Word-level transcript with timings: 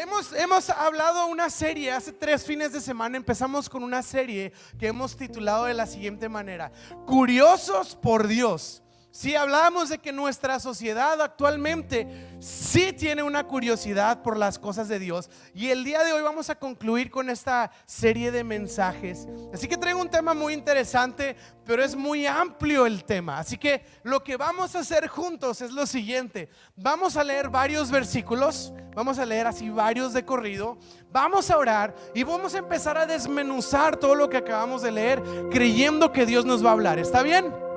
hemos, 0.00 0.32
hemos 0.32 0.70
hablado 0.70 1.26
una 1.26 1.50
serie, 1.50 1.92
hace 1.92 2.12
tres 2.12 2.44
fines 2.44 2.72
de 2.72 2.80
semana 2.80 3.16
empezamos 3.16 3.68
con 3.68 3.82
una 3.82 4.02
serie 4.02 4.52
que 4.78 4.88
hemos 4.88 5.16
titulado 5.16 5.66
de 5.66 5.74
la 5.74 5.86
siguiente 5.86 6.28
manera, 6.28 6.72
Curiosos 7.06 7.96
por 7.96 8.26
Dios. 8.26 8.82
Si 9.12 9.34
hablamos 9.34 9.88
de 9.88 9.98
que 9.98 10.12
nuestra 10.12 10.60
sociedad 10.60 11.20
actualmente 11.20 12.28
sí 12.38 12.92
tiene 12.92 13.24
una 13.24 13.44
curiosidad 13.44 14.22
por 14.22 14.36
las 14.36 14.56
cosas 14.56 14.86
de 14.86 15.00
Dios. 15.00 15.28
Y 15.52 15.70
el 15.70 15.82
día 15.82 16.04
de 16.04 16.12
hoy 16.12 16.22
vamos 16.22 16.48
a 16.48 16.54
concluir 16.54 17.10
con 17.10 17.28
esta 17.28 17.72
serie 17.86 18.30
de 18.30 18.44
mensajes. 18.44 19.26
Así 19.52 19.66
que 19.66 19.76
traigo 19.76 20.00
un 20.00 20.08
tema 20.08 20.32
muy 20.32 20.54
interesante, 20.54 21.34
pero 21.64 21.82
es 21.82 21.96
muy 21.96 22.24
amplio 22.24 22.86
el 22.86 23.04
tema. 23.04 23.38
Así 23.38 23.58
que 23.58 23.84
lo 24.04 24.22
que 24.22 24.36
vamos 24.36 24.76
a 24.76 24.80
hacer 24.80 25.08
juntos 25.08 25.60
es 25.60 25.72
lo 25.72 25.86
siguiente. 25.86 26.48
Vamos 26.76 27.16
a 27.16 27.24
leer 27.24 27.48
varios 27.48 27.90
versículos, 27.90 28.72
vamos 28.94 29.18
a 29.18 29.26
leer 29.26 29.48
así 29.48 29.70
varios 29.70 30.12
de 30.12 30.24
corrido, 30.24 30.78
vamos 31.10 31.50
a 31.50 31.58
orar 31.58 31.96
y 32.14 32.22
vamos 32.22 32.54
a 32.54 32.58
empezar 32.58 32.96
a 32.96 33.06
desmenuzar 33.06 33.96
todo 33.96 34.14
lo 34.14 34.30
que 34.30 34.36
acabamos 34.36 34.82
de 34.82 34.92
leer 34.92 35.20
creyendo 35.50 36.12
que 36.12 36.26
Dios 36.26 36.44
nos 36.44 36.64
va 36.64 36.70
a 36.70 36.74
hablar. 36.74 37.00
¿Está 37.00 37.24
bien? 37.24 37.69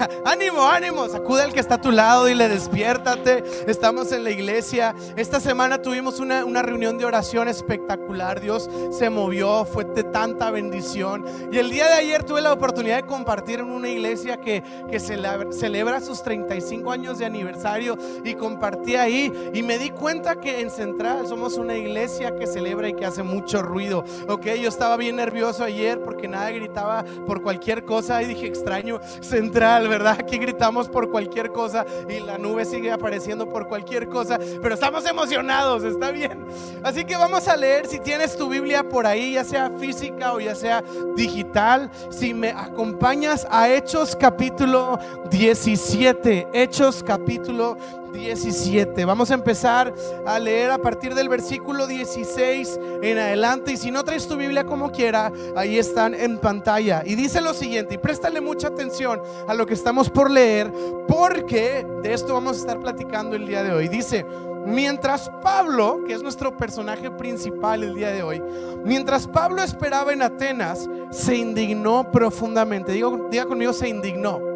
ánimo, 0.24 0.66
ánimo. 0.66 1.08
Sacude 1.08 1.42
al 1.42 1.52
que 1.52 1.60
está 1.60 1.76
a 1.76 1.80
tu 1.80 1.90
lado 1.90 2.28
y 2.28 2.34
le 2.34 2.48
despiértate. 2.48 3.44
Estamos 3.66 4.12
en 4.12 4.24
la 4.24 4.30
iglesia. 4.30 4.94
Esta 5.16 5.40
semana 5.40 5.82
tuvimos 5.82 6.20
una, 6.20 6.44
reunión 6.62 6.98
de 6.98 7.04
oración 7.04 7.48
espectacular. 7.48 8.40
Dios 8.40 8.68
se 8.90 9.10
movió, 9.10 9.64
fue 9.64 9.84
de 9.84 10.04
tanta 10.04 10.50
bendición. 10.50 11.24
Y 11.52 11.58
el 11.58 11.70
día 11.70 11.86
de 11.86 11.94
ayer 11.94 12.24
tuve 12.24 12.40
la 12.40 12.52
oportunidad 12.52 12.96
de 12.96 13.06
compartir 13.06 13.60
en 13.60 13.70
una 13.70 13.88
iglesia 13.88 14.38
que, 14.38 14.62
que 14.90 14.98
celebra, 14.98 15.52
celebra 15.52 16.00
sus 16.00 16.22
35 16.22 16.90
años 16.90 17.18
de 17.18 17.26
aniversario. 17.26 17.96
Y 18.24 18.34
compartí 18.34 18.96
ahí. 18.96 19.32
Y 19.54 19.62
me 19.62 19.78
di 19.78 19.90
cuenta 19.90 20.40
que 20.40 20.60
en 20.60 20.70
Central 20.70 21.26
somos 21.26 21.56
una 21.56 21.76
iglesia 21.76 22.34
que 22.36 22.46
celebra 22.46 22.88
y 22.88 22.94
que 22.94 23.06
hace 23.06 23.22
mucho 23.22 23.62
ruido. 23.62 24.04
Ok, 24.28 24.46
yo 24.60 24.68
estaba 24.68 24.96
bien 24.96 25.16
nervioso 25.16 25.64
ayer 25.64 26.00
porque 26.00 26.28
nada 26.28 26.50
gritaba 26.50 27.04
por 27.26 27.42
cualquier 27.42 27.84
cosa. 27.84 28.22
Y 28.22 28.26
dije, 28.26 28.46
extraño 28.46 29.00
Central 29.20 29.85
¿verdad? 29.88 30.16
Aquí 30.20 30.38
gritamos 30.38 30.88
por 30.88 31.10
cualquier 31.10 31.52
cosa 31.52 31.84
y 32.08 32.20
la 32.20 32.38
nube 32.38 32.64
sigue 32.64 32.90
apareciendo 32.90 33.48
por 33.48 33.68
cualquier 33.68 34.08
cosa, 34.08 34.38
pero 34.62 34.74
estamos 34.74 35.06
emocionados, 35.06 35.84
está 35.84 36.10
bien. 36.10 36.46
Así 36.82 37.04
que 37.04 37.16
vamos 37.16 37.48
a 37.48 37.56
leer, 37.56 37.86
si 37.86 37.98
tienes 37.98 38.36
tu 38.36 38.48
Biblia 38.48 38.88
por 38.88 39.06
ahí, 39.06 39.34
ya 39.34 39.44
sea 39.44 39.70
física 39.78 40.32
o 40.32 40.40
ya 40.40 40.54
sea 40.54 40.82
digital, 41.16 41.90
si 42.10 42.34
me 42.34 42.50
acompañas 42.50 43.46
a 43.50 43.68
Hechos 43.68 44.16
capítulo 44.16 44.98
17, 45.30 46.48
Hechos 46.52 47.02
capítulo 47.02 47.76
17. 48.16 49.04
Vamos 49.04 49.30
a 49.30 49.34
empezar 49.34 49.94
a 50.26 50.38
leer 50.38 50.70
a 50.70 50.78
partir 50.78 51.14
del 51.14 51.28
versículo 51.28 51.86
16 51.86 52.80
en 53.02 53.18
adelante. 53.18 53.72
Y 53.72 53.76
si 53.76 53.90
no 53.90 54.02
traes 54.02 54.26
tu 54.26 54.36
Biblia 54.36 54.64
como 54.64 54.90
quiera, 54.90 55.32
ahí 55.54 55.78
están 55.78 56.14
en 56.14 56.38
pantalla. 56.38 57.02
Y 57.04 57.14
dice 57.14 57.40
lo 57.40 57.54
siguiente, 57.54 57.94
y 57.94 57.98
préstale 57.98 58.40
mucha 58.40 58.68
atención 58.68 59.20
a 59.46 59.54
lo 59.54 59.66
que 59.66 59.74
estamos 59.74 60.10
por 60.10 60.30
leer, 60.30 60.72
porque 61.06 61.86
de 62.02 62.12
esto 62.12 62.34
vamos 62.34 62.56
a 62.56 62.60
estar 62.60 62.80
platicando 62.80 63.36
el 63.36 63.46
día 63.46 63.62
de 63.62 63.72
hoy. 63.72 63.88
Dice, 63.88 64.26
mientras 64.66 65.30
Pablo, 65.42 66.00
que 66.06 66.14
es 66.14 66.22
nuestro 66.22 66.56
personaje 66.56 67.10
principal 67.10 67.84
el 67.84 67.94
día 67.94 68.10
de 68.10 68.22
hoy, 68.22 68.42
mientras 68.84 69.26
Pablo 69.26 69.62
esperaba 69.62 70.12
en 70.12 70.22
Atenas, 70.22 70.88
se 71.10 71.36
indignó 71.36 72.10
profundamente. 72.10 72.92
Diga 72.92 73.44
conmigo, 73.46 73.72
se 73.72 73.88
indignó 73.88 74.55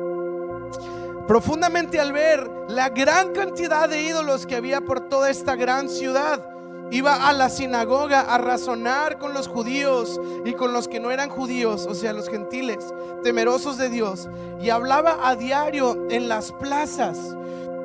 profundamente 1.26 2.00
al 2.00 2.12
ver 2.12 2.50
la 2.68 2.88
gran 2.88 3.32
cantidad 3.32 3.88
de 3.88 4.02
ídolos 4.02 4.46
que 4.46 4.56
había 4.56 4.80
por 4.80 5.08
toda 5.08 5.30
esta 5.30 5.56
gran 5.56 5.88
ciudad. 5.88 6.46
Iba 6.92 7.28
a 7.28 7.32
la 7.32 7.48
sinagoga 7.48 8.20
a 8.20 8.38
razonar 8.38 9.18
con 9.18 9.32
los 9.32 9.46
judíos 9.46 10.20
y 10.44 10.54
con 10.54 10.72
los 10.72 10.88
que 10.88 10.98
no 10.98 11.12
eran 11.12 11.30
judíos, 11.30 11.86
o 11.88 11.94
sea, 11.94 12.12
los 12.12 12.28
gentiles, 12.28 12.92
temerosos 13.22 13.76
de 13.78 13.88
Dios. 13.88 14.28
Y 14.60 14.70
hablaba 14.70 15.18
a 15.22 15.36
diario 15.36 16.08
en 16.10 16.28
las 16.28 16.50
plazas. 16.50 17.36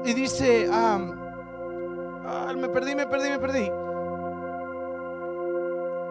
Y 0.05 0.13
dice, 0.13 0.67
ah, 0.71 0.99
me 2.57 2.67
perdí, 2.69 2.95
me 2.95 3.05
perdí, 3.05 3.29
me 3.29 3.39
perdí. 3.39 3.71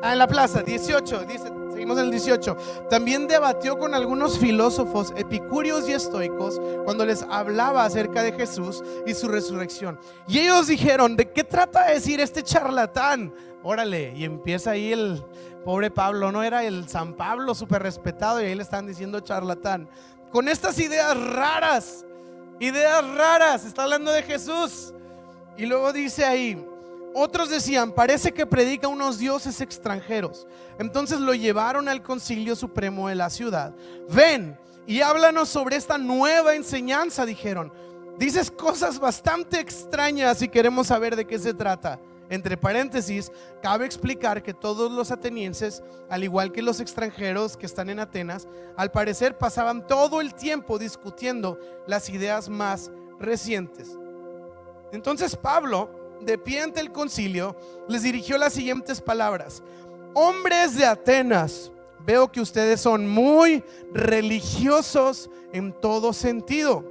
Ah, 0.06 0.12
en 0.12 0.18
la 0.18 0.26
plaza, 0.26 0.62
18, 0.62 1.24
dice, 1.24 1.50
seguimos 1.72 1.96
en 1.96 2.04
el 2.04 2.10
18. 2.10 2.56
También 2.90 3.26
debatió 3.26 3.78
con 3.78 3.94
algunos 3.94 4.38
filósofos 4.38 5.14
epicúreos 5.16 5.88
y 5.88 5.92
estoicos 5.92 6.60
cuando 6.84 7.06
les 7.06 7.22
hablaba 7.22 7.86
acerca 7.86 8.22
de 8.22 8.32
Jesús 8.32 8.84
y 9.06 9.14
su 9.14 9.28
resurrección. 9.28 9.98
Y 10.28 10.40
ellos 10.40 10.66
dijeron, 10.66 11.16
¿de 11.16 11.32
qué 11.32 11.42
trata 11.42 11.86
de 11.86 11.94
decir 11.94 12.20
este 12.20 12.42
charlatán? 12.42 13.32
Órale, 13.62 14.12
y 14.14 14.24
empieza 14.24 14.72
ahí 14.72 14.92
el 14.92 15.24
pobre 15.64 15.90
Pablo, 15.90 16.30
no 16.30 16.42
era 16.42 16.64
el 16.64 16.86
San 16.86 17.14
Pablo 17.14 17.54
súper 17.54 17.82
respetado 17.82 18.42
y 18.42 18.44
ahí 18.44 18.54
le 18.54 18.62
están 18.62 18.86
diciendo 18.86 19.20
charlatán. 19.20 19.88
Con 20.30 20.48
estas 20.48 20.78
ideas 20.80 21.18
raras, 21.32 22.04
ideas 22.60 23.02
raras, 23.14 23.64
está 23.64 23.84
hablando 23.84 24.10
de 24.10 24.22
Jesús. 24.22 24.92
Y 25.56 25.64
luego 25.64 25.94
dice 25.94 26.26
ahí, 26.26 26.62
otros 27.14 27.48
decían, 27.48 27.92
parece 27.92 28.32
que 28.32 28.44
predica 28.44 28.88
unos 28.88 29.18
dioses 29.18 29.60
extranjeros. 29.60 30.46
Entonces 30.78 31.20
lo 31.20 31.32
llevaron 31.32 31.88
al 31.88 32.02
concilio 32.02 32.56
supremo 32.56 33.08
de 33.08 33.14
la 33.14 33.30
ciudad. 33.30 33.72
Ven 34.10 34.58
y 34.86 35.00
háblanos 35.00 35.48
sobre 35.48 35.76
esta 35.76 35.96
nueva 35.96 36.54
enseñanza, 36.54 37.24
dijeron. 37.24 37.72
Dices 38.18 38.50
cosas 38.50 38.98
bastante 38.98 39.58
extrañas 39.60 40.42
y 40.42 40.48
queremos 40.48 40.88
saber 40.88 41.16
de 41.16 41.24
qué 41.24 41.38
se 41.38 41.54
trata. 41.54 42.00
Entre 42.30 42.56
paréntesis, 42.56 43.30
cabe 43.62 43.86
explicar 43.86 44.42
que 44.42 44.54
todos 44.54 44.90
los 44.90 45.10
atenienses, 45.10 45.82
al 46.08 46.24
igual 46.24 46.52
que 46.52 46.62
los 46.62 46.80
extranjeros 46.80 47.56
que 47.56 47.66
están 47.66 47.90
en 47.90 48.00
Atenas, 48.00 48.48
al 48.76 48.90
parecer 48.90 49.38
pasaban 49.38 49.86
todo 49.86 50.20
el 50.20 50.34
tiempo 50.34 50.78
discutiendo 50.78 51.58
las 51.86 52.08
ideas 52.08 52.48
más 52.48 52.90
recientes. 53.20 53.96
Entonces 54.90 55.36
Pablo 55.36 56.03
de 56.24 56.38
pie 56.38 56.60
ante 56.60 56.80
el 56.80 56.92
concilio, 56.92 57.56
les 57.88 58.02
dirigió 58.02 58.38
las 58.38 58.52
siguientes 58.52 59.00
palabras. 59.00 59.62
Hombres 60.14 60.76
de 60.76 60.86
Atenas, 60.86 61.70
veo 62.04 62.30
que 62.30 62.40
ustedes 62.40 62.80
son 62.80 63.08
muy 63.08 63.64
religiosos 63.92 65.30
en 65.52 65.72
todo 65.72 66.12
sentido. 66.12 66.84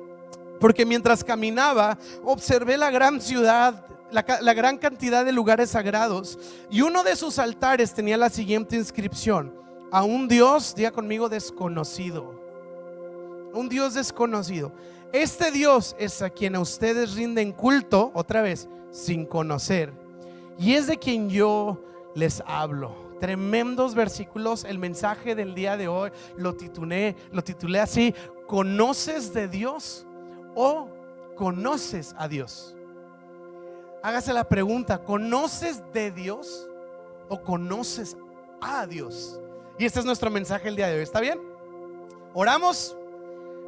Porque 0.59 0.85
mientras 0.85 1.23
caminaba, 1.23 1.97
observé 2.23 2.77
la 2.77 2.89
gran 2.89 3.19
ciudad, 3.21 3.85
la, 4.11 4.53
gran 4.53 4.77
cantidad 4.77 5.25
de 5.25 5.31
lugares 5.31 5.71
sagrados. 5.71 6.39
Y 6.69 6.81
uno 6.81 7.03
de 7.03 7.15
sus 7.15 7.39
altares 7.39 7.93
tenía 7.93 8.17
la 8.17 8.29
siguiente 8.29 8.75
inscripción. 8.75 9.53
A 9.91 10.03
un 10.03 10.27
Dios, 10.27 10.73
diga 10.75 10.91
conmigo, 10.91 11.29
desconocido. 11.29 12.41
Un 13.53 13.69
Dios 13.69 13.93
desconocido. 13.93 14.71
Este 15.13 15.51
Dios 15.51 15.95
es 15.99 16.23
a 16.23 16.31
quien 16.31 16.55
a 16.55 16.59
ustedes 16.59 17.13
rinden 17.13 17.51
culto, 17.51 18.11
otra 18.15 18.41
vez, 18.41 18.67
sin 18.89 19.27
conocer. 19.27 19.93
Y 20.57 20.73
es 20.73 20.87
de 20.87 20.97
quien 20.97 21.29
yo 21.29 21.79
les 22.15 22.41
hablo. 22.47 22.95
Tremendos 23.19 23.93
versículos. 23.93 24.63
El 24.63 24.79
mensaje 24.79 25.35
del 25.35 25.53
día 25.53 25.77
de 25.77 25.87
hoy 25.87 26.11
lo 26.35 26.55
titulé, 26.55 27.15
lo 27.31 27.43
titulé 27.43 27.79
así: 27.79 28.15
¿Conoces 28.47 29.31
de 29.35 29.47
Dios 29.47 30.07
o 30.55 30.89
conoces 31.35 32.15
a 32.17 32.27
Dios? 32.27 32.75
Hágase 34.01 34.33
la 34.33 34.49
pregunta: 34.49 35.03
¿conoces 35.03 35.83
de 35.93 36.09
Dios 36.09 36.67
o 37.29 37.39
conoces 37.39 38.17
a 38.61 38.87
Dios? 38.87 39.39
Y 39.77 39.85
este 39.85 39.99
es 39.99 40.05
nuestro 40.05 40.31
mensaje 40.31 40.69
el 40.69 40.75
día 40.75 40.87
de 40.87 40.95
hoy. 40.95 41.03
¿Está 41.03 41.19
bien? 41.19 41.39
Oramos. 42.33 42.97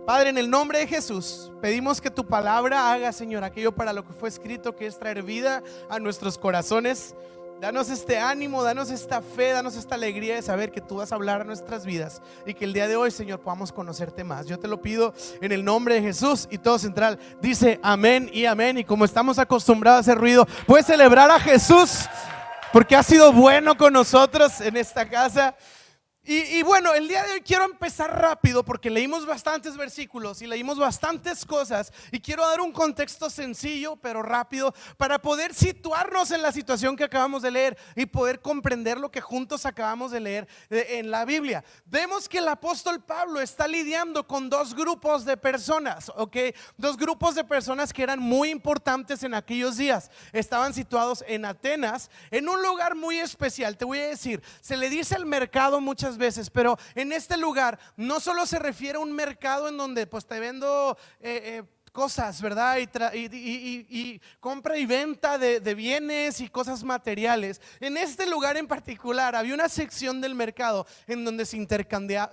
Padre, 0.05 0.29
en 0.29 0.37
el 0.37 0.51
nombre 0.51 0.77
de 0.77 0.87
Jesús, 0.87 1.51
pedimos 1.59 1.99
que 1.99 2.11
tu 2.11 2.27
palabra 2.27 2.93
haga, 2.93 3.11
Señor, 3.11 3.43
aquello 3.43 3.71
para 3.71 3.91
lo 3.91 4.05
que 4.05 4.13
fue 4.13 4.29
escrito, 4.29 4.75
que 4.75 4.85
es 4.85 4.99
traer 4.99 5.23
vida 5.23 5.63
a 5.89 5.97
nuestros 5.97 6.37
corazones. 6.37 7.15
Danos 7.59 7.89
este 7.89 8.19
ánimo, 8.19 8.61
danos 8.61 8.91
esta 8.91 9.23
fe, 9.23 9.49
danos 9.49 9.75
esta 9.75 9.95
alegría 9.95 10.35
de 10.35 10.43
saber 10.43 10.71
que 10.71 10.79
tú 10.79 10.97
vas 10.97 11.11
a 11.11 11.15
hablar 11.15 11.41
a 11.41 11.43
nuestras 11.43 11.87
vidas 11.87 12.21
y 12.45 12.53
que 12.53 12.65
el 12.65 12.73
día 12.73 12.87
de 12.87 12.95
hoy, 12.95 13.09
Señor, 13.09 13.39
podamos 13.39 13.71
conocerte 13.71 14.23
más. 14.23 14.45
Yo 14.45 14.59
te 14.59 14.67
lo 14.67 14.79
pido 14.79 15.11
en 15.41 15.51
el 15.51 15.65
nombre 15.65 15.95
de 15.95 16.01
Jesús 16.01 16.47
y 16.51 16.59
todo 16.59 16.77
central 16.77 17.17
dice 17.41 17.79
amén 17.81 18.29
y 18.31 18.45
amén. 18.45 18.77
Y 18.77 18.83
como 18.83 19.05
estamos 19.05 19.39
acostumbrados 19.39 19.97
a 19.97 20.01
hacer 20.01 20.19
ruido, 20.19 20.45
puedes 20.67 20.85
celebrar 20.85 21.31
a 21.31 21.39
Jesús 21.39 22.07
porque 22.71 22.95
ha 22.95 23.01
sido 23.01 23.33
bueno 23.33 23.75
con 23.75 23.93
nosotros 23.93 24.61
en 24.61 24.77
esta 24.77 25.09
casa. 25.09 25.55
Y, 26.27 26.63
bueno, 26.63 26.95
el 26.95 27.07
día 27.07 27.23
de 27.23 27.33
hoy 27.33 27.41
quiero 27.41 27.65
empezar 27.65 28.19
rápido 28.19 28.65
porque 28.65 28.89
leímos 28.89 29.27
bastantes 29.27 29.77
versículos 29.77 30.41
y 30.41 30.47
leímos 30.47 30.79
bastantes 30.79 31.45
cosas 31.45 31.93
y 32.11 32.19
quiero 32.19 32.47
dar 32.47 32.61
un 32.61 32.71
contexto 32.71 33.29
sencillo 33.29 33.95
pero 33.97 34.23
rápido 34.23 34.73
para 34.97 35.19
poder 35.21 35.53
situarnos 35.53 36.31
en 36.31 36.41
la 36.41 36.51
situación 36.51 36.95
que 36.95 37.03
acabamos 37.03 37.43
de 37.43 37.51
leer 37.51 37.77
y 37.95 38.07
poder 38.07 38.41
comprender 38.41 38.97
lo 38.97 39.11
que 39.11 39.21
juntos 39.21 39.67
acabamos 39.67 40.09
de 40.09 40.19
leer 40.19 40.47
eh, 40.71 40.97
en 40.97 41.11
la 41.11 41.25
Biblia. 41.25 41.63
Vemos 41.85 42.27
que 42.27 42.39
el 42.39 42.47
apóstol 42.47 43.03
Pablo 43.03 43.39
está 43.39 43.67
lidiando 43.67 44.25
con 44.25 44.49
dos 44.49 44.73
grupos 44.73 45.25
de 45.25 45.37
personas, 45.37 46.11
¿ok? 46.15 46.37
Dos 46.75 46.97
grupos 46.97 47.35
de 47.35 47.43
personas 47.43 47.93
que 47.93 48.01
eran 48.01 48.17
muy 48.17 48.49
importantes 48.49 49.21
en 49.21 49.35
aquellos 49.35 49.77
días. 49.77 50.09
Estaban 50.33 50.73
situados 50.73 51.23
en 51.27 51.45
Atenas, 51.45 52.09
en 52.31 52.49
un 52.49 52.63
lugar 52.63 52.95
muy 52.95 53.19
especial. 53.19 53.77
Te 53.77 53.85
voy 53.85 53.99
a 53.99 54.07
decir, 54.07 54.41
se 54.59 54.75
le 54.75 54.89
dice 54.89 55.13
el 55.13 55.27
mercado 55.27 55.79
muchas 55.79 56.14
veces, 56.17 56.49
pero 56.49 56.77
en 56.95 57.11
este 57.11 57.37
lugar 57.37 57.79
no 57.95 58.19
solo 58.19 58.45
se 58.45 58.59
refiere 58.59 58.97
a 58.97 59.01
un 59.01 59.13
mercado 59.13 59.67
en 59.67 59.77
donde 59.77 60.07
pues 60.07 60.25
te 60.25 60.39
vendo 60.39 60.97
eh, 61.19 61.41
eh, 61.43 61.63
cosas, 61.95 62.41
¿verdad? 62.41 62.77
Y, 63.13 64.21
compra 64.41 64.77
y 64.77 64.85
venta 64.85 65.37
de, 65.37 65.75
bienes 65.75 66.41
y 66.41 66.49
cosas 66.49 66.83
materiales. 66.83 67.61
En 67.79 67.95
este 67.95 68.27
lugar 68.29 68.57
en 68.57 68.67
particular 68.67 69.33
había 69.33 69.53
una 69.53 69.69
sección 69.69 70.19
del 70.19 70.35
mercado 70.35 70.85
en 71.07 71.23
donde 71.23 71.45
se, 71.45 71.65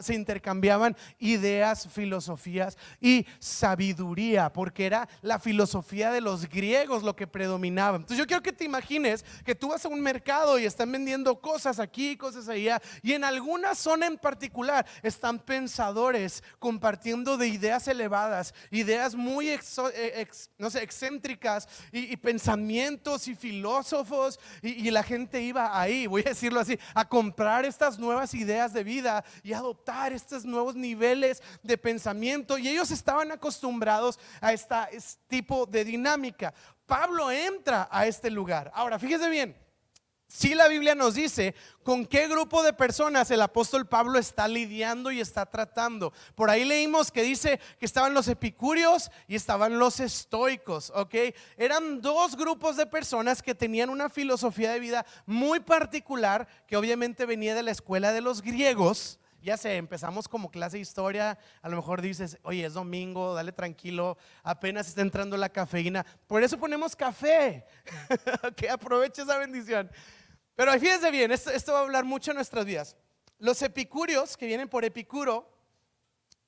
se 0.01 0.15
intercambiaban 0.15 0.97
ideas, 1.21 1.89
filosofías 1.89 2.77
y 3.01 3.25
sabiduría, 3.39 4.53
porque 4.53 4.85
era 4.85 5.09
la 5.23 5.39
filosofía 5.39 6.11
de 6.11 6.21
los 6.21 6.49
griegos 6.49 7.05
lo 7.05 7.15
que 7.15 7.29
predominaba. 7.29 7.99
Entonces 7.99 8.19
yo 8.19 8.27
quiero 8.27 8.43
que 8.43 8.53
te 8.53 8.65
imagines 8.65 9.25
que 9.45 9.55
tú 9.55 9.69
vas 9.69 9.85
a 9.85 9.89
un 9.89 10.01
mercado 10.01 10.59
y 10.59 10.65
están 10.65 10.91
vendiendo 10.91 11.41
cosas 11.41 11.79
aquí, 11.79 12.17
cosas 12.17 12.49
allá, 12.49 12.83
y 13.01 13.13
en 13.13 13.23
alguna 13.23 13.77
zona 13.77 14.07
en 14.07 14.19
particular 14.19 14.85
están 15.05 15.39
pensadores 15.39 16.43
compartiendo 16.59 17.37
de 17.37 17.47
ideas 17.47 17.87
elevadas, 17.87 18.55
ideas 18.73 19.15
muy 19.15 19.52
eh, 19.95 20.27
no 20.59 20.71
sé, 20.71 20.83
excéntricas 20.83 21.69
y, 21.91 22.17
pensamientos 22.17 23.29
y 23.29 23.35
filósofos 23.35 24.39
y, 24.63 24.91
la 24.91 25.03
gente 25.03 25.41
iba 25.41 25.79
ahí, 25.79 26.07
voy 26.09 26.23
a 26.23 26.31
decirlo 26.31 26.61
así, 26.61 26.79
a 26.95 27.09
comprar 27.09 27.65
estas 27.65 27.99
nuevas 27.99 28.35
ideas 28.35 28.73
de 28.73 28.85
vida 28.85 29.25
y 29.43 29.53
adoptar 29.53 30.13
estos 30.13 30.45
nuevos 30.45 30.75
niveles 30.75 31.43
de 31.63 31.79
pensamiento 31.79 32.59
y 32.59 32.69
ellos 32.69 32.91
estaban 32.91 33.33
acostumbrados 33.33 34.19
a 34.41 34.53
este 34.53 34.77
tipo 35.29 35.67
de 35.67 35.85
dinámica. 35.85 36.53
Pablo 36.87 37.31
entra 37.31 37.89
a 37.91 38.07
este 38.07 38.31
lugar. 38.31 38.71
Ahora, 38.75 38.99
fíjese 38.99 39.29
bien, 39.29 39.57
si 40.33 40.55
la 40.55 40.67
Biblia 40.67 40.95
nos 40.95 41.15
dice 41.15 41.55
con 41.83 42.07
qué 42.07 42.27
grupo 42.27 42.63
de 42.63 42.73
personas 42.73 43.31
el 43.31 43.43
apóstol 43.43 43.87
Pablo 43.87 44.19
está 44.19 44.49
lidiando 44.49 45.13
y 45.13 45.21
está 45.21 45.45
tratando. 45.45 46.11
Por 46.35 46.49
ahí 46.49 46.65
leímos 46.65 47.13
que 47.13 47.23
dice 47.23 47.61
que 47.79 47.85
estaban 47.85 48.15
los 48.15 48.29
epicúreos 48.29 49.11
y 49.29 49.35
estaban 49.35 49.79
los 49.79 50.01
estoicos, 50.01 50.91
¿ok? 50.95 51.15
Eran 51.59 52.01
dos 52.01 52.35
grupos 52.35 52.79
de 52.79 52.87
personas 52.87 53.43
que 53.43 53.55
tenían 53.55 53.91
una 53.91 54.09
filosofía 54.09 54.73
de 54.73 54.81
vida 54.81 55.05
muy 55.27 55.61
particular 55.61 56.49
que 56.67 56.79
obviamente 56.79 57.27
venía 57.27 57.55
de 57.55 57.63
la 57.63 57.71
escuela 57.71 58.11
de 58.11 58.23
los 58.23 58.41
griegos. 58.41 59.19
Ya 59.43 59.59
sé, 59.59 59.77
empezamos 59.77 60.29
como 60.29 60.51
clase 60.51 60.79
de 60.79 60.83
historia, 60.83 61.37
a 61.61 61.69
lo 61.69 61.77
mejor 61.77 62.01
dices, 62.01 62.39
oye, 62.43 62.65
es 62.65 62.75
domingo, 62.75 63.35
dale 63.35 63.53
tranquilo, 63.53 64.17
apenas 64.43 64.89
está 64.89 65.03
entrando 65.03 65.37
la 65.37 65.51
cafeína. 65.51 66.07
Por 66.27 66.43
eso 66.43 66.57
ponemos 66.57 66.97
café, 66.97 67.67
que 68.57 68.71
aproveche 68.71 69.23
esa 69.23 69.37
bendición. 69.37 69.91
Pero 70.55 70.73
fíjense 70.73 71.11
bien, 71.11 71.33
esto, 71.33 71.73
va 71.73 71.81
a 71.81 71.83
hablar 71.83 72.05
mucho 72.05 72.31
en 72.31 72.37
nuestras 72.37 72.65
vidas. 72.65 72.97
Los 73.39 73.63
epicúreos, 73.63 74.37
que 74.37 74.47
vienen 74.47 74.69
por 74.69 74.85
epicuro, 74.85 75.49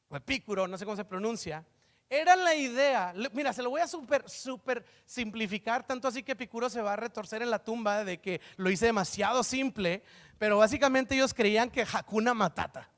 o 0.08 0.16
epicuro, 0.16 0.68
no 0.68 0.78
sé 0.78 0.84
cómo 0.84 0.96
se 0.96 1.04
pronuncia, 1.04 1.64
eran 2.10 2.44
la 2.44 2.54
idea, 2.54 3.14
mira, 3.32 3.52
se 3.52 3.62
lo 3.62 3.70
voy 3.70 3.80
a 3.80 3.88
super, 3.88 4.28
super 4.28 4.84
simplificar, 5.06 5.86
tanto 5.86 6.06
así 6.06 6.22
que 6.22 6.32
Epicuro 6.32 6.68
se 6.68 6.82
va 6.82 6.92
a 6.92 6.96
retorcer 6.96 7.42
en 7.42 7.50
la 7.50 7.58
tumba 7.58 8.04
de 8.04 8.20
que 8.20 8.40
lo 8.56 8.70
hice 8.70 8.86
demasiado 8.86 9.42
simple, 9.42 10.02
pero 10.38 10.58
básicamente 10.58 11.14
ellos 11.14 11.34
creían 11.34 11.70
que 11.70 11.82
Hakuna 11.82 12.34
Matata. 12.34 12.88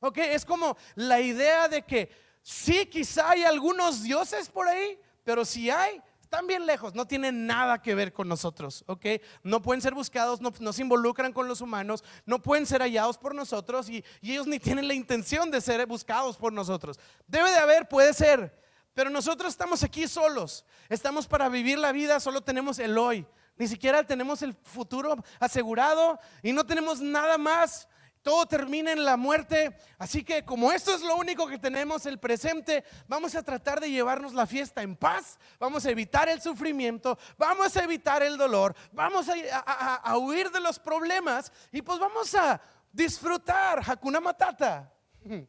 Ok, 0.00 0.18
es 0.18 0.44
como 0.44 0.76
la 0.94 1.20
idea 1.20 1.68
de 1.68 1.82
que 1.82 2.10
sí, 2.42 2.86
quizá 2.86 3.30
hay 3.30 3.44
algunos 3.44 4.02
dioses 4.02 4.48
por 4.48 4.66
ahí, 4.66 4.98
pero 5.24 5.44
si 5.44 5.70
hay, 5.70 6.00
están 6.28 6.46
bien 6.46 6.66
lejos, 6.66 6.94
no 6.94 7.06
tienen 7.06 7.46
nada 7.46 7.80
que 7.80 7.94
ver 7.94 8.12
con 8.12 8.28
nosotros, 8.28 8.84
¿ok? 8.86 9.06
No 9.42 9.62
pueden 9.62 9.80
ser 9.80 9.94
buscados, 9.94 10.42
no, 10.42 10.72
se 10.74 10.82
involucran 10.82 11.32
con 11.32 11.48
los 11.48 11.62
humanos, 11.62 12.04
no 12.26 12.42
pueden 12.42 12.66
ser 12.66 12.82
hallados 12.82 13.16
por 13.16 13.34
nosotros 13.34 13.88
y 13.88 14.04
ellos 14.20 14.46
ni 14.46 14.58
tienen 14.58 14.86
la 14.86 14.92
intención 14.92 15.50
de 15.50 15.62
ser 15.62 15.86
buscados 15.86 16.36
por 16.36 16.52
nosotros. 16.52 17.00
Debe 17.26 17.50
de 17.50 17.56
haber, 17.56 17.88
puede 17.88 18.12
ser, 18.12 18.62
pero 18.92 19.08
nosotros 19.08 19.52
estamos 19.52 19.82
aquí 19.82 20.06
solos, 20.06 20.66
estamos 20.90 21.26
para 21.26 21.48
vivir 21.48 21.78
la 21.78 21.92
vida, 21.92 22.20
solo 22.20 22.42
tenemos 22.42 22.78
el 22.78 22.98
hoy, 22.98 23.26
ni 23.56 23.66
siquiera 23.66 24.04
tenemos 24.04 24.42
el 24.42 24.52
futuro 24.52 25.16
asegurado 25.40 26.20
y 26.42 26.52
no 26.52 26.66
tenemos 26.66 27.00
nada 27.00 27.38
más 27.38 27.88
todo 28.22 28.46
termina 28.46 28.92
en 28.92 29.04
la 29.04 29.16
muerte. 29.16 29.76
Así 29.98 30.24
que 30.24 30.44
como 30.44 30.72
esto 30.72 30.94
es 30.94 31.02
lo 31.02 31.16
único 31.16 31.46
que 31.46 31.58
tenemos, 31.58 32.06
el 32.06 32.18
presente, 32.18 32.84
vamos 33.06 33.34
a 33.34 33.42
tratar 33.42 33.80
de 33.80 33.90
llevarnos 33.90 34.34
la 34.34 34.46
fiesta 34.46 34.82
en 34.82 34.96
paz, 34.96 35.38
vamos 35.58 35.86
a 35.86 35.90
evitar 35.90 36.28
el 36.28 36.40
sufrimiento, 36.40 37.18
vamos 37.36 37.76
a 37.76 37.84
evitar 37.84 38.22
el 38.22 38.36
dolor, 38.36 38.74
vamos 38.92 39.28
a, 39.28 40.16
huir 40.18 40.50
de 40.50 40.60
los 40.60 40.78
problemas 40.78 41.52
y 41.72 41.82
pues 41.82 41.98
vamos 41.98 42.34
a 42.34 42.60
disfrutar 42.92 43.82
Hakuna 43.86 44.20
Matata. 44.20 44.92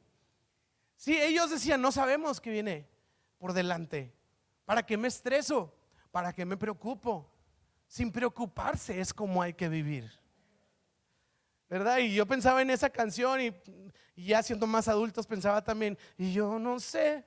Sí, 1.00 1.18
ellos 1.18 1.50
decían, 1.50 1.82
no 1.82 1.94
sabemos 1.94 2.42
qué 2.42 2.52
viene 2.52 2.86
por 3.38 3.54
delante. 3.54 4.14
¿Para 4.66 4.86
qué 4.86 4.98
me 4.98 5.08
estreso? 5.08 5.74
¿Para 6.12 6.34
qué 6.34 6.44
me 6.44 6.58
preocupo? 6.58 7.32
Sin 7.88 8.12
preocuparse 8.12 9.00
es 9.00 9.14
como 9.14 9.42
hay 9.42 9.54
que 9.54 9.70
vivir. 9.70 10.19
¿Verdad? 11.70 12.00
Y 12.00 12.14
yo 12.14 12.26
pensaba 12.26 12.62
en 12.62 12.72
esa 12.72 12.90
canción 12.90 13.40
y, 13.42 13.54
ya 14.16 14.44
siendo 14.44 14.68
más 14.68 14.88
adultos 14.88 15.26
pensaba 15.26 15.64
también, 15.64 15.98
y 16.18 16.34
yo 16.34 16.60
no 16.60 16.80
sé, 16.80 17.24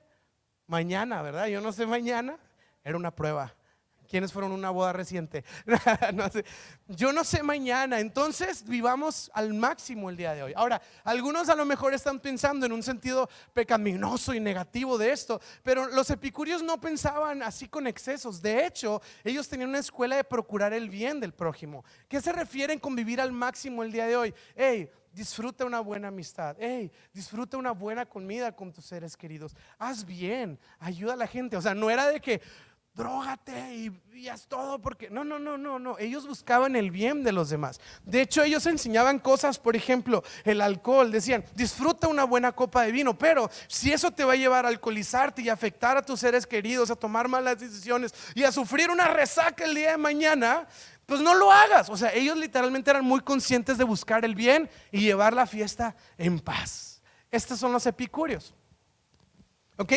mañana, 0.67 1.21
¿verdad? 1.23 1.47
Yo 1.47 1.59
no 1.59 1.71
sé 1.71 1.87
mañana, 1.87 2.37
era 2.83 2.97
una 2.97 3.09
prueba. 3.09 3.55
¿Quiénes 4.09 4.31
fueron 4.31 4.51
una 4.51 4.69
boda 4.69 4.93
reciente? 4.93 5.43
Yo 6.87 7.11
no 7.11 7.23
sé 7.23 7.43
mañana, 7.43 7.99
entonces 7.99 8.63
vivamos 8.65 9.31
al 9.33 9.53
máximo 9.53 10.09
el 10.09 10.17
día 10.17 10.33
de 10.33 10.43
hoy. 10.43 10.53
Ahora, 10.55 10.81
algunos 11.03 11.49
a 11.49 11.55
lo 11.55 11.65
mejor 11.65 11.93
están 11.93 12.19
pensando 12.19 12.65
en 12.65 12.71
un 12.71 12.83
sentido 12.83 13.29
pecaminoso 13.53 14.33
y 14.33 14.39
negativo 14.39 14.97
de 14.97 15.11
esto, 15.11 15.41
pero 15.63 15.87
los 15.87 16.09
epicúreos 16.09 16.63
no 16.63 16.79
pensaban 16.79 17.41
así 17.43 17.67
con 17.67 17.87
excesos. 17.87 18.41
De 18.41 18.65
hecho, 18.65 19.01
ellos 19.23 19.47
tenían 19.47 19.69
una 19.69 19.79
escuela 19.79 20.15
de 20.15 20.23
procurar 20.23 20.73
el 20.73 20.89
bien 20.89 21.19
del 21.19 21.33
prójimo. 21.33 21.83
¿Qué 22.07 22.21
se 22.21 22.31
refieren 22.31 22.79
con 22.79 22.95
vivir 22.95 23.19
al 23.21 23.31
máximo 23.31 23.83
el 23.83 23.91
día 23.91 24.05
de 24.05 24.15
hoy? 24.15 24.33
Hey, 24.55 24.89
disfruta 25.13 25.65
una 25.65 25.79
buena 25.79 26.07
amistad. 26.09 26.55
Hey, 26.59 26.91
disfruta 27.13 27.57
una 27.57 27.71
buena 27.71 28.05
comida 28.05 28.55
con 28.55 28.73
tus 28.73 28.85
seres 28.85 29.15
queridos. 29.15 29.55
Haz 29.77 30.05
bien, 30.05 30.59
ayuda 30.79 31.13
a 31.13 31.17
la 31.17 31.27
gente. 31.27 31.55
O 31.55 31.61
sea, 31.61 31.75
no 31.75 31.89
era 31.89 32.07
de 32.07 32.19
que 32.19 32.41
Drógate 32.95 33.73
y, 34.13 34.29
haz 34.29 34.47
todo 34.47 34.79
porque 34.79 35.09
no, 35.09 35.23
no, 35.23 35.39
no, 35.39 35.57
no, 35.57 35.79
no. 35.79 35.97
Ellos 35.97 36.27
buscaban 36.27 36.75
el 36.75 36.91
bien 36.91 37.23
de 37.23 37.31
los 37.31 37.49
demás. 37.49 37.81
De 38.05 38.21
hecho, 38.21 38.43
ellos 38.43 38.65
enseñaban 38.67 39.17
cosas, 39.17 39.57
por 39.57 39.75
ejemplo, 39.75 40.23
el 40.45 40.61
alcohol. 40.61 41.11
Decían, 41.11 41.43
disfruta 41.55 42.07
una 42.07 42.23
buena 42.23 42.51
copa 42.51 42.83
de 42.83 42.91
vino, 42.91 43.17
pero 43.17 43.49
si 43.67 43.91
eso 43.91 44.11
te 44.11 44.23
va 44.23 44.33
a 44.33 44.37
llevar 44.37 44.65
a 44.65 44.69
alcoholizarte 44.69 45.41
y 45.41 45.49
afectar 45.49 45.97
a 45.97 46.03
tus 46.03 46.19
seres 46.19 46.45
queridos, 46.45 46.91
a 46.91 46.95
tomar 46.95 47.27
malas 47.27 47.59
decisiones 47.59 48.13
y 48.35 48.43
a 48.43 48.51
sufrir 48.51 48.91
una 48.91 49.07
resaca 49.07 49.65
el 49.65 49.73
día 49.73 49.91
de 49.91 49.97
mañana, 49.97 50.67
pues 51.07 51.19
no 51.19 51.33
lo 51.33 51.51
hagas. 51.51 51.89
O 51.89 51.97
sea, 51.97 52.13
ellos 52.13 52.37
literalmente 52.37 52.91
eran 52.91 53.03
muy 53.03 53.21
conscientes 53.21 53.79
de 53.79 53.83
buscar 53.83 54.23
el 54.23 54.35
bien 54.35 54.69
y 54.91 55.01
llevar 55.01 55.33
la 55.33 55.47
fiesta 55.47 55.95
en 56.17 56.39
paz. 56.39 57.01
Estos 57.31 57.59
son 57.59 57.71
los 57.71 57.87
epicúreos. 57.87 58.53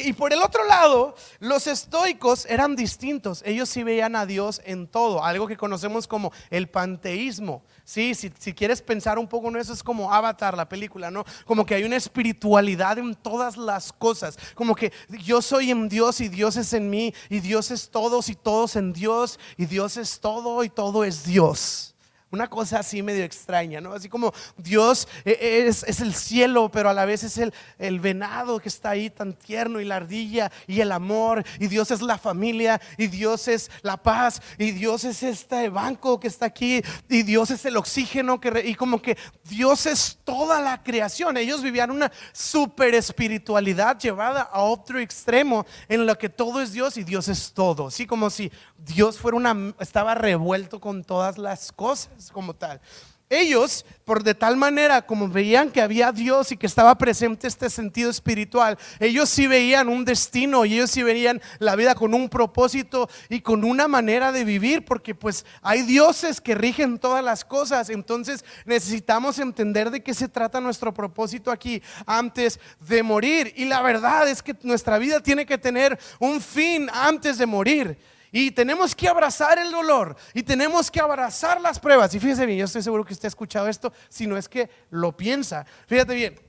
Y 0.04 0.14
por 0.14 0.33
el 0.33 0.42
otro 0.42 0.64
lado, 0.66 1.14
los 1.38 1.66
estoicos 1.66 2.47
eran 2.47 2.76
distintos. 2.76 3.42
Ellos 3.45 3.68
sí 3.68 3.83
veían 3.83 4.16
a 4.16 4.25
Dios 4.25 4.62
en 4.64 4.87
todo, 4.87 5.23
algo 5.23 5.47
que 5.47 5.59
conocemos 5.59 6.06
como 6.06 6.33
el 6.49 6.68
panteísmo. 6.68 7.62
Sí, 7.85 8.14
si, 8.14 8.33
si, 8.38 8.54
quieres 8.54 8.80
pensar 8.80 9.18
un 9.18 9.28
poco 9.28 9.49
en 9.49 9.56
eso, 9.56 9.75
es 9.75 9.83
como 9.83 10.12
Avatar, 10.12 10.56
la 10.56 10.68
película, 10.68 11.11
¿no? 11.11 11.25
Como 11.45 11.66
que 11.66 11.75
hay 11.75 11.85
una 11.85 11.97
espiritualidad 11.97 12.99
en 12.99 13.14
todas 13.14 13.59
las 13.59 13.92
cosas. 13.92 14.38
Como 14.54 14.75
que 14.75 14.92
yo 15.23 15.42
soy 15.42 15.71
en 15.71 15.90
Dios 15.90 16.23
y 16.23 16.28
Dios 16.28 16.56
es 16.56 16.73
en 16.73 16.88
mí, 16.88 17.12
y 17.28 17.40
Dios 17.40 17.71
es 17.71 17.90
todos 17.90 18.30
y 18.30 18.35
todos 18.35 18.76
en 18.76 18.95
Dios, 18.95 19.38
y 19.59 19.66
Dios 19.66 19.99
es 19.99 20.21
todo 20.21 20.64
y 20.64 20.71
todo 20.71 21.04
es 21.04 21.25
Dios. 21.25 21.96
Una 22.33 22.50
cosa 22.50 22.80
así 22.80 23.02
medio 23.02 23.23
extraña, 23.23 23.80
¿no? 23.80 23.92
Así 23.92 24.09
como 24.09 24.35
Dios 24.56 25.06
e, 25.25 25.30
e, 25.30 25.68
es, 25.68 26.00
el 26.00 26.12
cielo, 26.12 26.68
pero 26.73 26.90
a 26.90 26.92
la 26.92 27.04
vez 27.04 27.23
es 27.23 27.38
el, 27.38 28.00
venado 28.00 28.59
que 28.59 28.68
está 28.68 28.90
ahí 28.90 29.11
tan 29.11 29.33
tierno 29.33 29.80
y 29.80 29.85
la 29.85 29.97
ardilla 29.97 30.50
y 30.66 30.80
el 30.80 30.90
amor, 30.90 31.45
y 31.61 31.68
Dios 31.68 31.92
es 31.92 32.02
la 32.02 32.18
familia, 32.18 32.80
y 32.99 33.06
Dios 33.06 33.47
es 33.47 33.71
la 33.83 33.97
paz, 33.97 34.42
y 34.59 34.73
Dios 34.73 35.04
es 35.04 35.23
este 35.23 35.68
banco 35.68 36.18
que 36.18 36.26
está 36.26 36.47
aquí, 36.47 36.83
y 37.09 37.23
Dios 37.23 37.52
es 37.52 37.64
el 37.64 37.76
oxígeno, 37.76 38.40
que, 38.40 38.61
y 38.66 38.75
como 38.75 39.00
que 39.00 39.16
Dios 39.45 39.87
es 39.87 40.18
toda 40.25 40.61
la 40.61 40.83
creación. 40.83 41.37
Ellos 41.37 41.62
vivían 41.62 41.92
una 41.92 42.11
super 42.33 42.92
espiritualidad 42.97 44.00
llevada 44.00 44.42
a 44.42 44.62
otro 44.62 44.99
extremo 44.99 45.64
en 45.88 46.04
lo 46.04 46.18
que 46.18 46.28
todo 46.28 46.61
es 46.61 46.73
Dios 46.73 46.97
y 46.97 47.04
Dios 47.04 47.28
es 47.28 47.52
todo. 47.52 47.87
Así 47.87 48.04
como 48.04 48.30
si 48.30 48.50
Dios 48.78 49.16
fuera 49.16 49.37
una, 49.37 49.75
estaba 49.78 50.16
revuelto 50.16 50.80
con 50.80 51.04
todas 51.04 51.38
las 51.38 51.71
cosas 51.71 52.16
como 52.30 52.54
tal. 52.54 52.80
Ellos, 53.28 53.85
por 54.04 54.23
de 54.23 54.37
tal 54.37 54.56
manera 54.56 55.02
como 55.02 55.28
veían 55.28 55.73
que 55.73 55.83
había 55.83 56.12
Dios 56.12 56.52
y 56.52 56.56
que 56.56 56.68
estaba 56.68 56.97
presente 56.97 57.49
este 57.49 57.68
sentido 57.71 58.09
espiritual, 58.09 58.78
ellos 59.00 59.28
sí 59.28 59.49
veían 59.49 59.88
un 59.88 60.04
destino 60.04 60.64
y 60.64 60.75
ellos 60.75 60.92
sí 60.92 61.02
veían 61.02 61.42
la 61.59 61.75
vida 61.75 61.97
con 61.97 62.14
un 62.14 62.28
propósito 62.28 63.11
y 63.28 63.40
con 63.40 63.64
una 63.64 63.88
manera 63.88 64.30
de 64.30 64.45
vivir, 64.45 64.85
porque 64.85 65.12
pues 65.16 65.45
hay 65.61 65.83
dioses 65.83 66.40
que 66.40 66.54
rigen 66.54 66.99
todas 66.99 67.25
las 67.25 67.45
cosas, 67.45 67.90
entonces 67.90 68.45
necesitamos 68.64 69.40
entender 69.40 69.90
de 69.90 70.04
qué 70.04 70.14
se 70.14 70.28
trata 70.28 70.61
nuestro 70.61 70.95
propósito 70.95 71.50
aquí 71.50 71.83
antes 72.06 72.61
de 72.78 73.02
morir. 73.02 73.52
Y 73.56 73.64
la 73.64 73.83
verdad 73.83 74.28
es 74.28 74.40
que 74.40 74.54
nuestra 74.62 74.99
vida 74.99 75.18
tiene 75.18 75.45
que 75.45 75.59
tener 75.59 75.99
un 76.21 76.40
fin 76.40 76.88
antes 76.92 77.38
de 77.38 77.47
morir. 77.47 77.99
Y 78.33 78.50
tenemos 78.50 78.95
que 78.95 79.09
abrazar 79.09 79.59
el 79.59 79.71
dolor 79.71 80.16
y 80.35 80.42
tenemos 80.42 80.90
que 80.90 81.00
abrazar 81.00 81.61
las 81.61 81.78
pruebas. 81.78 82.14
Y 82.14 82.21
fíjese 82.21 82.47
bien, 82.47 82.59
yo 82.59 82.64
estoy 82.64 82.83
seguro 82.83 83.04
que 83.04 83.12
usted 83.12 83.26
ha 83.26 83.28
escuchado 83.28 83.68
esto, 83.68 83.92
si 84.09 84.26
no 84.26 84.37
es 84.37 84.49
que 84.49 84.68
lo 84.90 85.16
piensa. 85.16 85.64
Fíjate 85.87 86.14
bien, 86.14 86.40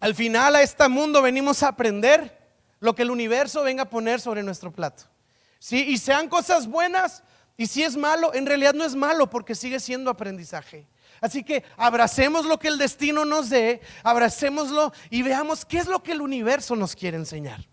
al 0.00 0.14
final 0.14 0.56
a 0.56 0.62
este 0.62 0.88
mundo 0.88 1.22
venimos 1.22 1.62
a 1.62 1.68
aprender 1.68 2.38
lo 2.80 2.94
que 2.94 3.02
el 3.02 3.10
universo 3.10 3.62
venga 3.62 3.84
a 3.84 3.90
poner 3.90 4.20
sobre 4.20 4.42
nuestro 4.42 4.72
plato. 4.72 5.04
¿Sí? 5.58 5.84
Y 5.88 5.98
sean 5.98 6.28
cosas 6.28 6.66
buenas 6.66 7.22
y 7.56 7.66
si 7.66 7.82
es 7.82 7.94
malo, 7.96 8.32
en 8.32 8.46
realidad 8.46 8.72
no 8.72 8.84
es 8.84 8.94
malo 8.94 9.28
porque 9.28 9.54
sigue 9.54 9.80
siendo 9.80 10.10
aprendizaje. 10.10 10.88
Así 11.20 11.44
que 11.44 11.62
abracemos 11.76 12.46
lo 12.46 12.58
que 12.58 12.68
el 12.68 12.78
destino 12.78 13.26
nos 13.26 13.50
dé, 13.50 13.82
abracémoslo 14.02 14.92
y 15.10 15.22
veamos 15.22 15.66
qué 15.66 15.76
es 15.76 15.86
lo 15.86 16.02
que 16.02 16.12
el 16.12 16.22
universo 16.22 16.74
nos 16.74 16.96
quiere 16.96 17.18
enseñar. 17.18 17.68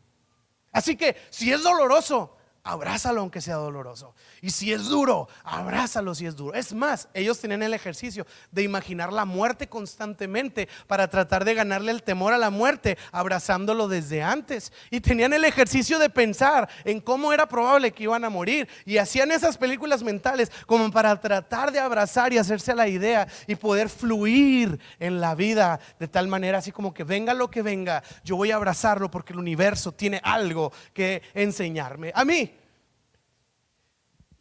Así 0.73 0.97
que 0.97 1.15
si 1.29 1.53
es 1.53 1.63
doloroso, 1.63 2.36
abrázalo 2.67 3.21
aunque 3.21 3.41
sea 3.41 3.55
doloroso. 3.55 4.13
Y 4.41 4.49
si 4.49 4.73
es 4.73 4.85
duro, 4.85 5.29
abrázalo 5.43 6.13
si 6.13 6.25
es 6.25 6.35
duro. 6.35 6.53
Es 6.53 6.73
más, 6.73 7.07
ellos 7.13 7.39
tenían 7.39 7.63
el 7.63 7.73
ejercicio 7.73 8.27
de 8.51 8.63
imaginar 8.63 9.13
la 9.13 9.25
muerte 9.25 9.69
constantemente 9.69 10.67
para 10.87 11.09
tratar 11.09 11.45
de 11.45 11.53
ganarle 11.53 11.91
el 11.91 12.03
temor 12.03 12.33
a 12.33 12.37
la 12.37 12.49
muerte, 12.49 12.97
abrazándolo 13.11 13.87
desde 13.87 14.21
antes. 14.21 14.73
Y 14.91 14.99
tenían 14.99 15.33
el 15.33 15.45
ejercicio 15.45 15.97
de 15.97 16.09
pensar 16.09 16.67
en 16.83 16.99
cómo 16.99 17.31
era 17.31 17.47
probable 17.47 17.91
que 17.91 18.03
iban 18.03 18.25
a 18.25 18.29
morir. 18.29 18.67
Y 18.85 18.97
hacían 18.97 19.31
esas 19.31 19.57
películas 19.57 20.03
mentales 20.03 20.51
como 20.65 20.91
para 20.91 21.19
tratar 21.19 21.71
de 21.71 21.79
abrazar 21.79 22.33
y 22.33 22.37
hacerse 22.37 22.75
la 22.75 22.87
idea 22.87 23.27
y 23.47 23.55
poder 23.55 23.89
fluir 23.89 24.79
en 24.99 25.21
la 25.21 25.35
vida 25.35 25.79
de 25.99 26.07
tal 26.07 26.27
manera 26.27 26.57
así 26.57 26.71
como 26.71 26.93
que 26.93 27.03
venga 27.03 27.33
lo 27.33 27.49
que 27.49 27.61
venga, 27.61 28.03
yo 28.23 28.35
voy 28.35 28.51
a 28.51 28.55
abrazarlo 28.55 29.09
porque 29.09 29.33
el 29.33 29.39
universo 29.39 29.93
tiene 29.93 30.19
algo 30.23 30.73
que 30.93 31.21
enseñarme. 31.33 32.11
A 32.13 32.25
mí, 32.25 32.56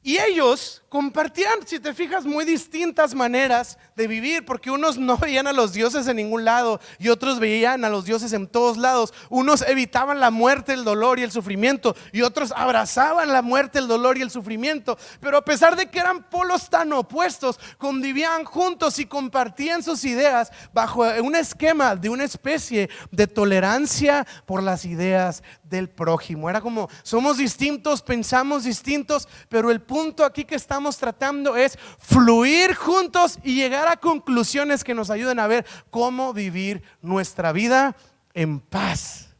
y 0.06 0.20
ellos 0.20 0.84
compartían, 0.88 1.66
si 1.66 1.80
te 1.80 1.92
fijas, 1.92 2.25
muy 2.25 2.44
distintas 2.44 3.12
maneras 3.12 3.76
de 3.96 4.06
vivir, 4.06 4.44
porque 4.44 4.70
unos 4.70 4.98
no 4.98 5.18
veían 5.18 5.48
a 5.48 5.52
los 5.52 5.72
dioses 5.72 6.06
en 6.06 6.14
ningún 6.14 6.44
lado 6.44 6.80
y 7.00 7.08
otros 7.08 7.40
veían 7.40 7.84
a 7.84 7.88
los 7.88 8.04
dioses 8.04 8.32
en 8.32 8.46
todos 8.46 8.76
lados. 8.76 9.12
Unos 9.30 9.62
evitaban 9.62 10.20
la 10.20 10.30
muerte, 10.30 10.75
el 10.75 10.84
dolor 10.84 11.18
y 11.18 11.25
el 11.25 11.32
sufrimiento 11.32 11.96
y 12.12 12.22
otros 12.22 12.52
abrazaban 12.54 13.32
la 13.32 13.42
muerte, 13.42 13.80
el 13.80 13.88
dolor 13.88 14.16
y 14.16 14.22
el 14.22 14.30
sufrimiento. 14.30 14.96
Pero 15.18 15.38
a 15.38 15.44
pesar 15.44 15.75
de 15.75 15.90
que 15.90 15.98
eran 15.98 16.22
polos 16.30 16.70
tan 16.70 16.92
opuestos, 16.92 17.58
convivían 17.76 18.44
juntos 18.44 19.00
y 19.00 19.06
compartían 19.06 19.82
sus 19.82 20.04
ideas 20.04 20.52
bajo 20.72 21.02
un 21.20 21.34
esquema 21.34 21.96
de 21.96 22.10
una 22.10 22.22
especie 22.22 22.88
de 23.10 23.26
tolerancia 23.26 24.25
por 24.46 24.62
las 24.62 24.84
ideas 24.84 25.42
del 25.68 25.88
prójimo. 25.88 26.49
Era 26.49 26.61
como, 26.61 26.88
somos 27.02 27.38
distintos, 27.38 28.02
pensamos 28.02 28.64
distintos, 28.64 29.28
pero 29.49 29.70
el 29.70 29.80
punto 29.82 30.25
aquí 30.25 30.44
que 30.44 30.54
estamos 30.54 30.96
tratando 30.96 31.56
es 31.56 31.78
fluir 31.99 32.75
juntos 32.75 33.38
y 33.42 33.54
llegar 33.54 33.88
a 33.88 33.96
conclusiones 33.96 34.85
que 34.85 34.94
nos 34.94 35.11
ayuden 35.11 35.38
a 35.38 35.46
ver 35.46 35.66
cómo 35.90 36.32
vivir 36.32 36.82
nuestra 37.02 37.52
vida 37.52 37.96
en 38.35 38.61
paz. 38.61 39.35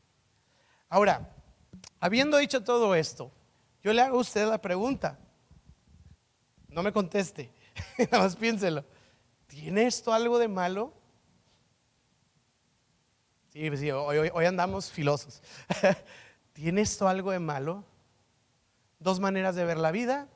Ahora, 0.89 1.31
habiendo 2.01 2.39
dicho 2.39 2.63
todo 2.63 2.95
esto, 2.95 3.31
yo 3.83 3.93
le 3.93 4.03
hago 4.03 4.19
a 4.19 4.21
usted 4.21 4.49
la 4.49 4.61
pregunta. 4.61 5.19
No 6.69 6.83
me 6.83 6.93
conteste, 6.93 7.53
nada 8.11 8.25
más 8.25 8.37
piénselo. 8.37 8.85
¿Tiene 9.47 9.87
esto 9.87 10.13
algo 10.13 10.39
de 10.39 10.49
malo? 10.49 10.93
Sí, 13.57 13.71
pues 13.71 13.81
hoy, 13.91 14.45
andamos 14.45 14.91
filosos. 14.91 15.41
¿Tiene 16.53 16.83
esto 16.83 17.09
algo 17.09 17.31
de 17.31 17.39
malo? 17.39 17.87
Dos 18.99 19.19
maneras 19.19 19.55
de 19.55 19.65
ver 19.65 19.79
la 19.79 19.93
vida, 19.93 20.29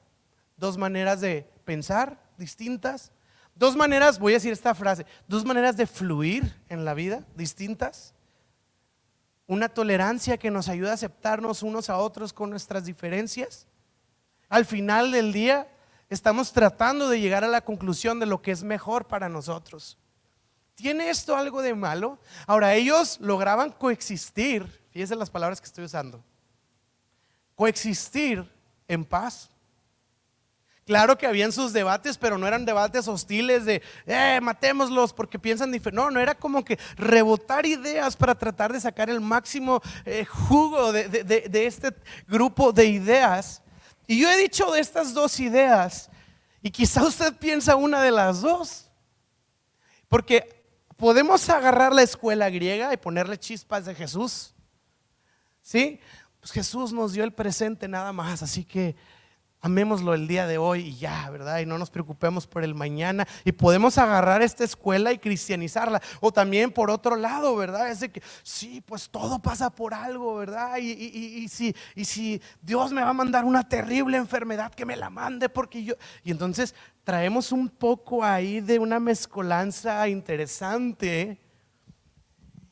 dos 0.56 0.78
maneras 0.78 1.20
de 1.20 1.46
pensar 1.66 2.18
distintas, 2.38 3.12
dos 3.54 3.76
maneras, 3.76 4.18
voy 4.18 4.32
a 4.32 4.36
decir 4.36 4.54
esta 4.54 4.74
frase, 4.74 5.04
dos 5.28 5.44
maneras 5.44 5.76
de 5.76 5.86
fluir 5.86 6.50
en 6.70 6.86
la 6.86 6.94
vida 6.94 7.22
distintas. 7.34 8.14
Una 9.46 9.68
tolerancia 9.68 10.38
que 10.38 10.50
nos 10.50 10.70
ayuda 10.70 10.92
a 10.92 10.94
aceptarnos 10.94 11.62
unos 11.62 11.90
a 11.90 11.98
otros 11.98 12.32
con 12.32 12.48
nuestras 12.48 12.86
diferencias. 12.86 13.66
Al 14.48 14.64
final 14.64 15.12
del 15.12 15.30
día 15.34 15.68
estamos 16.08 16.54
tratando 16.54 17.10
de 17.10 17.20
llegar 17.20 17.44
a 17.44 17.48
la 17.48 17.60
conclusión 17.60 18.18
de 18.18 18.24
lo 18.24 18.40
que 18.40 18.52
es 18.52 18.62
mejor 18.62 19.06
para 19.06 19.28
nosotros. 19.28 19.98
¿Tiene 20.80 21.10
esto 21.10 21.36
algo 21.36 21.60
de 21.60 21.74
malo? 21.74 22.18
Ahora, 22.46 22.74
ellos 22.74 23.18
lograban 23.20 23.70
coexistir, 23.70 24.64
fíjense 24.90 25.14
las 25.14 25.28
palabras 25.28 25.60
que 25.60 25.66
estoy 25.66 25.84
usando, 25.84 26.24
coexistir 27.54 28.50
en 28.88 29.04
paz. 29.04 29.50
Claro 30.86 31.18
que 31.18 31.26
habían 31.26 31.52
sus 31.52 31.74
debates, 31.74 32.16
pero 32.16 32.38
no 32.38 32.46
eran 32.46 32.64
debates 32.64 33.06
hostiles 33.06 33.66
de, 33.66 33.82
eh, 34.06 34.40
matémoslos 34.42 35.12
porque 35.12 35.38
piensan 35.38 35.70
diferente. 35.70 36.02
No, 36.02 36.10
no 36.10 36.18
era 36.18 36.34
como 36.34 36.64
que 36.64 36.78
rebotar 36.96 37.66
ideas 37.66 38.16
para 38.16 38.34
tratar 38.34 38.72
de 38.72 38.80
sacar 38.80 39.10
el 39.10 39.20
máximo 39.20 39.82
eh, 40.06 40.24
jugo 40.24 40.92
de, 40.92 41.08
de 41.08 41.66
este 41.66 41.94
grupo 42.26 42.72
de 42.72 42.86
ideas. 42.86 43.62
Y 44.06 44.18
yo 44.18 44.30
he 44.30 44.36
dicho 44.38 44.72
de 44.72 44.80
estas 44.80 45.12
dos 45.12 45.38
ideas, 45.38 46.10
y 46.62 46.70
quizá 46.70 47.04
usted 47.04 47.36
piensa 47.36 47.76
una 47.76 48.02
de 48.02 48.10
las 48.10 48.40
dos, 48.40 48.90
porque 50.08 50.59
podemos 51.00 51.48
agarrar 51.48 51.94
la 51.94 52.02
escuela 52.02 52.50
griega 52.50 52.92
y 52.92 52.98
ponerle 52.98 53.38
chispas 53.38 53.86
de 53.86 53.94
Jesús. 53.94 54.54
¿Sí? 55.62 55.98
Pues 56.38 56.52
Jesús 56.52 56.92
nos 56.92 57.14
dio 57.14 57.24
el 57.24 57.32
presente 57.32 57.88
nada 57.88 58.12
más, 58.12 58.42
así 58.42 58.64
que 58.64 58.94
amémoslo 59.60 60.14
el 60.14 60.26
día 60.26 60.46
de 60.46 60.58
hoy 60.58 60.88
y 60.88 60.96
ya, 60.96 61.28
¿verdad? 61.30 61.58
Y 61.60 61.66
no 61.66 61.78
nos 61.78 61.90
preocupemos 61.90 62.46
por 62.46 62.64
el 62.64 62.74
mañana. 62.74 63.26
Y 63.44 63.52
podemos 63.52 63.98
agarrar 63.98 64.42
esta 64.42 64.64
escuela 64.64 65.12
y 65.12 65.18
cristianizarla. 65.18 66.00
O 66.20 66.32
también 66.32 66.70
por 66.72 66.90
otro 66.90 67.16
lado, 67.16 67.54
¿verdad? 67.56 67.90
Es 67.90 68.00
de 68.00 68.10
que, 68.10 68.22
sí, 68.42 68.82
pues 68.86 69.10
todo 69.10 69.38
pasa 69.38 69.70
por 69.70 69.92
algo, 69.92 70.36
¿verdad? 70.36 70.78
Y, 70.78 70.90
y, 70.90 71.48
si, 71.48 71.74
y 71.94 72.04
si 72.04 72.40
Dios 72.62 72.92
me 72.92 73.02
va 73.02 73.10
a 73.10 73.14
mandar 73.14 73.44
una 73.44 73.68
terrible 73.68 74.16
enfermedad, 74.16 74.72
que 74.72 74.86
me 74.86 74.96
la 74.96 75.10
mande 75.10 75.48
porque 75.48 75.84
yo... 75.84 75.94
Y 76.24 76.30
entonces 76.30 76.74
traemos 77.04 77.52
un 77.52 77.68
poco 77.68 78.24
ahí 78.24 78.60
de 78.60 78.78
una 78.78 78.98
mezcolanza 78.98 80.08
interesante. 80.08 81.38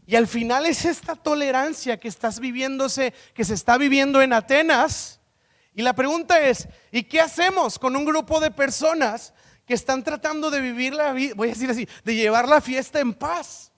Y 0.06 0.16
al 0.16 0.26
final 0.26 0.64
es 0.64 0.86
esta 0.86 1.14
tolerancia 1.14 2.00
que 2.00 2.08
estás 2.08 2.40
viviéndose, 2.40 3.12
que 3.34 3.44
se 3.44 3.52
está 3.52 3.76
viviendo 3.76 4.22
en 4.22 4.32
Atenas 4.32 5.17
y 5.78 5.82
la 5.82 5.92
pregunta 5.92 6.40
es, 6.40 6.66
¿y 6.90 7.04
qué 7.04 7.20
hacemos 7.20 7.78
con 7.78 7.94
un 7.94 8.04
grupo 8.04 8.40
de 8.40 8.50
personas 8.50 9.32
que 9.64 9.74
están 9.74 10.02
tratando 10.02 10.50
de 10.50 10.60
vivir 10.60 10.92
la 10.92 11.12
vida, 11.12 11.34
voy 11.36 11.50
a 11.50 11.52
decir 11.52 11.70
así, 11.70 11.88
de 12.02 12.16
llevar 12.16 12.48
la 12.48 12.60
fiesta 12.60 12.98
en 12.98 13.14
paz? 13.14 13.70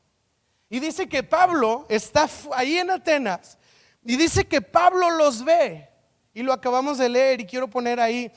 Y 0.70 0.80
dice 0.80 1.10
que 1.10 1.22
Pablo 1.22 1.84
está 1.90 2.26
ahí 2.54 2.78
en 2.78 2.90
Atenas 2.90 3.58
y 4.02 4.16
dice 4.16 4.46
que 4.46 4.62
Pablo 4.62 5.10
los 5.10 5.44
ve. 5.44 5.90
Y 6.32 6.42
lo 6.42 6.54
acabamos 6.54 6.96
de 6.96 7.10
leer 7.10 7.42
y 7.42 7.44
quiero 7.44 7.68
poner 7.68 8.00
ahí 8.00 8.32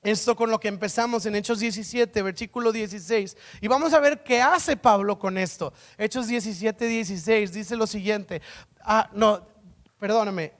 esto 0.00 0.36
con 0.36 0.48
lo 0.48 0.60
que 0.60 0.68
empezamos 0.68 1.26
en 1.26 1.34
Hechos 1.34 1.58
17, 1.58 2.22
versículo 2.22 2.70
16. 2.70 3.36
Y 3.62 3.66
vamos 3.66 3.94
a 3.94 3.98
ver 3.98 4.22
qué 4.22 4.40
hace 4.40 4.76
Pablo 4.76 5.18
con 5.18 5.38
esto. 5.38 5.72
Hechos 5.98 6.28
17, 6.28 6.86
16 6.86 7.52
dice 7.52 7.74
lo 7.74 7.88
siguiente. 7.88 8.40
Ah, 8.78 9.10
no, 9.12 9.44
perdóname, 9.98 10.52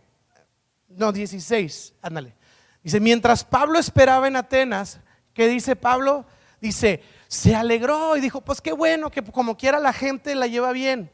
no, 0.88 1.12
16, 1.12 1.94
ándale. 2.02 2.34
Dice, 2.82 3.00
mientras 3.00 3.44
Pablo 3.44 3.78
esperaba 3.78 4.28
en 4.28 4.36
Atenas, 4.36 5.00
¿qué 5.34 5.48
dice 5.48 5.76
Pablo? 5.76 6.26
dice, 6.60 7.02
se 7.28 7.54
alegró 7.54 8.16
y 8.16 8.20
dijo, 8.20 8.40
pues 8.40 8.60
qué 8.60 8.72
bueno 8.72 9.10
que 9.10 9.22
como 9.22 9.56
quiera 9.56 9.78
la 9.78 9.92
gente 9.92 10.34
la 10.34 10.46
lleva 10.46 10.72
bien. 10.72 11.10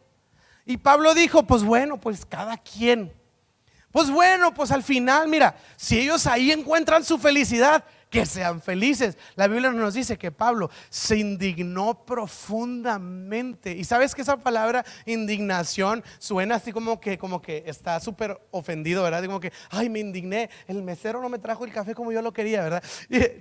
Y 0.64 0.76
Pablo 0.76 1.14
dijo, 1.14 1.44
pues 1.44 1.64
bueno, 1.64 2.00
pues 2.00 2.24
cada 2.24 2.56
quien. 2.56 3.12
Pues 3.90 4.10
bueno, 4.10 4.54
pues 4.54 4.70
al 4.70 4.82
final, 4.82 5.28
mira, 5.28 5.56
si 5.76 5.98
ellos 5.98 6.26
ahí 6.26 6.50
encuentran 6.50 7.04
su 7.04 7.18
felicidad, 7.18 7.84
que 8.12 8.26
sean 8.26 8.60
felices. 8.60 9.16
La 9.36 9.48
Biblia 9.48 9.72
nos 9.72 9.94
dice 9.94 10.18
que 10.18 10.30
Pablo 10.30 10.70
se 10.90 11.16
indignó 11.16 12.04
profundamente. 12.04 13.72
Y 13.72 13.84
sabes 13.84 14.14
que 14.14 14.20
esa 14.20 14.36
palabra 14.36 14.84
indignación 15.06 16.04
suena 16.18 16.56
así 16.56 16.72
como 16.72 17.00
que, 17.00 17.16
como 17.16 17.40
que 17.40 17.64
está 17.66 17.98
súper 18.00 18.38
ofendido, 18.50 19.02
¿verdad? 19.02 19.24
Como 19.24 19.40
que, 19.40 19.50
ay, 19.70 19.88
me 19.88 20.00
indigné, 20.00 20.50
el 20.68 20.82
mesero 20.82 21.22
no 21.22 21.30
me 21.30 21.38
trajo 21.38 21.64
el 21.64 21.72
café 21.72 21.94
como 21.94 22.12
yo 22.12 22.20
lo 22.20 22.34
quería, 22.34 22.62
¿verdad? 22.62 22.84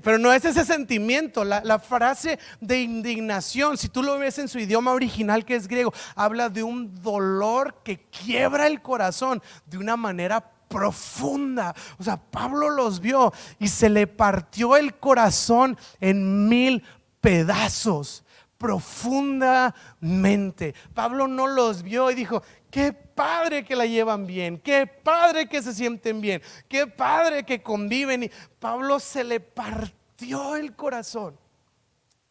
Pero 0.02 0.18
no 0.18 0.32
es 0.32 0.46
ese 0.46 0.64
sentimiento. 0.64 1.44
La, 1.44 1.62
la 1.66 1.78
frase 1.78 2.40
de 2.62 2.82
indignación, 2.82 3.78
si 3.78 3.90
tú 3.90 4.02
lo 4.02 4.18
ves 4.20 4.40
en 4.40 4.48
su 4.48 4.58
idioma 4.58 4.94
original 4.94 5.44
que 5.44 5.56
es 5.56 5.68
griego, 5.68 5.94
habla 6.16 6.48
de 6.48 6.64
un 6.64 6.96
dolor 7.02 7.82
que 7.84 8.06
quiebra 8.06 8.68
el 8.68 8.82
corazón 8.82 9.44
de 9.66 9.78
una 9.78 9.98
manera 9.98 10.50
profunda. 10.72 11.76
O 12.00 12.04
sea, 12.04 12.18
Pablo 12.18 12.70
los 12.70 13.02
vio 13.02 13.34
y 13.60 13.68
se 13.68 13.90
le 13.90 14.08
partió 14.08 14.78
el 14.78 14.96
corazón 14.96 15.78
en 16.00 16.48
mil 16.48 16.82
pedazos 17.20 18.24
profundamente. 18.58 20.74
Pablo 20.94 21.28
no 21.28 21.48
los 21.48 21.84
vio 21.84 22.10
y 22.10 22.16
dijo, 22.16 22.42
qué 22.70 22.94
padre 22.94 23.66
que 23.66 23.76
la 23.76 23.86
llevan 23.86 24.26
bien, 24.26 24.58
qué 24.60 24.88
padre 24.88 25.50
que 25.50 25.62
se 25.62 25.74
sienten 25.74 26.22
bien, 26.22 26.42
qué 26.70 26.88
padre 26.88 27.44
que 27.44 27.62
conviven. 27.62 28.24
Y 28.24 28.32
Pablo 28.60 29.00
se 29.00 29.24
le 29.24 29.40
partió 29.40 30.56
el 30.56 30.76
corazón 30.76 31.40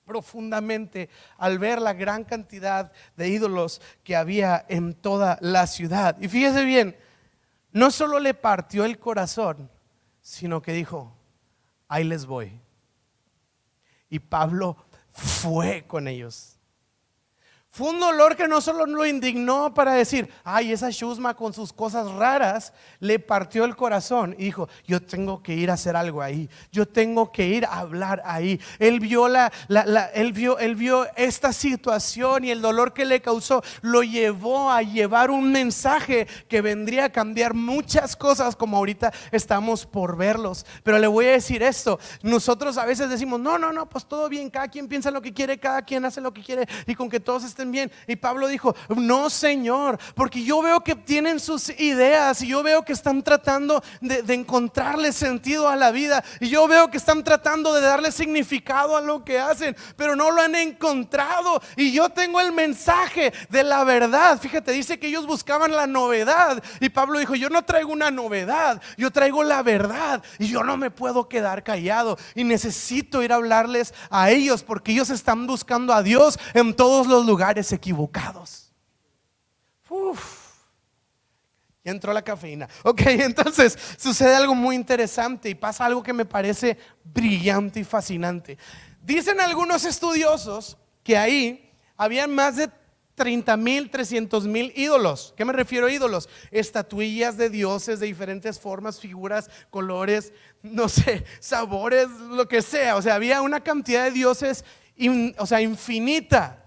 profundamente 0.04 1.08
al 1.38 1.60
ver 1.60 1.80
la 1.80 1.92
gran 1.92 2.24
cantidad 2.24 2.90
de 3.16 3.28
ídolos 3.28 3.80
que 4.02 4.16
había 4.16 4.64
en 4.68 4.94
toda 4.94 5.38
la 5.40 5.68
ciudad. 5.68 6.16
Y 6.20 6.26
fíjese 6.28 6.64
bien, 6.64 6.96
no 7.72 7.90
solo 7.90 8.18
le 8.18 8.34
partió 8.34 8.84
el 8.84 8.98
corazón, 8.98 9.70
sino 10.20 10.62
que 10.62 10.72
dijo, 10.72 11.12
ahí 11.88 12.04
les 12.04 12.26
voy. 12.26 12.60
Y 14.08 14.18
Pablo 14.18 14.76
fue 15.10 15.84
con 15.86 16.08
ellos. 16.08 16.59
Fue 17.72 17.90
un 17.90 18.00
dolor 18.00 18.34
que 18.34 18.48
no 18.48 18.60
solo 18.60 18.84
lo 18.84 19.06
indignó 19.06 19.72
para 19.72 19.92
decir, 19.92 20.28
ay, 20.42 20.72
esa 20.72 20.90
Shusma 20.90 21.34
con 21.34 21.52
sus 21.52 21.72
cosas 21.72 22.10
raras, 22.10 22.72
le 22.98 23.20
partió 23.20 23.64
el 23.64 23.76
corazón 23.76 24.34
y 24.36 24.46
dijo, 24.46 24.68
yo 24.88 25.00
tengo 25.00 25.40
que 25.40 25.54
ir 25.54 25.70
a 25.70 25.74
hacer 25.74 25.94
algo 25.94 26.20
ahí, 26.20 26.50
yo 26.72 26.88
tengo 26.88 27.30
que 27.30 27.46
ir 27.46 27.64
a 27.64 27.78
hablar 27.78 28.22
ahí. 28.24 28.60
Él 28.80 28.98
vio, 28.98 29.28
la, 29.28 29.52
él 30.14 30.32
vio, 30.32 30.58
él 30.58 30.74
vio 30.74 31.06
esta 31.14 31.52
situación 31.52 32.44
y 32.44 32.50
el 32.50 32.60
dolor 32.60 32.92
que 32.92 33.04
le 33.04 33.22
causó 33.22 33.62
lo 33.82 34.02
llevó 34.02 34.68
a 34.68 34.82
llevar 34.82 35.30
un 35.30 35.52
mensaje 35.52 36.26
que 36.48 36.62
vendría 36.62 37.04
a 37.04 37.12
cambiar 37.12 37.54
muchas 37.54 38.16
cosas 38.16 38.56
como 38.56 38.78
ahorita 38.78 39.12
estamos 39.30 39.86
por 39.86 40.16
verlos. 40.16 40.66
Pero 40.82 40.98
le 40.98 41.06
voy 41.06 41.26
a 41.26 41.32
decir 41.32 41.62
esto, 41.62 42.00
nosotros 42.22 42.78
a 42.78 42.84
veces 42.84 43.08
decimos, 43.10 43.38
no, 43.38 43.58
no, 43.58 43.72
no, 43.72 43.88
pues 43.88 44.06
todo 44.06 44.28
bien, 44.28 44.50
cada 44.50 44.66
quien 44.66 44.88
piensa 44.88 45.12
lo 45.12 45.22
que 45.22 45.32
quiere, 45.32 45.60
cada 45.60 45.82
quien 45.82 46.04
hace 46.04 46.20
lo 46.20 46.32
que 46.32 46.42
quiere 46.42 46.66
y 46.84 46.96
con 46.96 47.08
que 47.08 47.20
todos 47.20 47.44
estén 47.44 47.59
bien. 47.66 47.90
Y 48.06 48.16
Pablo 48.16 48.46
dijo, 48.46 48.74
no 48.88 49.30
Señor, 49.30 49.98
porque 50.14 50.44
yo 50.44 50.62
veo 50.62 50.80
que 50.80 50.94
tienen 50.94 51.40
sus 51.40 51.70
ideas 51.80 52.42
y 52.42 52.48
yo 52.48 52.62
veo 52.62 52.84
que 52.84 52.92
están 52.92 53.22
tratando 53.22 53.82
de, 54.00 54.22
encontrarle 54.34 55.12
sentido 55.12 55.68
a 55.68 55.76
la 55.76 55.90
vida 55.90 56.22
y 56.40 56.48
yo 56.48 56.66
veo 56.68 56.90
que 56.90 56.96
están 56.96 57.24
tratando 57.24 57.74
de 57.74 57.80
darle 57.80 58.12
significado 58.12 58.96
a 58.96 59.00
lo 59.00 59.24
que 59.24 59.38
hacen, 59.38 59.76
pero 59.96 60.14
no 60.14 60.30
lo 60.30 60.40
han 60.40 60.54
encontrado. 60.54 61.60
Y 61.76 61.92
yo 61.92 62.08
tengo 62.10 62.40
el 62.40 62.52
mensaje 62.52 63.32
de 63.48 63.64
la 63.64 63.84
verdad. 63.84 64.38
Fíjate, 64.40 64.72
dice 64.72 64.98
que 64.98 65.08
ellos 65.08 65.26
buscaban 65.26 65.72
la 65.72 65.86
novedad 65.86 66.62
y 66.80 66.88
Pablo 66.88 67.18
dijo, 67.18 67.34
yo 67.34 67.50
no 67.50 67.64
traigo 67.64 67.92
una 67.92 68.10
novedad, 68.10 68.80
yo 68.96 69.10
traigo 69.10 69.42
la 69.42 69.62
verdad 69.62 70.22
y 70.38 70.48
yo 70.48 70.62
no 70.62 70.76
me 70.76 70.90
puedo 70.90 71.28
quedar 71.28 71.62
callado 71.62 72.18
y 72.34 72.44
necesito 72.44 73.22
ir 73.22 73.32
a 73.32 73.36
hablarles 73.36 73.94
a 74.10 74.30
ellos 74.30 74.62
porque 74.62 74.92
ellos 74.92 75.10
están 75.10 75.46
buscando 75.46 75.92
a 75.92 76.02
Dios 76.02 76.38
en 76.54 76.74
todos 76.74 77.06
los 77.06 77.26
lugares 77.26 77.49
equivocados. 77.58 78.72
Uf. 79.88 80.50
Ya 81.84 81.92
entró 81.92 82.12
la 82.12 82.22
cafeína. 82.22 82.68
Ok, 82.84 83.02
entonces 83.06 83.76
sucede 83.96 84.34
algo 84.34 84.54
muy 84.54 84.76
interesante 84.76 85.48
y 85.48 85.54
pasa 85.54 85.86
algo 85.86 86.02
que 86.02 86.12
me 86.12 86.24
parece 86.24 86.78
brillante 87.04 87.80
y 87.80 87.84
fascinante. 87.84 88.58
Dicen 89.02 89.40
algunos 89.40 89.84
estudiosos 89.84 90.76
que 91.02 91.16
ahí 91.16 91.72
habían 91.96 92.34
más 92.34 92.56
de 92.56 92.70
30 93.14 93.56
mil, 93.56 93.90
300 93.90 94.46
mil 94.46 94.72
ídolos. 94.76 95.34
¿Qué 95.36 95.44
me 95.44 95.52
refiero 95.52 95.86
a 95.86 95.92
ídolos? 95.92 96.28
Estatuillas 96.50 97.36
de 97.36 97.50
dioses 97.50 98.00
de 98.00 98.06
diferentes 98.06 98.58
formas, 98.58 99.00
figuras, 99.00 99.50
colores, 99.68 100.32
no 100.62 100.88
sé, 100.88 101.24
sabores, 101.38 102.08
lo 102.08 102.48
que 102.48 102.62
sea. 102.62 102.96
O 102.96 103.02
sea, 103.02 103.16
había 103.16 103.42
una 103.42 103.60
cantidad 103.60 104.04
de 104.04 104.10
dioses, 104.12 104.64
o 105.38 105.46
sea, 105.46 105.60
infinita 105.60 106.59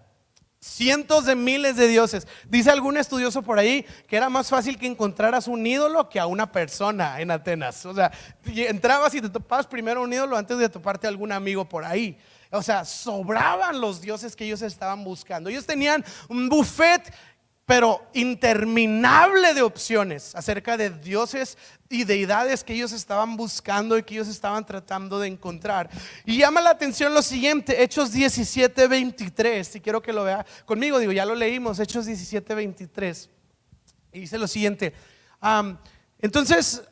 cientos 0.64 1.26
de 1.26 1.36
miles 1.36 1.76
de 1.76 1.88
dioses. 1.88 2.26
Dice 2.48 2.72
algún 2.72 2.96
estudioso 2.98 3.42
por 3.42 3.60
ahí 3.60 3.86
que 4.08 4.16
era 4.16 4.30
más 4.30 4.50
fácil 4.50 4.78
que 4.80 4.88
encontraras 4.88 5.48
un 5.48 5.66
ídolo 5.66 6.08
que 6.10 6.20
a 6.20 6.26
una 6.26 6.52
persona 6.52 7.20
en 7.20 7.32
Atenas. 7.32 7.86
O 7.86 7.94
sea, 7.94 8.12
entrabas 8.46 9.14
y 9.14 9.22
te 9.22 9.30
topabas 9.30 9.68
primero 9.68 10.02
un 10.02 10.14
ídolo 10.14 10.38
antes 10.38 10.58
de 10.58 10.70
toparte 10.70 11.08
algún 11.08 11.32
amigo 11.32 11.68
por 11.68 11.84
ahí. 11.84 12.18
O 12.50 12.62
sea, 12.62 12.86
sobraban 12.86 13.82
los 13.82 14.00
dioses 14.00 14.36
que 14.36 14.46
ellos 14.46 14.62
estaban 14.62 15.04
buscando. 15.04 15.50
Ellos 15.50 15.66
tenían 15.66 16.06
un 16.30 16.48
buffet 16.48 17.12
pero 17.66 18.06
interminable 18.14 19.54
de 19.54 19.62
opciones 19.62 20.36
acerca 20.36 20.76
de 20.76 20.90
dioses 20.90 21.58
y 21.90 22.04
deidades 22.04 22.64
que 22.64 22.74
ellos 22.74 22.92
estaban 22.92 23.38
buscando 23.38 23.98
y 23.98 24.04
que 24.04 24.16
ellos 24.16 24.28
estaban 24.28 24.66
tratando 24.66 25.20
de 25.20 25.30
encontrar. 25.30 25.90
Y 26.26 26.38
llama 26.38 26.60
la 26.60 26.72
atención 26.72 27.14
lo 27.14 27.22
siguiente, 27.22 27.82
Hechos 27.82 28.12
17, 28.12 28.88
23, 28.88 29.66
si 29.66 29.80
quiero 29.80 30.02
que 30.02 30.12
lo 30.12 30.26
vea 30.26 30.46
conmigo, 30.66 31.00
digo, 31.00 31.14
ya 31.14 31.26
lo 31.26 31.36
leímos, 31.36 31.80
Hechos 31.80 32.06
17, 32.06 32.54
23. 32.54 33.30
Y 34.12 34.20
dice 34.20 34.38
lo 34.38 34.48
siguiente, 34.48 34.94
entonces, 36.20 36.84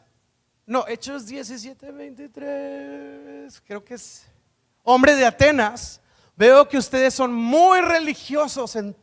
no, 0.65 0.87
Hechos 0.87 1.27
17, 1.27 1.91
23, 1.91 3.61
creo 3.61 3.83
que 3.83 3.95
es, 3.95 4.25
hombre 4.83 5.15
de 5.15 5.25
Atenas, 5.25 5.99
veo 6.35 6.67
que 6.67 6.77
ustedes 6.77 7.13
son 7.13 7.33
muy 7.33 7.81
religiosos 7.81 8.75
en 8.77 8.95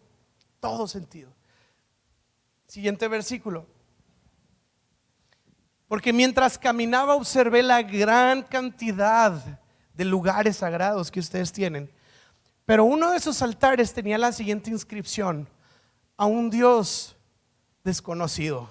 todo 0.60 0.88
sentido. 0.88 1.37
Siguiente 2.68 3.08
versículo. 3.08 3.66
Porque 5.88 6.12
mientras 6.12 6.58
caminaba 6.58 7.16
observé 7.16 7.62
la 7.62 7.82
gran 7.82 8.42
cantidad 8.42 9.58
de 9.94 10.04
lugares 10.04 10.58
sagrados 10.58 11.10
que 11.10 11.18
ustedes 11.18 11.50
tienen. 11.50 11.90
Pero 12.66 12.84
uno 12.84 13.10
de 13.10 13.16
esos 13.16 13.40
altares 13.40 13.94
tenía 13.94 14.18
la 14.18 14.30
siguiente 14.30 14.70
inscripción, 14.70 15.48
a 16.18 16.26
un 16.26 16.50
Dios 16.50 17.16
desconocido. 17.82 18.70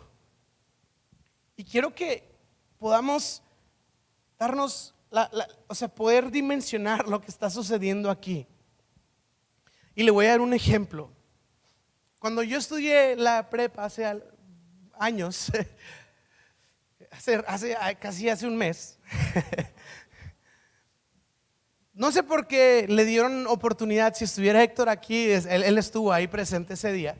Y 1.55 1.63
quiero 1.63 1.95
que 1.95 2.31
podamos 2.77 3.41
darnos, 4.37 4.93
o 5.67 5.73
sea, 5.73 5.87
poder 5.87 6.29
dimensionar 6.29 7.07
lo 7.07 7.19
que 7.19 7.31
está 7.31 7.49
sucediendo 7.49 8.11
aquí. 8.11 8.45
Y 9.95 10.03
le 10.03 10.11
voy 10.11 10.27
a 10.27 10.31
dar 10.31 10.41
un 10.41 10.53
ejemplo. 10.53 11.09
Cuando 12.19 12.41
yo 12.41 12.57
estudié 12.57 13.15
la 13.15 13.49
prepa 13.49 13.85
hace 13.85 14.21
años, 14.97 15.51
hace, 17.47 17.77
casi 17.99 18.29
hace 18.29 18.47
un 18.47 18.57
mes, 18.57 18.97
no 21.93 22.11
sé 22.11 22.23
por 22.23 22.47
qué 22.47 22.87
le 22.89 23.05
dieron 23.05 23.45
oportunidad, 23.47 24.15
si 24.15 24.23
estuviera 24.23 24.63
Héctor 24.63 24.89
aquí, 24.89 25.29
él, 25.29 25.77
estuvo 25.77 26.11
ahí 26.11 26.27
presente 26.27 26.73
ese 26.73 26.91
día, 26.91 27.15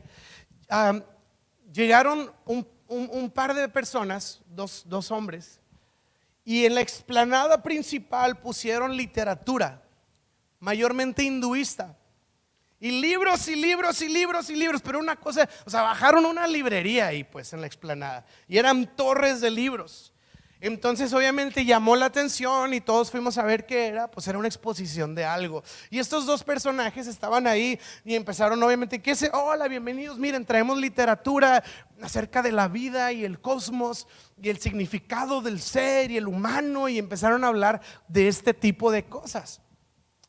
llegaron 1.72 2.32
un, 2.44 3.30
par 3.30 3.54
de 3.54 3.68
personas, 3.68 4.40
dos, 4.48 4.82
dos 4.86 5.12
hombres, 5.12 5.60
y 6.44 6.64
en 6.64 6.74
la 6.74 6.80
explanada 6.80 7.62
principal 7.62 8.40
pusieron 8.40 8.96
literatura, 8.96 9.80
mayormente 10.58 11.22
hinduista. 11.22 11.97
Y 12.80 13.00
libros 13.00 13.48
y 13.48 13.56
libros 13.56 14.00
y 14.02 14.08
libros 14.08 14.50
y 14.50 14.56
libros, 14.56 14.82
pero 14.82 15.00
una 15.00 15.16
cosa, 15.16 15.48
o 15.66 15.70
sea, 15.70 15.82
bajaron 15.82 16.24
una 16.24 16.46
librería 16.46 17.08
ahí 17.08 17.24
pues 17.24 17.52
en 17.52 17.60
la 17.60 17.66
explanada 17.66 18.24
y 18.46 18.56
eran 18.56 18.94
torres 18.94 19.40
de 19.40 19.50
libros. 19.50 20.12
Entonces 20.60 21.12
obviamente 21.12 21.64
llamó 21.64 21.94
la 21.94 22.06
atención 22.06 22.74
y 22.74 22.80
todos 22.80 23.12
fuimos 23.12 23.38
a 23.38 23.44
ver 23.44 23.64
qué 23.64 23.86
era, 23.86 24.10
pues 24.10 24.26
era 24.26 24.38
una 24.38 24.48
exposición 24.48 25.14
de 25.14 25.24
algo. 25.24 25.62
Y 25.88 26.00
estos 26.00 26.26
dos 26.26 26.42
personajes 26.42 27.06
estaban 27.06 27.46
ahí 27.46 27.78
y 28.04 28.16
empezaron 28.16 28.60
obviamente, 28.62 29.00
¿qué 29.00 29.14
se? 29.14 29.30
Hola, 29.32 29.68
bienvenidos, 29.68 30.18
miren, 30.18 30.44
traemos 30.44 30.78
literatura 30.78 31.62
acerca 32.02 32.42
de 32.42 32.50
la 32.50 32.66
vida 32.66 33.12
y 33.12 33.24
el 33.24 33.40
cosmos 33.40 34.08
y 34.42 34.48
el 34.48 34.58
significado 34.58 35.40
del 35.42 35.60
ser 35.60 36.10
y 36.10 36.16
el 36.16 36.26
humano 36.26 36.88
y 36.88 36.98
empezaron 36.98 37.44
a 37.44 37.48
hablar 37.48 37.80
de 38.08 38.26
este 38.26 38.52
tipo 38.52 38.90
de 38.90 39.04
cosas. 39.04 39.60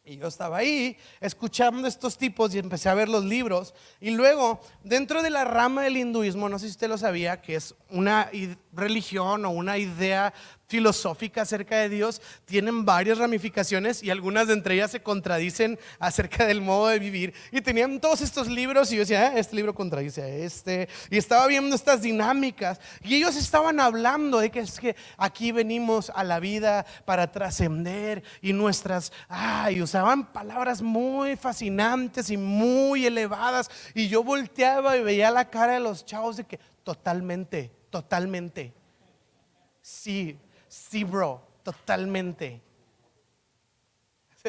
Y 0.09 0.17
yo 0.17 0.27
estaba 0.27 0.57
ahí 0.57 0.97
escuchando 1.21 1.87
estos 1.87 2.17
tipos 2.17 2.55
y 2.55 2.57
empecé 2.57 2.89
a 2.89 2.95
ver 2.95 3.09
los 3.09 3.23
libros. 3.23 3.75
Y 4.01 4.09
luego, 4.09 4.59
dentro 4.83 5.21
de 5.21 5.29
la 5.29 5.45
rama 5.45 5.83
del 5.83 5.97
hinduismo, 5.97 6.49
no 6.49 6.57
sé 6.57 6.65
si 6.65 6.71
usted 6.71 6.89
lo 6.89 6.97
sabía, 6.97 7.43
que 7.43 7.53
es 7.53 7.75
una 7.91 8.31
religión 8.73 9.45
o 9.45 9.51
una 9.51 9.77
idea 9.77 10.33
filosófica 10.69 11.41
acerca 11.41 11.77
de 11.77 11.89
Dios 11.89 12.21
tienen 12.45 12.85
varias 12.85 13.17
ramificaciones 13.17 14.03
y 14.03 14.11
algunas 14.11 14.47
de 14.47 14.53
entre 14.53 14.75
ellas 14.75 14.91
se 14.91 15.01
contradicen 15.01 15.79
acerca 15.97 16.45
del 16.45 16.61
modo 16.61 16.89
de 16.89 16.99
vivir. 16.99 17.33
Y 17.51 17.61
tenían 17.61 17.99
todos 17.99 18.21
estos 18.21 18.47
libros 18.47 18.91
y 18.91 18.95
yo 18.95 18.99
decía, 19.01 19.31
ah, 19.33 19.39
este 19.39 19.55
libro 19.55 19.73
contradice 19.73 20.21
a 20.21 20.27
este. 20.27 20.87
Y 21.09 21.17
estaba 21.17 21.47
viendo 21.47 21.75
estas 21.75 22.03
dinámicas 22.03 22.79
y 23.03 23.15
ellos 23.15 23.35
estaban 23.35 23.79
hablando 23.79 24.37
de 24.37 24.51
que 24.51 24.59
es 24.59 24.79
que 24.79 24.95
aquí 25.17 25.51
venimos 25.51 26.11
a 26.13 26.23
la 26.23 26.39
vida 26.39 26.85
para 27.03 27.31
trascender 27.31 28.23
y 28.39 28.53
nuestras, 28.53 29.11
ay, 29.27 29.81
usaban 29.81 30.31
palabras 30.31 30.83
muy 30.83 31.35
fascinantes 31.35 32.29
y 32.29 32.37
muy 32.37 33.07
elevadas. 33.07 33.71
Y 33.95 34.07
yo 34.07 34.23
volteaba 34.23 34.97
y 34.97 35.03
veía 35.03 35.31
la 35.31 35.49
cara 35.49 35.73
de 35.73 35.79
los 35.79 36.05
chavos 36.05 36.37
de 36.37 36.43
que 36.43 36.59
totalmente, 36.83 37.71
totalmente. 37.89 38.71
Sí, 39.81 40.37
Sí, 40.89 41.03
bro, 41.03 41.39
totalmente. 41.61 42.59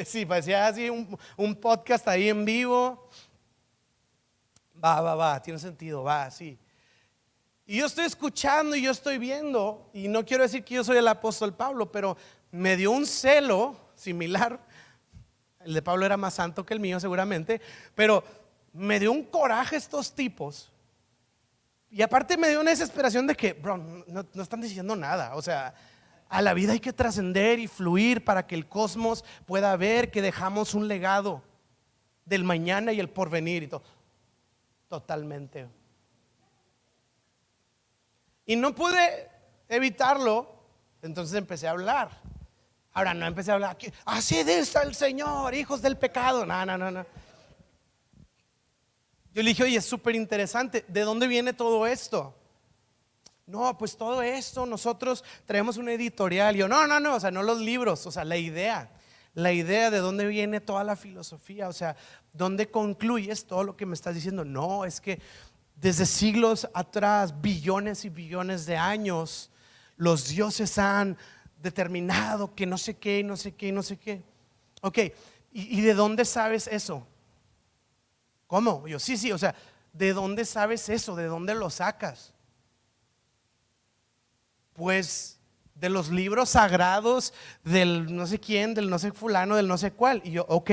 Sí, 0.07 0.25
parecía 0.25 0.67
así 0.67 0.89
un, 0.89 1.55
podcast 1.57 2.09
ahí 2.09 2.31
en 2.31 2.47
vivo. 2.47 3.11
Va, 4.83 5.03
va, 5.03 5.15
va, 5.15 5.43
tiene 5.43 5.59
sentido, 5.59 6.03
va, 6.03 6.31
sí. 6.31 6.59
Y 7.67 7.77
yo 7.77 7.85
estoy 7.85 8.07
escuchando 8.07 8.75
y 8.75 8.81
yo 8.81 8.91
estoy 8.91 9.19
viendo, 9.19 9.91
y 9.93 10.09
no 10.09 10.25
quiero 10.25 10.43
decir 10.43 10.65
que 10.65 10.77
yo 10.77 10.83
soy 10.83 10.97
el 10.97 11.09
apóstol 11.09 11.55
Pablo, 11.55 11.93
pero 11.93 12.17
me 12.51 12.75
dio 12.75 12.91
un 12.91 13.05
celo 13.05 13.77
similar. 13.95 14.59
El 15.61 15.75
de 15.75 15.83
Pablo 15.83 16.07
era 16.07 16.17
más 16.17 16.33
santo 16.33 16.65
que 16.65 16.73
el 16.73 16.81
mío 16.81 16.99
seguramente, 17.01 17.61
pero 17.95 18.25
me 18.73 18.99
dio 18.99 19.13
un 19.13 19.25
coraje 19.25 19.77
estos 19.77 20.15
tipos. 20.15 20.73
Y 21.91 22.01
aparte 22.01 22.39
me 22.39 22.49
dio 22.49 22.63
una 22.63 22.71
desesperación 22.71 23.27
de 23.27 23.35
que, 23.35 23.53
bro, 23.53 23.77
no, 23.77 24.25
no 24.33 24.43
están 24.43 24.63
diciendo 24.63 24.97
nada. 24.97 25.35
O 25.35 25.43
sea, 25.43 25.75
a 26.31 26.43
la 26.43 26.55
vida 26.55 26.73
hay 26.73 26.81
que 26.81 26.93
trascender 26.93 27.59
y 27.59 27.67
fluir 27.67 28.25
para 28.25 28.47
que 28.47 28.55
el 28.55 28.69
cosmos 28.69 29.25
pueda 29.47 29.77
ver 29.77 30.13
que 30.13 30.23
dejamos 30.23 30.75
un 30.75 30.87
legado 30.87 31.43
del 32.25 32.45
mañana 32.45 32.93
y 32.93 33.01
el 33.01 33.11
porvenir 33.11 33.65
y 33.65 33.67
todo. 33.67 33.83
Totalmente. 34.89 35.69
Y 38.47 38.55
no 38.55 38.73
pude 38.77 39.29
evitarlo, 39.69 40.49
entonces 41.03 41.37
empecé 41.37 41.67
a 41.67 41.73
hablar. 41.73 42.11
Ahora 42.93 43.13
no 43.13 43.27
empecé 43.27 43.51
a 43.51 43.55
hablar, 43.55 43.77
así 44.05 44.45
dice 44.45 44.79
el 44.85 44.95
Señor, 44.95 45.53
hijos 45.55 45.83
del 45.83 45.99
pecado. 45.99 46.47
No, 46.47 46.65
no, 46.65 46.79
no, 46.79 46.93
no. 46.93 47.07
Yo 49.33 49.43
le 49.43 49.51
dije, 49.51 49.65
oye, 49.65 49.79
es 49.79 49.85
súper 49.85 50.15
interesante, 50.15 50.85
¿de 50.87 51.01
dónde 51.01 51.27
viene 51.27 51.53
todo 51.53 51.87
esto? 51.89 52.40
No, 53.51 53.77
pues 53.77 53.97
todo 53.97 54.23
esto, 54.23 54.65
nosotros 54.65 55.25
traemos 55.45 55.77
una 55.77 55.93
editorial. 55.93 56.55
yo, 56.55 56.69
no, 56.69 56.87
no, 56.87 57.01
no, 57.01 57.17
o 57.17 57.21
sea, 57.21 57.33
no 57.33 57.43
los 57.43 57.59
libros, 57.59 58.07
o 58.07 58.13
sea, 58.13 58.25
la 58.25 58.37
idea. 58.37 58.93
La 59.35 59.53
idea 59.53 59.91
de 59.91 59.99
dónde 59.99 60.27
viene 60.27 60.61
toda 60.61 60.85
la 60.85 60.95
filosofía, 60.95 61.69
o 61.69 61.73
sea, 61.73 61.97
dónde 62.33 62.71
concluyes 62.71 63.47
todo 63.47 63.65
lo 63.65 63.77
que 63.77 63.87
me 63.87 63.95
estás 63.95 64.15
diciendo. 64.15 64.45
No, 64.45 64.85
es 64.85 65.01
que 65.01 65.21
desde 65.75 66.07
siglos 66.07 66.69
atrás, 66.75 67.41
billones 67.41 68.05
y 68.05 68.09
billones 68.09 68.67
de 68.67 68.77
años, 68.77 69.51
los 69.97 70.29
dioses 70.29 70.79
han 70.79 71.19
determinado 71.61 72.55
que 72.55 72.67
no 72.67 72.79
sé 72.79 72.99
qué, 72.99 73.25
no 73.25 73.37
sé 73.37 73.57
qué, 73.57 73.73
no 73.73 73.83
sé 73.83 73.97
qué. 73.97 74.23
Ok, 74.81 74.99
¿y, 75.53 75.79
y 75.79 75.81
de 75.81 75.95
dónde 75.95 76.25
sabes 76.25 76.69
eso? 76.69 77.05
¿Cómo? 78.47 78.87
Yo, 78.87 79.01
sí, 79.01 79.17
sí, 79.17 79.33
o 79.33 79.39
sea, 79.39 79.57
¿de 79.93 80.13
dónde 80.13 80.45
sabes 80.45 80.89
eso? 80.89 81.17
¿De 81.17 81.25
dónde 81.25 81.55
lo 81.55 81.69
sacas? 81.69 82.33
Pues 84.81 85.39
de 85.75 85.91
los 85.91 86.09
libros 86.09 86.49
sagrados 86.49 87.35
del 87.65 88.17
no 88.17 88.27
sé 88.27 88.41
quién, 88.41 88.73
del 88.73 88.89
no 88.89 88.99
sé 88.99 89.13
fulano, 89.13 89.57
del 89.57 89.69
no 89.69 89.77
sé 89.77 89.93
cuál. 89.93 90.23
Y 90.25 90.31
yo, 90.31 90.47
ok, 90.49 90.71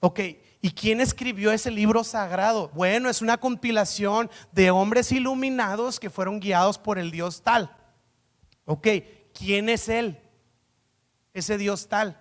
ok. 0.00 0.20
¿Y 0.62 0.70
quién 0.70 0.98
escribió 1.02 1.52
ese 1.52 1.70
libro 1.70 2.04
sagrado? 2.04 2.70
Bueno, 2.72 3.10
es 3.10 3.20
una 3.20 3.36
compilación 3.36 4.30
de 4.52 4.70
hombres 4.70 5.12
iluminados 5.12 6.00
que 6.00 6.08
fueron 6.08 6.40
guiados 6.40 6.78
por 6.78 6.98
el 6.98 7.10
Dios 7.10 7.42
tal. 7.42 7.70
Ok, 8.64 8.88
¿quién 9.34 9.68
es 9.68 9.90
él? 9.90 10.18
Ese 11.34 11.58
Dios 11.58 11.86
tal. 11.86 12.18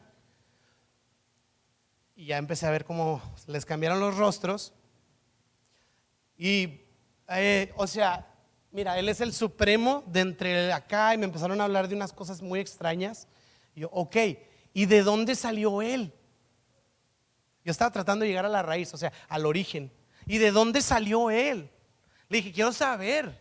Y 2.17 2.25
ya 2.25 2.37
empecé 2.37 2.67
a 2.67 2.71
ver 2.71 2.83
cómo 2.83 3.21
les 3.47 3.65
cambiaron 3.65 4.01
los 4.01 4.17
rostros. 4.17 4.73
Y, 6.37 6.81
eh, 7.29 7.71
o 7.77 7.87
sea, 7.87 8.27
mira, 8.73 8.97
Él 8.99 9.07
es 9.07 9.21
el 9.21 9.33
supremo 9.33 10.03
de 10.07 10.19
entre 10.19 10.73
acá 10.73 11.13
y 11.13 11.17
me 11.17 11.25
empezaron 11.25 11.61
a 11.61 11.63
hablar 11.63 11.87
de 11.87 11.95
unas 11.95 12.11
cosas 12.11 12.41
muy 12.41 12.59
extrañas. 12.59 13.27
Yo, 13.75 13.89
ok, 13.91 14.17
¿y 14.73 14.85
de 14.87 15.03
dónde 15.03 15.35
salió 15.35 15.81
Él? 15.81 16.11
Yo 17.63 17.71
estaba 17.71 17.91
tratando 17.91 18.23
de 18.23 18.29
llegar 18.29 18.45
a 18.45 18.49
la 18.49 18.61
raíz, 18.61 18.93
o 18.93 18.97
sea, 18.97 19.13
al 19.29 19.45
origen. 19.45 19.91
¿Y 20.25 20.39
de 20.39 20.51
dónde 20.51 20.81
salió 20.81 21.29
Él? 21.29 21.69
Le 22.27 22.37
dije, 22.37 22.51
quiero 22.51 22.73
saber. 22.73 23.39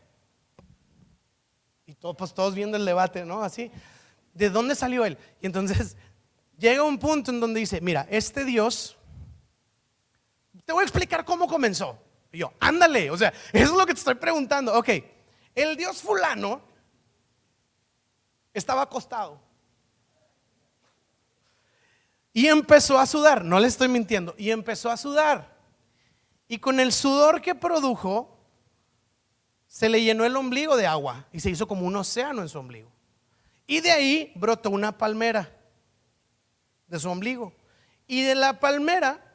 Y 1.86 1.94
todos, 1.94 2.14
pues, 2.16 2.32
todos 2.32 2.54
viendo 2.54 2.76
el 2.76 2.84
debate, 2.84 3.24
¿no? 3.24 3.42
Así, 3.42 3.70
¿de 4.34 4.50
dónde 4.50 4.74
salió 4.74 5.04
Él? 5.04 5.18
Y 5.40 5.46
entonces 5.46 5.96
llega 6.58 6.82
un 6.82 6.98
punto 6.98 7.30
en 7.30 7.40
donde 7.40 7.58
dice, 7.58 7.80
mira, 7.80 8.06
este 8.10 8.44
Dios, 8.44 8.96
te 10.64 10.72
voy 10.72 10.82
a 10.82 10.84
explicar 10.84 11.24
cómo 11.24 11.48
comenzó. 11.48 11.98
Y 12.30 12.38
yo, 12.38 12.52
ándale, 12.60 13.10
o 13.10 13.16
sea, 13.16 13.32
eso 13.52 13.72
es 13.72 13.78
lo 13.78 13.86
que 13.86 13.94
te 13.94 13.98
estoy 13.98 14.14
preguntando. 14.14 14.78
Ok, 14.78 14.90
el 15.54 15.76
dios 15.76 16.02
fulano 16.02 16.60
estaba 18.54 18.82
acostado. 18.82 19.40
Y 22.32 22.46
empezó 22.46 22.98
a 22.98 23.06
sudar, 23.06 23.44
no 23.44 23.60
le 23.60 23.68
estoy 23.68 23.88
mintiendo, 23.88 24.34
y 24.38 24.50
empezó 24.50 24.90
a 24.90 24.96
sudar. 24.96 25.52
Y 26.48 26.58
con 26.58 26.80
el 26.80 26.92
sudor 26.92 27.42
que 27.42 27.54
produjo, 27.54 28.38
se 29.66 29.88
le 29.88 30.02
llenó 30.02 30.24
el 30.24 30.36
ombligo 30.36 30.76
de 30.76 30.86
agua 30.86 31.26
y 31.32 31.40
se 31.40 31.50
hizo 31.50 31.66
como 31.66 31.86
un 31.86 31.96
océano 31.96 32.42
en 32.42 32.48
su 32.48 32.58
ombligo. 32.58 32.90
Y 33.66 33.80
de 33.80 33.90
ahí 33.90 34.32
brotó 34.34 34.70
una 34.70 34.96
palmera 34.98 35.50
de 36.88 36.98
su 36.98 37.08
ombligo. 37.08 37.54
Y 38.06 38.22
de 38.22 38.34
la 38.34 38.60
palmera 38.60 39.32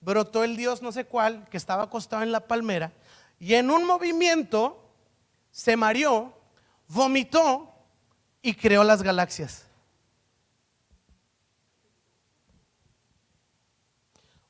brotó 0.00 0.44
el 0.44 0.56
dios 0.56 0.82
no 0.82 0.92
sé 0.92 1.06
cuál 1.06 1.48
que 1.48 1.56
estaba 1.56 1.84
acostado 1.84 2.22
en 2.22 2.32
la 2.32 2.46
palmera 2.46 2.92
y 3.38 3.54
en 3.54 3.70
un 3.70 3.84
movimiento 3.84 4.87
se 5.50 5.76
mareó, 5.76 6.32
vomitó 6.88 7.72
y 8.42 8.54
creó 8.54 8.84
las 8.84 9.02
galaxias. 9.02 9.64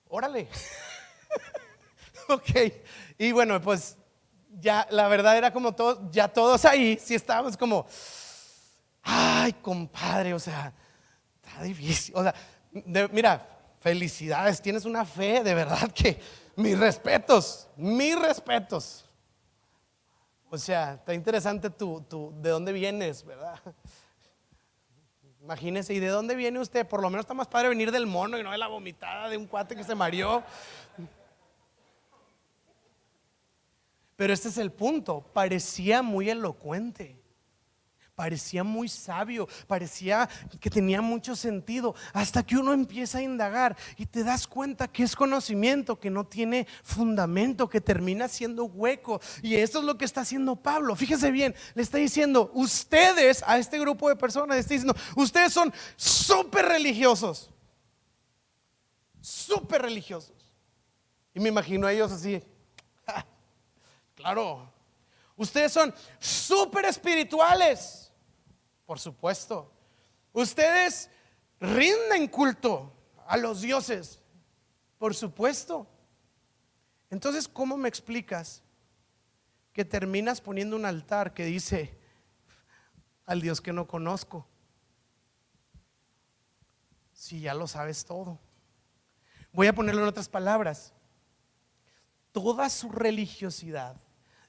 Órale. 0.09 0.49
ok. 2.29 2.51
Y 3.19 3.33
bueno, 3.33 3.61
pues 3.61 3.97
ya 4.61 4.87
la 4.91 5.09
verdad 5.09 5.37
era 5.37 5.53
como 5.53 5.75
todos, 5.75 5.99
ya 6.11 6.29
todos 6.29 6.65
ahí, 6.65 6.99
si 6.99 7.15
estábamos 7.15 7.57
como, 7.57 7.87
ay, 9.03 9.53
compadre, 9.55 10.35
o 10.35 10.39
sea, 10.39 10.73
está 11.43 11.63
difícil. 11.63 12.15
O 12.17 12.23
sea, 12.23 12.35
mira, 13.13 13.47
felicidades, 13.81 14.61
tienes 14.61 14.85
una 14.85 15.05
fe, 15.05 15.43
de 15.43 15.55
verdad 15.55 15.91
que 15.93 16.21
mis 16.57 16.79
respetos, 16.79 17.69
mis 17.77 18.19
respetos. 18.19 19.08
O 20.51 20.57
sea, 20.57 20.95
está 20.95 21.13
interesante 21.13 21.69
tú, 21.69 22.05
tú, 22.09 22.33
de 22.41 22.51
dónde 22.51 22.73
vienes, 22.73 23.25
¿verdad? 23.25 23.61
Imagínese, 25.43 25.95
¿y 25.95 26.01
de 26.01 26.09
dónde 26.09 26.35
viene 26.35 26.59
usted? 26.59 26.87
Por 26.87 27.03
lo 27.03 27.11
menos 27.11 27.25
está 27.25 27.35
más 27.35 27.49
padre 27.49 27.69
venir 27.69 27.91
del 27.91 28.07
mono 28.07 28.39
y 28.39 28.43
no 28.43 28.51
de 28.51 28.59
la 28.59 28.67
vomitada 28.67 29.29
de 29.29 29.37
un 29.37 29.47
cuate 29.47 29.77
que 29.77 29.85
se 29.85 29.95
mareó. 29.95 30.43
Pero 34.17 34.33
este 34.33 34.49
es 34.49 34.59
el 34.59 34.73
punto, 34.73 35.21
parecía 35.33 36.03
muy 36.03 36.29
elocuente 36.29 37.18
parecía 38.19 38.65
muy 38.65 38.89
sabio, 38.89 39.47
parecía 39.69 40.29
que 40.61 40.71
tenía 40.71 41.01
mucho 41.01 41.37
sentido, 41.37 41.95
hasta 42.13 42.43
que 42.43 42.57
uno 42.57 42.73
empieza 42.73 43.19
a 43.19 43.23
indagar 43.23 43.77
y 43.97 44.07
te 44.07 44.25
das 44.25 44.49
cuenta 44.49 44.89
que 44.89 45.05
es 45.05 45.15
conocimiento 45.15 46.01
que 46.01 46.11
no 46.11 46.27
tiene 46.27 46.67
fundamento, 46.83 47.69
que 47.69 47.81
termina 47.81 48.27
siendo 48.27 48.65
hueco. 48.65 49.21
Y 49.41 49.55
esto 49.55 49.79
es 49.79 49.85
lo 49.85 49.97
que 49.97 50.05
está 50.05 50.23
haciendo 50.23 50.57
Pablo. 50.57 50.97
Fíjese 50.97 51.31
bien, 51.31 51.55
le 51.77 51.83
está 51.85 51.99
diciendo, 51.99 52.51
ustedes 52.55 53.45
a 53.47 53.57
este 53.57 53.79
grupo 53.79 54.09
de 54.09 54.17
personas, 54.17 54.57
le 54.57 54.63
está 54.63 54.75
diciendo, 54.75 54.97
ustedes 55.15 55.53
son 55.53 55.73
súper 55.95 56.67
religiosos, 56.67 57.53
súper 59.21 59.83
religiosos. 59.83 60.35
Y 61.33 61.39
me 61.39 61.51
imagino 61.51 61.87
a 61.87 61.93
ellos 61.93 62.11
así, 62.11 62.43
claro, 64.17 64.69
ustedes 65.37 65.71
son 65.71 65.95
súper 66.19 66.87
espirituales. 66.87 68.07
Por 68.89 68.99
supuesto. 68.99 69.71
Ustedes 70.33 71.11
rinden 71.61 72.27
culto 72.27 72.91
a 73.27 73.37
los 73.37 73.61
dioses. 73.61 74.23
Por 74.97 75.15
supuesto. 75.15 75.87
Entonces, 77.11 77.47
¿cómo 77.47 77.77
me 77.77 77.91
explicas 77.91 78.63
que 79.75 79.85
terminas 79.85 80.41
poniendo 80.41 80.75
un 80.75 80.87
altar 80.87 81.35
que 81.35 81.45
dice 81.45 81.99
al 83.27 83.43
Dios 83.43 83.61
que 83.61 83.75
no 83.75 83.87
conozco? 83.87 84.47
Si 87.13 87.41
ya 87.43 87.53
lo 87.53 87.67
sabes 87.67 88.07
todo. 88.07 88.39
Voy 89.53 89.67
a 89.67 89.75
ponerlo 89.75 90.01
en 90.01 90.09
otras 90.09 90.31
palabras. 90.31 90.95
Toda 92.33 92.71
su 92.71 92.91
religiosidad 92.91 94.01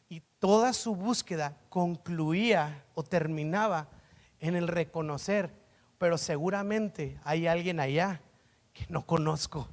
y 0.07 0.21
toda 0.39 0.71
su 0.71 0.95
búsqueda 0.95 1.57
concluía 1.67 2.85
o 2.95 3.03
terminaba 3.03 3.98
en 4.39 4.55
el 4.55 4.67
reconocer, 4.67 5.53
pero 5.97 6.17
seguramente 6.17 7.19
hay 7.23 7.47
alguien 7.47 7.79
allá 7.79 8.21
que 8.73 8.85
no 8.89 9.05
conozco. 9.05 9.67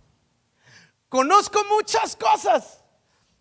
Conozco 1.08 1.60
muchas 1.70 2.16
cosas, 2.16 2.84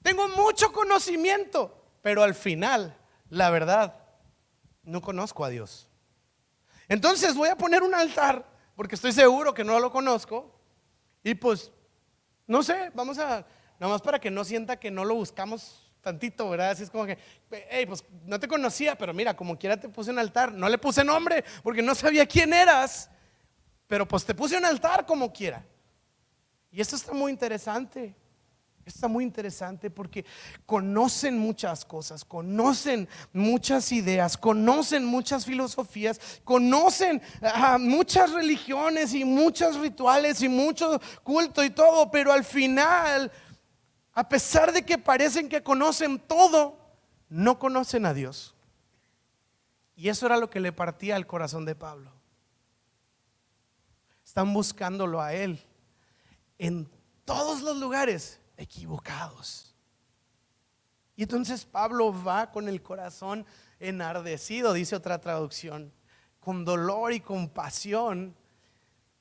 tengo 0.01 0.27
mucho 0.29 0.71
conocimiento, 0.71 1.83
pero 2.01 2.21
al 2.21 2.35
final, 2.35 2.95
la 3.29 3.49
verdad, 3.49 4.03
no 4.83 5.01
conozco 5.01 5.43
a 5.43 5.49
Dios. 5.49 5.89
Entonces 6.88 7.35
voy 7.35 7.49
a 7.49 7.57
poner 7.57 7.81
un 7.81 7.95
altar, 7.95 8.45
porque 8.75 8.95
estoy 8.95 9.11
seguro 9.11 9.53
que 9.53 9.63
no 9.63 9.79
lo 9.79 9.91
conozco, 9.91 10.53
y 11.23 11.33
pues, 11.33 11.71
no 12.45 12.61
sé, 12.61 12.91
vamos 12.93 13.17
a, 13.17 13.47
nomás 13.79 14.01
para 14.01 14.19
que 14.19 14.29
no 14.29 14.43
sienta 14.43 14.79
que 14.79 14.91
no 14.91 15.03
lo 15.03 15.15
buscamos 15.15 15.85
tantito, 16.05 16.47
¿verdad? 16.47 16.69
Así 16.69 16.83
es 16.83 16.91
como 16.91 17.07
que, 17.07 17.17
hey, 17.71 17.87
pues 17.87 18.05
no 18.25 18.39
te 18.39 18.47
conocía, 18.47 18.95
pero 18.95 19.11
mira, 19.11 19.35
como 19.35 19.57
quiera 19.57 19.75
te 19.75 19.89
puse 19.89 20.11
un 20.11 20.19
altar. 20.19 20.53
No 20.53 20.69
le 20.69 20.77
puse 20.77 21.03
nombre 21.03 21.43
porque 21.63 21.81
no 21.81 21.95
sabía 21.95 22.27
quién 22.27 22.53
eras, 22.53 23.09
pero 23.87 24.07
pues 24.07 24.23
te 24.23 24.35
puse 24.35 24.55
un 24.55 24.65
altar 24.65 25.07
como 25.07 25.33
quiera. 25.33 25.65
Y 26.71 26.79
esto 26.79 26.95
está 26.95 27.11
muy 27.11 27.31
interesante. 27.31 28.13
Está 28.85 29.07
muy 29.07 29.23
interesante 29.23 29.89
porque 29.89 30.23
conocen 30.67 31.39
muchas 31.39 31.83
cosas, 31.83 32.23
conocen 32.23 33.09
muchas 33.33 33.91
ideas, 33.91 34.37
conocen 34.37 35.03
muchas 35.03 35.43
filosofías, 35.43 36.21
conocen 36.43 37.19
ah, 37.41 37.79
muchas 37.79 38.31
religiones 38.31 39.15
y 39.15 39.25
muchos 39.25 39.77
rituales 39.79 40.39
y 40.43 40.49
mucho 40.49 41.01
culto 41.23 41.63
y 41.63 41.71
todo, 41.71 42.11
pero 42.11 42.31
al 42.31 42.43
final 42.43 43.31
a 44.15 44.30
pesar 44.30 44.71
de 44.71 44.84
que 44.86 44.97
parecen 44.97 45.49
que 45.49 45.62
conocen 45.62 46.19
todo, 46.19 46.80
no 47.28 47.60
conocen 47.60 48.06
a 48.06 48.13
Dios. 48.13 48.56
Y 49.93 50.08
eso 50.08 50.25
era 50.25 50.38
lo 50.38 50.49
que 50.49 50.62
le 50.62 50.71
partía 50.71 51.17
al 51.17 51.28
corazón 51.28 51.65
de 51.65 51.75
Pablo. 51.75 52.12
Están 54.25 54.54
buscándolo 54.54 55.21
a 55.21 55.34
Él 55.34 55.62
en 56.58 56.89
todos 57.25 57.62
los 57.62 57.78
lugares 57.78 58.39
equivocados. 58.56 59.75
Y 61.17 61.23
entonces 61.23 61.65
Pablo 61.65 62.13
va 62.23 62.51
con 62.51 62.69
el 62.69 62.82
corazón 62.82 63.45
enardecido, 63.80 64.71
dice 64.71 64.95
otra 64.95 65.19
traducción, 65.19 65.91
con 66.39 66.63
dolor 66.63 67.12
y 67.12 67.19
compasión. 67.19 68.34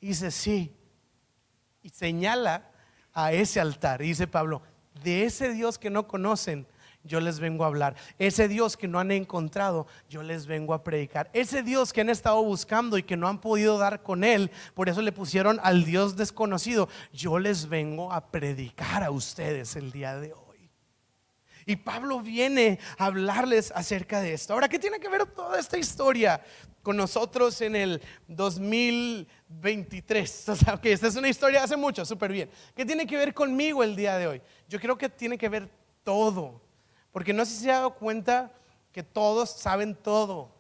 Dice, 0.01 0.31
sí, 0.31 0.77
y 1.83 1.89
señala 1.89 2.71
a 3.13 3.33
ese 3.33 3.61
altar. 3.61 4.03
Y 4.03 4.09
dice 4.09 4.27
Pablo, 4.27 4.63
de 5.05 5.25
ese 5.25 5.53
Dios 5.53 5.79
que 5.79 5.91
no 5.91 6.09
conocen, 6.09 6.67
yo 7.05 7.21
les 7.21 7.39
vengo 7.39 7.65
a 7.65 7.67
hablar. 7.67 7.95
Ese 8.19 8.49
Dios 8.49 8.77
que 8.77 8.89
no 8.89 8.99
han 8.99 9.11
encontrado, 9.11 9.87
yo 10.09 10.23
les 10.23 10.47
vengo 10.47 10.75
a 10.75 10.83
predicar. 10.83 11.31
Ese 11.35 11.63
Dios 11.63 11.93
que 11.93 12.01
han 12.01 12.09
estado 12.09 12.43
buscando 12.43 12.99
y 12.99 13.03
que 13.03 13.17
no 13.17 13.29
han 13.29 13.41
podido 13.41 13.79
dar 13.79 14.03
con 14.03 14.25
Él, 14.25 14.51
por 14.75 14.89
eso 14.89 15.03
le 15.03 15.13
pusieron 15.13 15.61
al 15.63 15.85
Dios 15.85 16.17
desconocido, 16.17 16.89
yo 17.13 17.39
les 17.39 17.69
vengo 17.69 18.11
a 18.11 18.31
predicar 18.31 19.05
a 19.05 19.11
ustedes 19.11 19.77
el 19.77 19.93
día 19.93 20.17
de 20.17 20.33
hoy. 20.33 20.44
Y 21.67 21.77
Pablo 21.77 22.21
viene 22.21 22.79
a 22.99 23.07
hablarles 23.07 23.73
acerca 23.75 24.21
de 24.21 24.35
esto. 24.35 24.53
Ahora, 24.53 24.69
¿qué 24.69 24.79
tiene 24.79 25.01
que 25.01 25.09
ver 25.09 25.27
toda 25.27 25.59
esta 25.59 25.79
historia 25.79 26.43
con 26.83 26.97
nosotros 26.97 27.61
en 27.61 27.77
el 27.77 28.03
2023? 28.29 30.49
O 30.49 30.57
sea, 30.57 30.81
que 30.81 30.93
esta 30.93 31.09
es 31.09 31.17
una 31.17 31.29
historia 31.29 31.63
hace 31.63 31.77
mucho, 31.77 32.05
súper 32.05 32.33
bien. 32.33 32.51
¿Qué 32.75 32.85
tiene 32.85 33.07
que 33.07 33.17
ver 33.17 33.35
conmigo 33.35 33.83
el 33.83 33.97
día 33.97 34.19
de 34.19 34.27
hoy? 34.27 34.43
Yo 34.69 34.79
creo 34.79 34.99
que 34.99 35.09
tiene 35.09 35.39
que 35.39 35.49
ver 35.49 35.71
todo. 36.03 36.61
Porque 37.11 37.33
no 37.33 37.45
sé 37.45 37.53
si 37.53 37.65
se 37.65 37.71
ha 37.71 37.77
dado 37.77 37.95
cuenta 37.95 38.53
que 38.93 39.03
todos 39.03 39.51
saben 39.51 39.95
todo. 39.95 40.54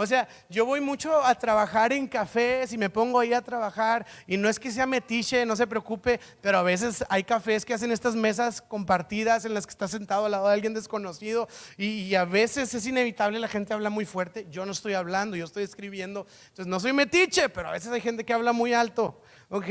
O 0.00 0.06
sea, 0.06 0.26
yo 0.48 0.64
voy 0.64 0.80
mucho 0.80 1.22
a 1.22 1.34
trabajar 1.34 1.92
en 1.92 2.08
cafés 2.08 2.72
y 2.72 2.78
me 2.78 2.88
pongo 2.88 3.20
ahí 3.20 3.34
a 3.34 3.42
trabajar 3.42 4.06
y 4.26 4.38
no 4.38 4.48
es 4.48 4.58
que 4.58 4.70
sea 4.70 4.86
metiche, 4.86 5.44
no 5.44 5.54
se 5.54 5.66
preocupe, 5.66 6.18
pero 6.40 6.56
a 6.56 6.62
veces 6.62 7.04
hay 7.10 7.22
cafés 7.22 7.66
que 7.66 7.74
hacen 7.74 7.92
estas 7.92 8.16
mesas 8.16 8.62
compartidas 8.62 9.44
en 9.44 9.52
las 9.52 9.66
que 9.66 9.72
está 9.72 9.88
sentado 9.88 10.24
al 10.24 10.30
lado 10.30 10.48
de 10.48 10.54
alguien 10.54 10.72
desconocido 10.72 11.48
y, 11.76 12.14
a 12.14 12.24
veces 12.24 12.72
es 12.72 12.86
inevitable, 12.86 13.38
la 13.38 13.46
gente 13.46 13.74
habla 13.74 13.90
muy 13.90 14.06
fuerte, 14.06 14.46
yo 14.50 14.64
no 14.64 14.72
estoy 14.72 14.94
hablando, 14.94 15.36
yo 15.36 15.44
estoy 15.44 15.64
escribiendo, 15.64 16.26
entonces 16.48 16.66
no 16.66 16.80
soy 16.80 16.94
metiche, 16.94 17.50
pero 17.50 17.68
a 17.68 17.72
veces 17.72 17.92
hay 17.92 18.00
gente 18.00 18.24
que 18.24 18.32
habla 18.32 18.54
muy 18.54 18.72
alto, 18.72 19.20
¿ok? 19.50 19.66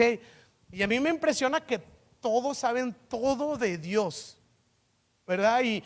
Y 0.71 0.83
a 0.83 0.87
mí 0.87 0.99
me 0.99 1.09
impresiona 1.09 1.59
que 1.59 1.81
todos 2.21 2.59
saben 2.59 2.95
todo 3.09 3.57
de 3.57 3.79
Dios. 3.79 4.38
¿Verdad? 5.29 5.61
Y, 5.61 5.83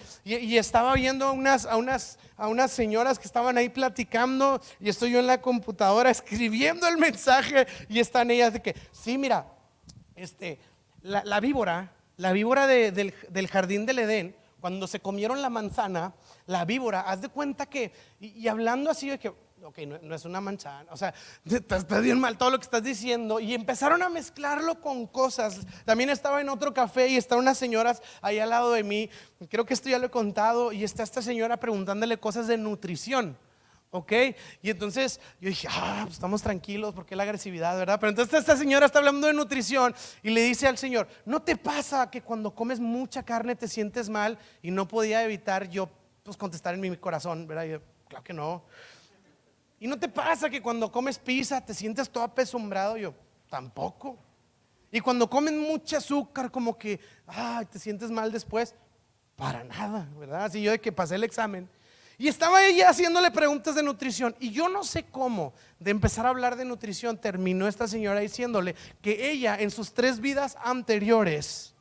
estaba 0.57 0.93
viendo 0.93 1.25
a 1.25 1.31
unas, 1.33 1.65
a, 1.65 1.75
unas, 1.75 2.17
a 2.37 2.47
unas 2.47 2.71
señoras 2.71 3.19
que 3.19 3.27
estaban 3.27 3.57
ahí 3.57 3.67
platicando 3.67 4.61
y 4.79 4.87
estoy 4.87 5.11
yo 5.11 5.19
en 5.19 5.27
la 5.27 5.41
computadora 5.41 6.09
escribiendo 6.09 6.87
el 6.87 6.97
mensaje 6.97 7.67
y 7.89 7.99
están 7.99 8.31
ellas 8.31 8.53
de 8.53 8.61
que, 8.61 8.73
sí, 8.93 9.17
mira, 9.17 9.45
este, 10.15 10.59
la, 11.01 11.41
víbora, 11.41 11.91
la 12.15 12.31
víbora 12.31 12.67
del, 12.67 13.13
del, 13.29 13.47
jardín 13.49 13.85
del 13.85 13.99
Edén, 13.99 14.33
cuando 14.61 14.87
se 14.87 15.01
comieron 15.01 15.41
la 15.41 15.49
manzana, 15.49 16.13
la 16.45 16.63
víbora, 16.63 17.01
haz 17.01 17.19
de 17.19 17.27
cuenta 17.27 17.65
que, 17.65 17.91
y 18.21 18.47
hablando 18.47 18.89
así 18.89 19.09
de 19.09 19.19
que, 19.19 19.33
ok, 19.63 19.79
no, 20.01 20.15
es 20.15 20.25
una 20.25 20.41
manzana, 20.41 20.91
o 20.91 20.97
sea, 20.97 21.13
está 21.45 21.99
bien 21.99 22.19
mal 22.19 22.37
todo 22.37 22.51
lo 22.51 22.57
que 22.57 22.63
estás 22.63 22.83
diciendo. 22.83 23.39
Y 23.39 23.53
empezaron 23.53 24.03
a 24.03 24.09
mezclarlo 24.09 24.81
con 24.81 25.07
cosas. 25.07 25.61
También 25.85 26.09
estaba 26.09 26.41
en 26.41 26.49
otro 26.49 26.73
café 26.73 27.07
y 27.07 27.17
estaban 27.17 27.43
unas 27.43 27.57
señoras 27.57 28.01
ahí 28.21 28.39
al 28.39 28.49
lado 28.49 28.71
de 28.71 28.83
mí, 28.83 29.09
creo 29.49 29.65
que 29.65 29.73
esto 29.73 29.89
ya 29.89 29.99
lo 29.99 30.07
he 30.07 30.11
contado, 30.11 30.71
y 30.71 30.83
está 30.83 31.03
esta 31.03 31.21
señora 31.21 31.57
preguntándole 31.57 32.19
cosas 32.19 32.47
de 32.47 32.57
nutrición. 32.57 33.37
¿ok? 33.93 34.11
Y 34.63 34.71
entonces 34.71 35.19
yo 35.39 35.49
dije, 35.49 35.67
ah, 35.69 36.01
pues 36.03 36.15
estamos 36.15 36.41
tranquilos, 36.41 36.95
porque 36.95 37.15
la 37.15 37.23
agresividad, 37.23 37.77
verdad? 37.77 37.99
Pero 37.99 38.09
entonces 38.09 38.39
esta 38.39 38.57
señora 38.57 38.87
está 38.87 38.97
hablando 38.97 39.27
de 39.27 39.33
nutrición 39.33 39.93
y 40.23 40.31
le 40.31 40.41
dice 40.41 40.67
al 40.67 40.79
Señor, 40.79 41.07
¿no 41.25 41.43
te 41.43 41.55
pasa 41.55 42.09
que 42.09 42.21
cuando 42.21 42.55
comes 42.55 42.79
mucha 42.79 43.21
carne 43.23 43.55
te 43.55 43.67
sientes 43.67 44.09
mal? 44.09 44.39
Y 44.63 44.71
no 44.71 44.87
podía 44.87 45.23
evitar 45.23 45.69
yo, 45.69 45.89
pues, 46.23 46.37
contestar 46.37 46.73
en 46.73 46.81
mi 46.81 46.97
corazón, 46.97 47.45
¿verdad? 47.45 47.65
yo, 47.65 47.81
claro 48.07 48.23
que 48.23 48.33
no. 48.33 48.63
¿Y 49.83 49.87
no 49.87 49.99
te 49.99 50.07
pasa 50.07 50.49
que 50.49 50.61
cuando 50.61 50.89
comes 50.89 51.19
pizza 51.19 51.59
te 51.59 51.73
sientes 51.73 52.09
todo 52.09 52.23
apesumbrado? 52.23 52.95
Yo, 52.95 53.13
tampoco. 53.49 54.17
Y 54.89 55.01
cuando 55.01 55.29
comen 55.29 55.59
mucho 55.59 55.97
azúcar, 55.97 56.49
como 56.49 56.77
que, 56.77 57.01
ay, 57.27 57.65
te 57.65 57.77
sientes 57.77 58.09
mal 58.09 58.31
después. 58.31 58.73
Para 59.35 59.65
nada, 59.65 60.07
¿verdad? 60.17 60.45
Así 60.45 60.61
yo 60.61 60.71
de 60.71 60.79
que 60.79 60.93
pasé 60.93 61.15
el 61.15 61.25
examen. 61.25 61.69
Y 62.17 62.29
estaba 62.29 62.65
ella 62.65 62.91
haciéndole 62.91 63.29
preguntas 63.29 63.75
de 63.75 63.83
nutrición. 63.83 64.33
Y 64.39 64.51
yo 64.51 64.69
no 64.69 64.85
sé 64.85 65.03
cómo, 65.03 65.53
de 65.79 65.91
empezar 65.91 66.25
a 66.27 66.29
hablar 66.29 66.55
de 66.55 66.63
nutrición, 66.63 67.17
terminó 67.17 67.67
esta 67.67 67.85
señora 67.85 68.21
diciéndole 68.21 68.75
que 69.01 69.31
ella 69.31 69.57
en 69.59 69.69
sus 69.69 69.93
tres 69.93 70.21
vidas 70.21 70.55
anteriores 70.63 71.75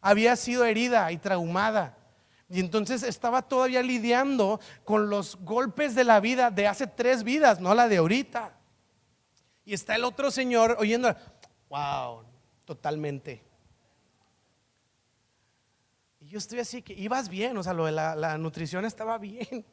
había 0.00 0.34
sido 0.36 0.64
herida 0.64 1.12
y 1.12 1.18
traumada 1.18 2.05
y 2.48 2.60
entonces 2.60 3.02
estaba 3.02 3.42
todavía 3.42 3.82
lidiando 3.82 4.60
con 4.84 5.10
los 5.10 5.36
golpes 5.36 5.94
de 5.94 6.04
la 6.04 6.20
vida 6.20 6.50
de 6.50 6.68
hace 6.68 6.86
tres 6.86 7.24
vidas, 7.24 7.60
no 7.60 7.74
la 7.74 7.88
de 7.88 7.96
ahorita. 7.96 8.56
Y 9.64 9.74
está 9.74 9.96
el 9.96 10.04
otro 10.04 10.30
señor 10.30 10.76
oyendo, 10.78 11.14
wow, 11.68 12.22
totalmente. 12.64 13.42
Y 16.20 16.28
yo 16.28 16.38
estoy 16.38 16.60
así 16.60 16.82
que 16.82 16.92
ibas 16.92 17.28
bien, 17.28 17.56
o 17.56 17.64
sea, 17.64 17.72
lo 17.72 17.86
de 17.86 17.92
la, 17.92 18.14
la 18.14 18.38
nutrición 18.38 18.84
estaba 18.84 19.18
bien. 19.18 19.66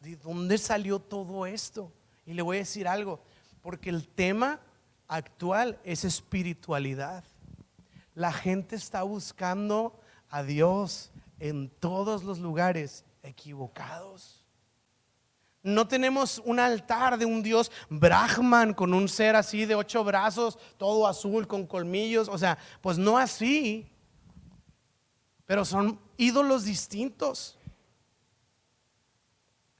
¿De 0.00 0.16
dónde 0.16 0.56
salió 0.56 0.98
todo 0.98 1.44
esto? 1.44 1.92
Y 2.24 2.32
le 2.32 2.40
voy 2.40 2.56
a 2.56 2.60
decir 2.60 2.88
algo, 2.88 3.22
porque 3.60 3.90
el 3.90 4.08
tema 4.08 4.60
actual 5.08 5.78
es 5.84 6.04
espiritualidad. 6.04 7.22
La 8.14 8.32
gente 8.32 8.76
está 8.76 9.02
buscando 9.02 10.00
a 10.30 10.42
Dios 10.42 11.10
en 11.38 11.68
todos 11.68 12.24
los 12.24 12.38
lugares 12.38 13.04
equivocados. 13.22 14.44
No 15.62 15.88
tenemos 15.88 16.42
un 16.44 16.60
altar 16.60 17.16
de 17.16 17.24
un 17.24 17.42
Dios 17.42 17.72
Brahman 17.88 18.74
con 18.74 18.92
un 18.92 19.08
ser 19.08 19.34
así 19.34 19.64
de 19.64 19.74
ocho 19.74 20.04
brazos, 20.04 20.58
todo 20.76 21.06
azul, 21.06 21.46
con 21.46 21.66
colmillos. 21.66 22.28
O 22.28 22.36
sea, 22.36 22.58
pues 22.82 22.98
no 22.98 23.16
así. 23.16 23.90
Pero 25.46 25.64
son 25.64 25.98
ídolos 26.18 26.64
distintos. 26.64 27.58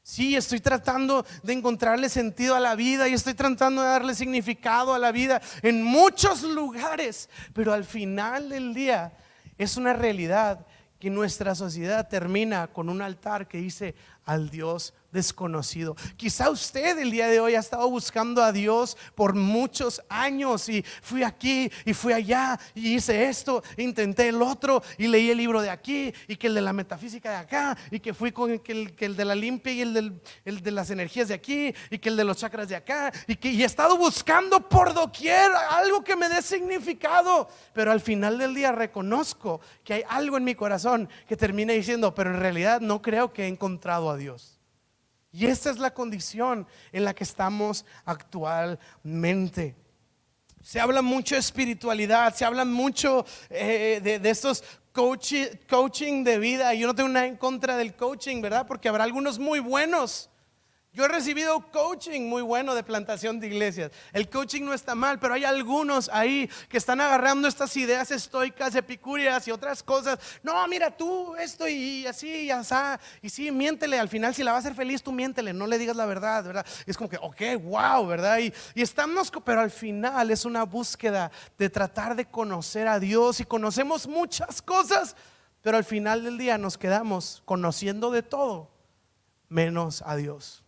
Sí, 0.02 0.36
estoy 0.36 0.60
tratando 0.60 1.24
de 1.42 1.52
encontrarle 1.52 2.08
sentido 2.08 2.54
a 2.54 2.60
la 2.60 2.74
vida 2.74 3.08
y 3.08 3.14
estoy 3.14 3.34
tratando 3.34 3.80
de 3.82 3.88
darle 3.88 4.14
significado 4.14 4.92
a 4.94 4.98
la 4.98 5.12
vida 5.12 5.40
en 5.62 5.82
muchos 5.82 6.42
lugares, 6.42 7.30
pero 7.54 7.72
al 7.72 7.84
final 7.84 8.50
del 8.50 8.74
día 8.74 9.16
es 9.56 9.78
una 9.78 9.94
realidad 9.94 10.66
que 11.04 11.10
nuestra 11.10 11.54
sociedad 11.54 12.08
termina 12.08 12.66
con 12.68 12.88
un 12.88 13.02
altar 13.02 13.46
que 13.46 13.58
dice 13.58 13.94
al 14.24 14.48
Dios 14.48 14.94
desconocido. 15.14 15.96
Quizá 16.18 16.50
usted 16.50 16.98
el 16.98 17.10
día 17.10 17.28
de 17.28 17.40
hoy 17.40 17.54
ha 17.54 17.60
estado 17.60 17.88
buscando 17.88 18.42
a 18.42 18.52
Dios 18.52 18.98
por 19.14 19.34
muchos 19.34 20.02
años 20.10 20.68
y 20.68 20.84
fui 21.00 21.22
aquí 21.22 21.70
y 21.86 21.94
fui 21.94 22.12
allá 22.12 22.60
y 22.74 22.96
hice 22.96 23.30
esto, 23.30 23.62
intenté 23.78 24.28
el 24.28 24.42
otro 24.42 24.82
y 24.98 25.06
leí 25.06 25.30
el 25.30 25.38
libro 25.38 25.62
de 25.62 25.70
aquí 25.70 26.12
y 26.28 26.36
que 26.36 26.48
el 26.48 26.54
de 26.54 26.60
la 26.60 26.74
metafísica 26.74 27.30
de 27.30 27.36
acá 27.36 27.78
y 27.90 28.00
que 28.00 28.12
fui 28.12 28.30
con 28.30 28.50
el, 28.50 28.60
que 28.60 29.04
el 29.06 29.16
de 29.16 29.24
la 29.24 29.34
limpia 29.34 29.72
y 29.72 29.80
el, 29.80 29.94
del, 29.94 30.20
el 30.44 30.60
de 30.60 30.70
las 30.70 30.90
energías 30.90 31.28
de 31.28 31.34
aquí 31.34 31.72
y 31.90 31.98
que 31.98 32.10
el 32.10 32.16
de 32.16 32.24
los 32.24 32.36
chakras 32.36 32.68
de 32.68 32.76
acá 32.76 33.10
y 33.26 33.36
que 33.36 33.54
y 33.54 33.62
he 33.62 33.66
estado 33.66 33.96
buscando 33.96 34.68
por 34.68 34.92
doquier 34.92 35.48
algo 35.70 36.02
que 36.02 36.16
me 36.16 36.28
dé 36.28 36.42
significado, 36.42 37.48
pero 37.72 37.92
al 37.92 38.00
final 38.00 38.36
del 38.36 38.52
día 38.52 38.72
reconozco 38.72 39.60
que 39.84 39.94
hay 39.94 40.02
algo 40.08 40.36
en 40.36 40.42
mi 40.42 40.56
corazón 40.56 41.08
que 41.28 41.36
termina 41.36 41.72
diciendo, 41.72 42.12
pero 42.12 42.30
en 42.30 42.40
realidad 42.40 42.80
no 42.80 43.00
creo 43.00 43.32
que 43.32 43.44
he 43.44 43.46
encontrado 43.46 44.10
a 44.10 44.16
Dios. 44.16 44.53
Y 45.34 45.46
esta 45.46 45.68
es 45.68 45.78
la 45.80 45.92
condición 45.92 46.64
en 46.92 47.04
la 47.04 47.12
que 47.12 47.24
estamos 47.24 47.84
actualmente. 48.04 49.74
Se 50.62 50.78
habla 50.78 51.02
mucho 51.02 51.34
de 51.34 51.40
espiritualidad, 51.40 52.32
se 52.32 52.44
habla 52.44 52.64
mucho 52.64 53.26
eh, 53.50 54.00
de, 54.00 54.30
estos 54.30 54.62
coaching, 54.92 55.46
coaching 55.68 56.22
de 56.22 56.38
vida. 56.38 56.72
Yo 56.74 56.86
no 56.86 56.94
tengo 56.94 57.08
nada 57.08 57.26
en 57.26 57.36
contra 57.36 57.76
del 57.76 57.96
coaching, 57.96 58.40
¿verdad? 58.42 58.64
Porque 58.68 58.88
habrá 58.88 59.02
algunos 59.02 59.40
muy 59.40 59.58
buenos. 59.58 60.30
Yo 60.94 61.04
he 61.04 61.08
recibido 61.08 61.58
coaching 61.72 62.28
muy 62.28 62.40
bueno 62.40 62.72
de 62.72 62.84
plantación 62.84 63.40
de 63.40 63.48
iglesias. 63.48 63.90
El 64.12 64.30
coaching 64.30 64.62
no 64.62 64.72
está 64.72 64.94
mal, 64.94 65.18
pero 65.18 65.34
hay 65.34 65.44
algunos 65.44 66.08
ahí 66.08 66.48
que 66.68 66.76
están 66.76 67.00
agarrando 67.00 67.48
estas 67.48 67.76
ideas 67.76 68.12
estoicas, 68.12 68.76
epicúreas 68.76 69.48
y 69.48 69.50
otras 69.50 69.82
cosas. 69.82 70.20
No, 70.44 70.68
mira 70.68 70.96
tú 70.96 71.34
esto 71.34 71.66
y 71.66 72.06
así 72.06 72.42
y 72.42 72.50
así. 72.52 72.76
Y 73.22 73.28
sí, 73.28 73.50
miéntele. 73.50 73.98
Al 73.98 74.08
final, 74.08 74.36
si 74.36 74.44
la 74.44 74.52
va 74.52 74.58
a 74.58 74.60
hacer 74.60 74.76
feliz, 74.76 75.02
tú 75.02 75.10
miéntele. 75.10 75.52
No 75.52 75.66
le 75.66 75.78
digas 75.78 75.96
la 75.96 76.06
verdad, 76.06 76.44
¿verdad? 76.44 76.66
es 76.86 76.96
como 76.96 77.10
que, 77.10 77.18
ok, 77.20 77.60
wow, 77.64 78.06
¿verdad? 78.06 78.38
Y, 78.38 78.54
y 78.76 78.82
estamos, 78.82 79.32
pero 79.44 79.62
al 79.62 79.72
final 79.72 80.30
es 80.30 80.44
una 80.44 80.62
búsqueda 80.62 81.32
de 81.58 81.70
tratar 81.70 82.14
de 82.14 82.26
conocer 82.26 82.86
a 82.86 83.00
Dios 83.00 83.40
y 83.40 83.44
conocemos 83.44 84.06
muchas 84.06 84.62
cosas, 84.62 85.16
pero 85.60 85.76
al 85.76 85.84
final 85.84 86.22
del 86.22 86.38
día 86.38 86.56
nos 86.56 86.78
quedamos 86.78 87.42
conociendo 87.44 88.12
de 88.12 88.22
todo 88.22 88.70
menos 89.48 90.00
a 90.06 90.14
Dios. 90.14 90.63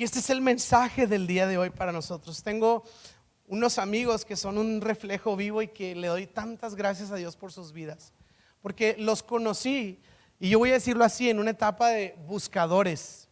Y 0.00 0.04
este 0.04 0.20
es 0.20 0.30
el 0.30 0.40
mensaje 0.40 1.06
del 1.06 1.26
día 1.26 1.46
de 1.46 1.58
hoy 1.58 1.68
para 1.68 1.92
nosotros. 1.92 2.42
Tengo 2.42 2.84
unos 3.46 3.76
amigos 3.76 4.24
que 4.24 4.34
son 4.34 4.56
un 4.56 4.80
reflejo 4.80 5.36
vivo 5.36 5.60
y 5.60 5.68
que 5.68 5.94
le 5.94 6.06
doy 6.06 6.26
tantas 6.26 6.74
gracias 6.74 7.10
a 7.10 7.16
Dios 7.16 7.36
por 7.36 7.52
sus 7.52 7.74
vidas. 7.74 8.14
Porque 8.62 8.96
los 8.98 9.22
conocí, 9.22 10.00
y 10.38 10.48
yo 10.48 10.58
voy 10.58 10.70
a 10.70 10.72
decirlo 10.72 11.04
así, 11.04 11.28
en 11.28 11.38
una 11.38 11.50
etapa 11.50 11.90
de 11.90 12.16
buscadores. 12.26 13.28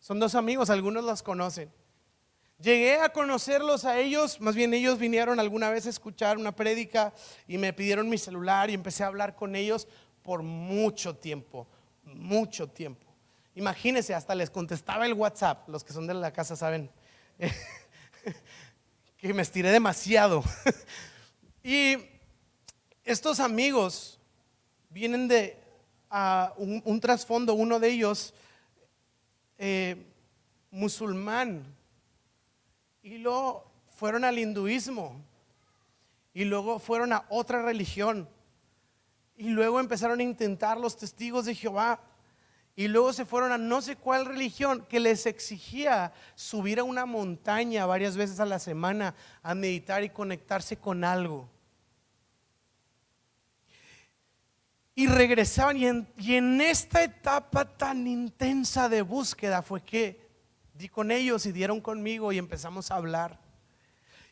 Son 0.00 0.18
dos 0.18 0.34
amigos, 0.34 0.70
algunos 0.70 1.04
los 1.04 1.22
conocen. 1.22 1.70
Llegué 2.62 2.98
a 2.98 3.10
conocerlos 3.10 3.84
a 3.84 3.98
ellos, 3.98 4.40
más 4.40 4.54
bien 4.54 4.72
ellos 4.72 4.98
vinieron 4.98 5.38
alguna 5.38 5.68
vez 5.68 5.84
a 5.84 5.90
escuchar 5.90 6.38
una 6.38 6.56
prédica 6.56 7.12
y 7.46 7.58
me 7.58 7.74
pidieron 7.74 8.08
mi 8.08 8.16
celular 8.16 8.70
y 8.70 8.72
empecé 8.72 9.04
a 9.04 9.08
hablar 9.08 9.36
con 9.36 9.54
ellos 9.54 9.86
por 10.22 10.42
mucho 10.42 11.14
tiempo, 11.14 11.68
mucho 12.04 12.66
tiempo. 12.70 13.05
Imagínense, 13.56 14.14
hasta 14.14 14.34
les 14.34 14.50
contestaba 14.50 15.06
el 15.06 15.14
WhatsApp, 15.14 15.66
los 15.70 15.82
que 15.82 15.94
son 15.94 16.06
de 16.06 16.12
la 16.12 16.30
casa 16.30 16.54
saben 16.56 16.90
que 19.16 19.32
me 19.32 19.40
estiré 19.40 19.70
demasiado. 19.70 20.44
y 21.64 21.96
estos 23.02 23.40
amigos 23.40 24.20
vienen 24.90 25.26
de 25.26 25.58
un, 26.58 27.00
trasfondo, 27.00 27.54
uno 27.54 27.80
de 27.80 27.88
ellos 27.88 28.34
eh, 29.56 30.04
musulmán, 30.70 31.64
y 33.02 33.16
luego 33.16 33.72
fueron 33.88 34.26
al 34.26 34.38
hinduismo, 34.38 35.24
y 36.34 36.44
luego 36.44 36.78
fueron 36.78 37.14
a 37.14 37.24
otra 37.30 37.62
religión, 37.62 38.28
y 39.34 39.48
luego 39.48 39.80
empezaron 39.80 40.20
a 40.20 40.24
intentar 40.24 40.76
los 40.76 40.98
testigos 40.98 41.46
de 41.46 41.54
Jehová 41.54 42.02
y 42.78 42.88
luego 42.88 43.14
se 43.14 43.24
fueron 43.24 43.52
a 43.52 43.58
no 43.58 43.80
sé 43.80 43.96
cuál 43.96 44.26
religión 44.26 44.84
que 44.86 45.00
les 45.00 45.24
exigía 45.24 46.12
subir 46.34 46.78
a 46.78 46.84
una 46.84 47.06
montaña 47.06 47.86
varias 47.86 48.18
veces 48.18 48.38
a 48.38 48.44
la 48.44 48.58
semana 48.58 49.14
a 49.42 49.54
meditar 49.54 50.04
y 50.04 50.10
conectarse 50.10 50.76
con 50.76 51.02
algo. 51.02 51.48
Y 54.94 55.06
regresaban 55.06 55.78
y 55.78 56.34
en, 56.36 56.60
esta 56.60 57.02
etapa 57.02 57.64
tan 57.64 58.06
intensa 58.06 58.90
de 58.90 59.00
búsqueda 59.00 59.62
fue 59.62 59.82
que 59.82 60.28
di 60.74 60.90
con 60.90 61.10
ellos 61.10 61.46
y 61.46 61.52
dieron 61.52 61.80
conmigo 61.80 62.30
y 62.30 62.38
empezamos 62.38 62.90
a 62.90 62.96
hablar. 62.96 63.40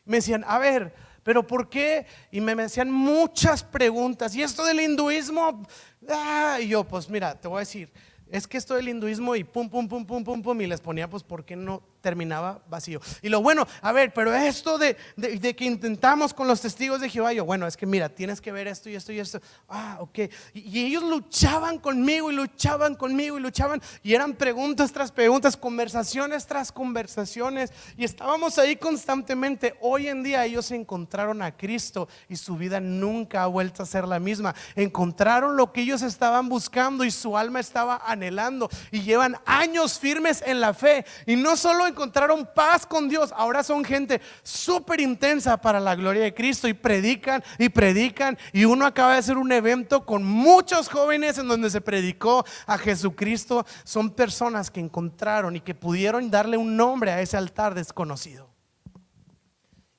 Me 0.05 0.17
decían, 0.17 0.43
a 0.47 0.59
ver, 0.59 0.93
pero 1.23 1.47
¿por 1.47 1.67
qué? 1.67 2.05
Y 2.29 2.41
me, 2.41 2.51
hacían 2.61 2.91
muchas 2.91 3.63
preguntas. 3.63 4.35
¿Y 4.35 4.43
esto 4.43 4.63
del 4.63 4.81
hinduismo? 4.81 5.67
Ah, 6.07 6.59
y 6.61 6.67
yo, 6.67 6.83
pues 6.83 7.09
mira, 7.09 7.39
te 7.39 7.47
voy 7.47 7.57
a 7.57 7.59
decir, 7.61 7.91
es 8.35 8.47
que 8.47 8.57
esto 8.57 8.75
del 8.75 8.89
hinduismo 8.89 9.33
y 9.37 9.45
pum, 9.45 9.69
pum, 9.69 9.87
pum, 9.87 10.05
pum, 10.05 10.21
pum, 10.21 10.41
pum, 10.41 10.61
y 10.61 10.67
les 10.67 10.81
ponía, 10.81 11.09
pues, 11.09 11.23
¿por 11.23 11.45
qué 11.45 11.55
no 11.55 11.81
terminaba 12.05 12.61
vacío? 12.69 13.01
Y 13.23 13.29
lo 13.29 13.41
bueno, 13.41 13.67
a 13.81 13.91
ver, 13.91 14.13
pero 14.13 14.31
esto 14.31 14.77
de, 14.77 14.95
de, 15.15 15.55
que 15.55 15.65
intentamos 15.65 16.35
con 16.35 16.47
los 16.47 16.61
testigos 16.61 17.01
de 17.01 17.09
Jehová, 17.09 17.33
yo, 17.33 17.45
bueno, 17.45 17.65
es 17.65 17.75
que 17.75 17.87
mira, 17.87 18.09
tienes 18.09 18.41
que 18.41 18.51
ver 18.51 18.67
esto 18.67 18.91
y 18.91 18.95
esto 18.95 19.11
y 19.11 19.19
esto. 19.19 19.41
Ah, 19.67 19.97
ok. 20.01 20.19
Y, 20.53 20.59
y 20.69 20.85
ellos 20.85 21.01
luchaban 21.01 21.79
conmigo 21.79 22.29
y 22.29 22.35
luchaban 22.35 22.93
conmigo 22.93 23.39
y 23.39 23.41
luchaban, 23.41 23.81
y 24.03 24.13
eran 24.13 24.35
preguntas 24.35 24.91
tras 24.91 25.11
preguntas, 25.11 25.57
conversaciones 25.57 26.45
tras 26.45 26.71
conversaciones, 26.71 27.73
y 27.97 28.03
estábamos 28.03 28.59
ahí 28.59 28.75
constantemente. 28.75 29.75
Hoy 29.81 30.07
en 30.07 30.21
día 30.21 30.45
ellos 30.45 30.69
encontraron 30.69 31.41
a 31.41 31.57
Cristo 31.57 32.07
y 32.29 32.35
su 32.35 32.55
vida 32.55 32.79
nunca 32.79 33.41
ha 33.41 33.47
vuelto 33.47 33.81
a 33.81 33.87
ser 33.87 34.07
la 34.07 34.19
misma. 34.19 34.53
Encontraron 34.75 35.57
lo 35.57 35.71
que 35.71 35.81
ellos 35.81 36.03
estaban 36.03 36.49
buscando 36.49 37.03
y 37.03 37.09
su 37.09 37.35
alma 37.35 37.59
estaba 37.59 38.03
anhelando 38.05 38.69
y 38.91 39.01
llevan 39.01 39.37
años 39.45 39.97
firmes 39.97 40.43
en 40.45 40.61
la 40.61 40.73
fe 40.73 41.05
y 41.25 41.35
no 41.35 41.55
solo 41.55 41.87
encontraron 41.95 42.47
paz 42.53 42.85
con 42.85 43.07
Dios, 43.07 43.33
ahora 43.35 43.63
son 43.63 43.85
gente 43.85 44.21
súper 44.43 44.99
intensa 44.99 45.55
para 45.55 45.79
la 45.79 45.95
gloria 45.95 46.23
de 46.23 46.33
Cristo 46.33 46.67
y 46.67 46.73
predican 46.73 47.41
y 47.57 47.69
predican 47.69 48.37
y 48.51 48.65
uno 48.65 48.85
acaba 48.85 49.13
de 49.13 49.19
hacer 49.19 49.37
un 49.37 49.51
evento 49.53 50.05
con 50.05 50.25
muchos 50.25 50.89
jóvenes 50.89 51.37
en 51.37 51.47
donde 51.47 51.69
se 51.69 51.79
predicó 51.79 52.45
a 52.67 52.77
Jesucristo, 52.77 53.65
son 53.85 54.11
personas 54.11 54.69
que 54.69 54.81
encontraron 54.81 55.55
y 55.55 55.61
que 55.61 55.73
pudieron 55.73 56.29
darle 56.29 56.57
un 56.57 56.75
nombre 56.75 57.11
a 57.11 57.21
ese 57.21 57.37
altar 57.37 57.73
desconocido. 57.73 58.49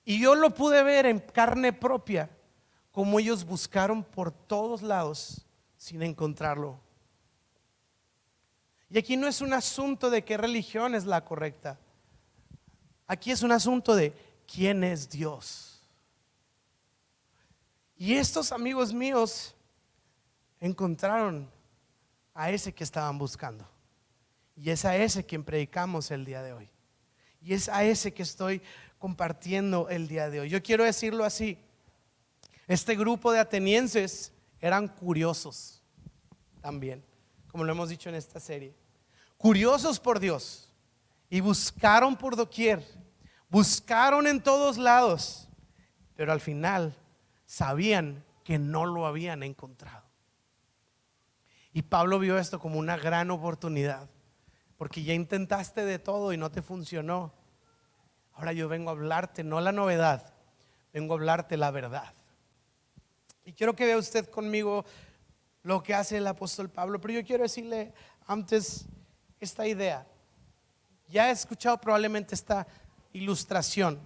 Y 0.04 0.20
yo 0.20 0.35
lo 0.35 0.50
pude 0.50 0.82
ver 0.82 1.06
en 1.06 1.18
carne 1.18 1.72
propia, 1.72 2.28
como 2.92 3.18
ellos 3.18 3.44
buscaron 3.44 4.04
por 4.04 4.30
todos 4.30 4.82
lados 4.82 5.46
sin 5.78 6.02
encontrarlo. 6.02 6.78
Y 8.90 8.98
aquí 8.98 9.16
no 9.16 9.26
es 9.26 9.40
un 9.40 9.52
asunto 9.52 10.11
de 10.11 10.22
qué 10.22 10.37
religión 10.37 10.94
es 10.94 11.06
la 11.06 11.24
correcta. 11.24 11.78
Aquí 13.07 13.31
es 13.31 13.42
un 13.42 13.53
asunto 13.53 13.95
de 13.95 14.12
quién 14.53 14.85
es 14.85 15.09
Dios. 15.09 15.81
Y 17.97 18.14
estos 18.14 18.53
amigos 18.53 18.92
míos 18.92 19.55
encontraron 20.61 21.49
a 22.35 22.51
ese 22.51 22.73
que 22.73 22.85
estaban 22.85 23.16
buscando. 23.19 23.66
Y 24.57 24.71
es 24.71 24.85
a 24.85 24.97
ese 24.97 25.25
quien 25.25 25.45
predicamos 25.45 26.11
el 26.11 26.25
día 26.25 26.42
de 26.42 26.53
hoy. 26.53 26.69
Y 27.40 27.55
es 27.55 27.69
a 27.69 27.85
ese 27.85 28.12
que 28.12 28.23
estoy 28.23 28.61
compartiendo 28.99 29.88
el 29.88 30.09
día 30.09 30.29
de 30.29 30.40
hoy. 30.40 30.49
Yo 30.49 30.62
quiero 30.62 30.85
decirlo 30.85 31.25
así. 31.25 31.59
Este 32.66 32.97
grupo 32.97 33.33
de 33.33 33.38
atenienses 33.38 34.33
eran 34.61 34.88
curiosos 34.88 35.83
también 36.61 37.05
como 37.57 37.64
lo 37.64 37.73
hemos 37.73 37.88
dicho 37.88 38.11
en 38.11 38.16
esta 38.16 38.38
serie. 38.38 38.75
Curiosos 39.38 39.99
por 39.99 40.21
Dios 40.21 40.65
y 41.29 41.41
buscaron 41.41 42.17
por 42.17 42.37
doquier, 42.37 42.87
buscaron 43.49 44.27
en 44.27 44.43
todos 44.43 44.79
lados, 44.79 45.49
pero 46.15 46.33
al 46.33 46.41
final 46.41 46.95
sabían 47.45 48.25
que 48.45 48.59
no 48.59 48.87
lo 48.87 49.07
habían 49.07 49.43
encontrado. 49.43 50.05
Y 51.73 51.83
Pablo 51.83 52.19
vio 52.19 52.39
esto 52.39 52.59
como 52.59 52.79
una 52.79 52.97
gran 52.97 53.31
oportunidad, 53.31 54.09
porque 54.77 55.03
ya 55.03 55.15
intentaste 55.15 55.85
de 55.85 55.99
todo 55.99 56.33
y 56.33 56.37
no 56.37 56.51
te 56.51 56.62
funcionó. 56.62 57.35
Ahora 58.33 58.53
yo 58.53 58.69
vengo 58.69 58.91
a 58.91 58.93
hablarte, 58.93 59.45
no 59.45 59.61
la 59.61 59.73
novedad, 59.73 60.35
vengo 60.93 61.15
a 61.15 61.17
hablarte 61.17 61.57
la 61.57 61.71
verdad. 61.71 62.15
Y 63.45 63.53
quiero 63.53 63.77
que 63.77 63.87
vea 63.87 63.97
usted 63.97 64.29
conmigo 64.29 64.85
lo 65.62 65.83
que 65.83 65.95
hace 65.95 66.17
el 66.17 66.27
apóstol 66.27 66.68
Pablo. 66.68 67.01
Pero 67.01 67.14
yo 67.14 67.24
quiero 67.24 67.43
decirle 67.43 67.93
antes 68.27 68.87
esta 69.39 69.66
idea. 69.66 70.07
Ya 71.09 71.28
he 71.28 71.32
escuchado 71.32 71.78
probablemente 71.78 72.34
esta 72.34 72.66
ilustración. 73.12 74.00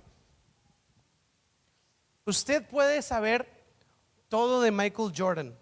Usted 2.24 2.66
puede 2.68 3.02
saber 3.02 3.48
todo 4.28 4.60
de 4.60 4.70
Michael 4.70 5.12
Jordan. 5.16 5.54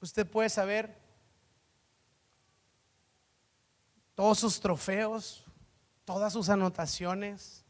Usted 0.00 0.26
puede 0.26 0.48
saber 0.48 0.94
todos 4.14 4.38
sus 4.38 4.60
trofeos, 4.60 5.44
todas 6.04 6.32
sus 6.32 6.48
anotaciones. 6.48 7.64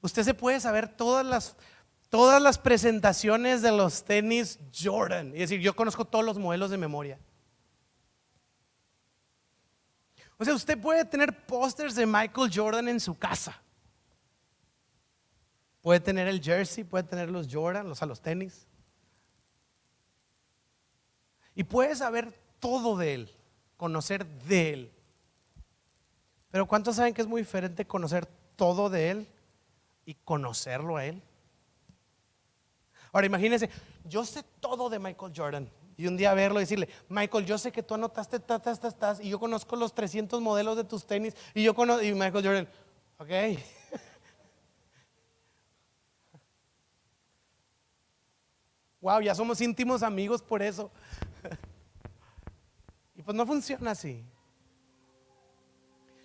Usted 0.00 0.24
se 0.24 0.34
puede 0.34 0.60
saber 0.60 0.88
todas 0.88 1.24
las, 1.24 1.56
todas 2.10 2.42
las 2.42 2.58
presentaciones 2.58 3.62
de 3.62 3.72
los 3.72 4.04
tenis 4.04 4.58
Jordan. 4.78 5.28
Es 5.28 5.48
decir, 5.48 5.60
yo 5.60 5.74
conozco 5.74 6.04
todos 6.04 6.24
los 6.24 6.38
modelos 6.38 6.70
de 6.70 6.78
memoria. 6.78 7.18
O 10.42 10.44
sea, 10.44 10.54
usted 10.54 10.76
puede 10.76 11.04
tener 11.04 11.46
pósters 11.46 11.94
de 11.94 12.04
Michael 12.04 12.50
Jordan 12.52 12.88
en 12.88 12.98
su 12.98 13.16
casa. 13.16 13.62
Puede 15.80 16.00
tener 16.00 16.26
el 16.26 16.42
jersey, 16.42 16.82
puede 16.82 17.04
tener 17.04 17.30
los 17.30 17.46
Jordan, 17.48 17.88
los 17.88 18.02
a 18.02 18.06
los 18.06 18.20
tenis. 18.20 18.66
Y 21.54 21.62
puede 21.62 21.94
saber 21.94 22.36
todo 22.58 22.96
de 22.96 23.14
él, 23.14 23.30
conocer 23.76 24.26
de 24.26 24.72
él. 24.72 24.92
Pero 26.50 26.66
¿cuántos 26.66 26.96
saben 26.96 27.14
que 27.14 27.22
es 27.22 27.28
muy 27.28 27.42
diferente 27.42 27.86
conocer 27.86 28.26
todo 28.56 28.90
de 28.90 29.10
él 29.10 29.28
y 30.04 30.14
conocerlo 30.14 30.96
a 30.96 31.04
él? 31.04 31.22
Ahora 33.12 33.28
imagínense, 33.28 33.70
yo 34.06 34.24
sé 34.24 34.42
todo 34.58 34.90
de 34.90 34.98
Michael 34.98 35.32
Jordan. 35.36 35.70
Y 36.02 36.08
un 36.08 36.16
día 36.16 36.34
verlo 36.34 36.58
y 36.58 36.64
decirle, 36.64 36.88
Michael, 37.08 37.46
yo 37.46 37.56
sé 37.56 37.70
que 37.70 37.80
tú 37.80 37.94
anotaste 37.94 38.40
tatas, 38.40 38.80
tatas, 38.80 39.20
y 39.20 39.28
yo 39.28 39.38
conozco 39.38 39.76
los 39.76 39.94
300 39.94 40.40
modelos 40.40 40.76
de 40.76 40.82
tus 40.82 41.06
tenis, 41.06 41.36
y 41.54 41.62
yo 41.62 41.76
conozco, 41.76 42.02
y 42.02 42.12
Michael 42.12 42.44
Jordan, 42.44 42.68
ok. 43.18 43.30
wow, 49.00 49.20
ya 49.20 49.32
somos 49.32 49.60
íntimos 49.60 50.02
amigos 50.02 50.42
por 50.42 50.60
eso. 50.60 50.90
y 53.14 53.22
pues 53.22 53.36
no 53.36 53.46
funciona 53.46 53.92
así. 53.92 54.24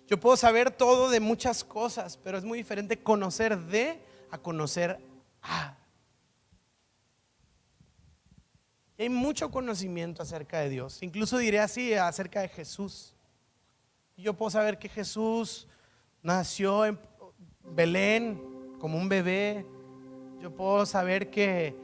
Yo 0.08 0.18
puedo 0.18 0.36
saber 0.36 0.72
todo 0.72 1.08
de 1.08 1.20
muchas 1.20 1.62
cosas, 1.62 2.16
pero 2.16 2.36
es 2.36 2.42
muy 2.42 2.58
diferente 2.58 3.00
conocer 3.00 3.56
de 3.56 4.02
a 4.32 4.38
conocer 4.38 4.98
a. 5.40 5.77
hay 8.98 9.08
mucho 9.08 9.50
conocimiento 9.50 10.22
acerca 10.22 10.58
de 10.58 10.70
Dios. 10.70 10.98
Incluso 11.02 11.38
diré 11.38 11.60
así 11.60 11.94
acerca 11.94 12.40
de 12.40 12.48
Jesús. 12.48 13.14
Yo 14.16 14.34
puedo 14.34 14.50
saber 14.50 14.78
que 14.78 14.88
Jesús 14.88 15.68
nació 16.22 16.84
en 16.84 16.98
Belén 17.62 18.42
como 18.80 18.98
un 18.98 19.08
bebé. 19.08 19.64
Yo 20.40 20.52
puedo 20.52 20.84
saber 20.84 21.30
que 21.30 21.76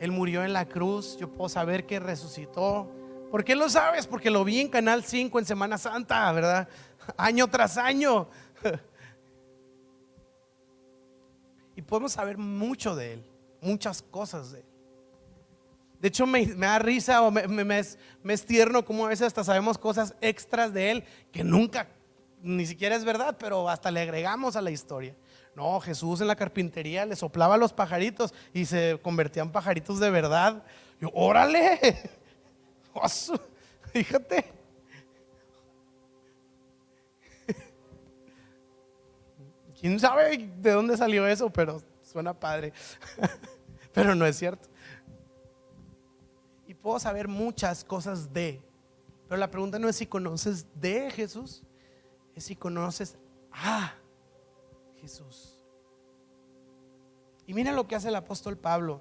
Él 0.00 0.12
murió 0.12 0.44
en 0.44 0.54
la 0.54 0.66
cruz. 0.66 1.18
Yo 1.18 1.30
puedo 1.30 1.50
saber 1.50 1.84
que 1.84 2.00
resucitó. 2.00 2.90
¿Por 3.30 3.44
qué 3.44 3.54
lo 3.54 3.68
sabes? 3.68 4.06
Porque 4.06 4.30
lo 4.30 4.42
vi 4.42 4.60
en 4.60 4.68
Canal 4.68 5.04
5 5.04 5.38
en 5.38 5.44
Semana 5.44 5.76
Santa, 5.76 6.32
¿verdad? 6.32 6.68
Año 7.16 7.48
tras 7.48 7.76
año. 7.76 8.28
Y 11.74 11.80
podemos 11.80 12.12
saber 12.12 12.36
mucho 12.36 12.94
de 12.94 13.14
Él, 13.14 13.24
muchas 13.62 14.02
cosas 14.02 14.52
de 14.52 14.60
Él. 14.60 14.71
De 16.02 16.08
hecho, 16.08 16.26
me, 16.26 16.44
da 16.44 16.80
risa 16.80 17.22
o 17.22 17.30
me, 17.30 17.78
es, 17.78 17.96
tierno 18.44 18.84
como 18.84 19.06
a 19.06 19.10
veces 19.10 19.28
hasta 19.28 19.44
sabemos 19.44 19.78
cosas 19.78 20.16
extras 20.20 20.74
de 20.74 20.90
Él 20.90 21.04
que 21.30 21.44
nunca, 21.44 21.86
ni 22.42 22.66
siquiera 22.66 22.96
es 22.96 23.04
verdad, 23.04 23.36
pero 23.38 23.68
hasta 23.68 23.92
le 23.92 24.00
agregamos 24.00 24.56
a 24.56 24.62
la 24.62 24.72
historia. 24.72 25.14
No, 25.54 25.78
Jesús 25.78 26.20
en 26.20 26.26
la 26.26 26.34
carpintería 26.34 27.06
le 27.06 27.14
soplaba 27.14 27.54
a 27.54 27.58
los 27.58 27.72
pajaritos 27.72 28.34
y 28.52 28.64
se 28.64 28.98
convertían 29.00 29.52
pajaritos 29.52 30.00
de 30.00 30.10
verdad. 30.10 30.64
Yo, 31.00 31.08
órale, 31.14 31.78
fíjate. 33.92 34.52
¿Quién 39.80 40.00
sabe 40.00 40.50
de 40.58 40.72
dónde 40.72 40.96
salió 40.96 41.28
eso? 41.28 41.48
Pero 41.48 41.80
suena 42.02 42.34
padre. 42.34 42.72
Pero 43.94 44.16
no 44.16 44.26
es 44.26 44.36
cierto 44.36 44.71
puedo 46.82 46.98
saber 46.98 47.28
muchas 47.28 47.84
cosas 47.84 48.32
de, 48.32 48.60
pero 49.28 49.38
la 49.38 49.50
pregunta 49.50 49.78
no 49.78 49.88
es 49.88 49.96
si 49.96 50.06
conoces 50.06 50.66
de 50.74 51.10
Jesús, 51.10 51.62
es 52.34 52.44
si 52.44 52.56
conoces 52.56 53.16
a 53.52 53.94
Jesús. 55.00 55.58
Y 57.46 57.54
mira 57.54 57.72
lo 57.72 57.86
que 57.86 57.94
hace 57.94 58.08
el 58.08 58.16
apóstol 58.16 58.56
Pablo. 58.56 59.00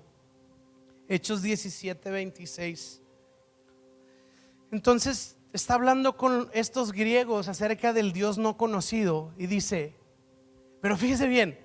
Hechos 1.08 1.42
17, 1.42 2.10
26. 2.10 3.02
Entonces 4.72 5.38
está 5.52 5.74
hablando 5.74 6.16
con 6.16 6.50
estos 6.54 6.92
griegos 6.92 7.48
acerca 7.48 7.94
del 7.94 8.14
Dios 8.14 8.38
no 8.38 8.58
conocido 8.58 9.34
y 9.38 9.48
dice, 9.48 9.96
pero 10.82 10.96
fíjese 10.98 11.28
bien, 11.28 11.60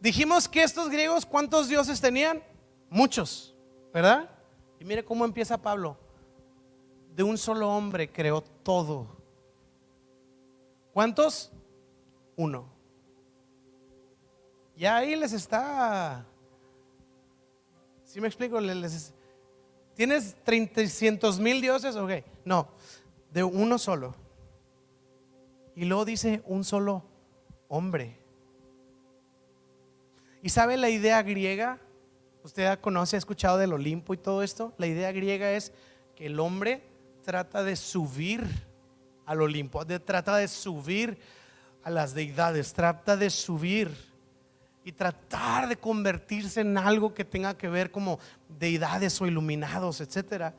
dijimos 0.00 0.48
que 0.48 0.62
estos 0.62 0.88
griegos, 0.88 1.26
¿cuántos 1.26 1.68
dioses 1.68 2.00
tenían? 2.00 2.42
Muchos, 2.88 3.56
¿verdad? 3.92 4.30
Y 4.82 4.84
mire 4.84 5.04
cómo 5.04 5.24
empieza 5.24 5.62
Pablo. 5.62 5.96
De 7.14 7.22
un 7.22 7.38
solo 7.38 7.70
hombre 7.70 8.10
creó 8.10 8.40
todo. 8.40 9.06
¿Cuántos? 10.92 11.52
Uno. 12.34 12.68
Y 14.76 14.84
ahí 14.84 15.14
les 15.14 15.32
está. 15.34 16.26
Si 18.02 18.20
me 18.20 18.26
explico? 18.26 18.60
Les, 18.60 19.14
¿Tienes 19.94 20.34
300 20.42 21.38
mil 21.38 21.60
dioses? 21.60 21.94
Ok. 21.94 22.14
No, 22.44 22.66
de 23.32 23.44
uno 23.44 23.78
solo. 23.78 24.16
Y 25.76 25.84
luego 25.84 26.04
dice 26.04 26.42
un 26.44 26.64
solo 26.64 27.04
hombre. 27.68 28.18
¿Y 30.42 30.48
sabe 30.48 30.76
la 30.76 30.90
idea 30.90 31.22
griega? 31.22 31.78
Usted 32.44 32.78
conoce, 32.80 33.16
ha 33.16 33.18
escuchado 33.18 33.58
del 33.58 33.72
Olimpo 33.72 34.14
y 34.14 34.16
todo 34.16 34.42
esto. 34.42 34.74
La 34.76 34.86
idea 34.86 35.12
griega 35.12 35.52
es 35.52 35.72
que 36.16 36.26
el 36.26 36.40
hombre 36.40 36.82
trata 37.24 37.62
de 37.62 37.76
subir 37.76 38.44
al 39.26 39.40
Olimpo, 39.42 39.86
trata 39.86 40.36
de 40.36 40.48
subir 40.48 41.18
a 41.84 41.90
las 41.90 42.14
deidades, 42.14 42.72
trata 42.72 43.16
de 43.16 43.30
subir 43.30 43.94
y 44.84 44.92
tratar 44.92 45.68
de 45.68 45.76
convertirse 45.76 46.60
en 46.60 46.76
algo 46.76 47.14
que 47.14 47.24
tenga 47.24 47.56
que 47.56 47.68
ver 47.68 47.92
como 47.92 48.18
deidades 48.48 49.20
o 49.20 49.26
iluminados, 49.26 50.00
etcétera. 50.00 50.54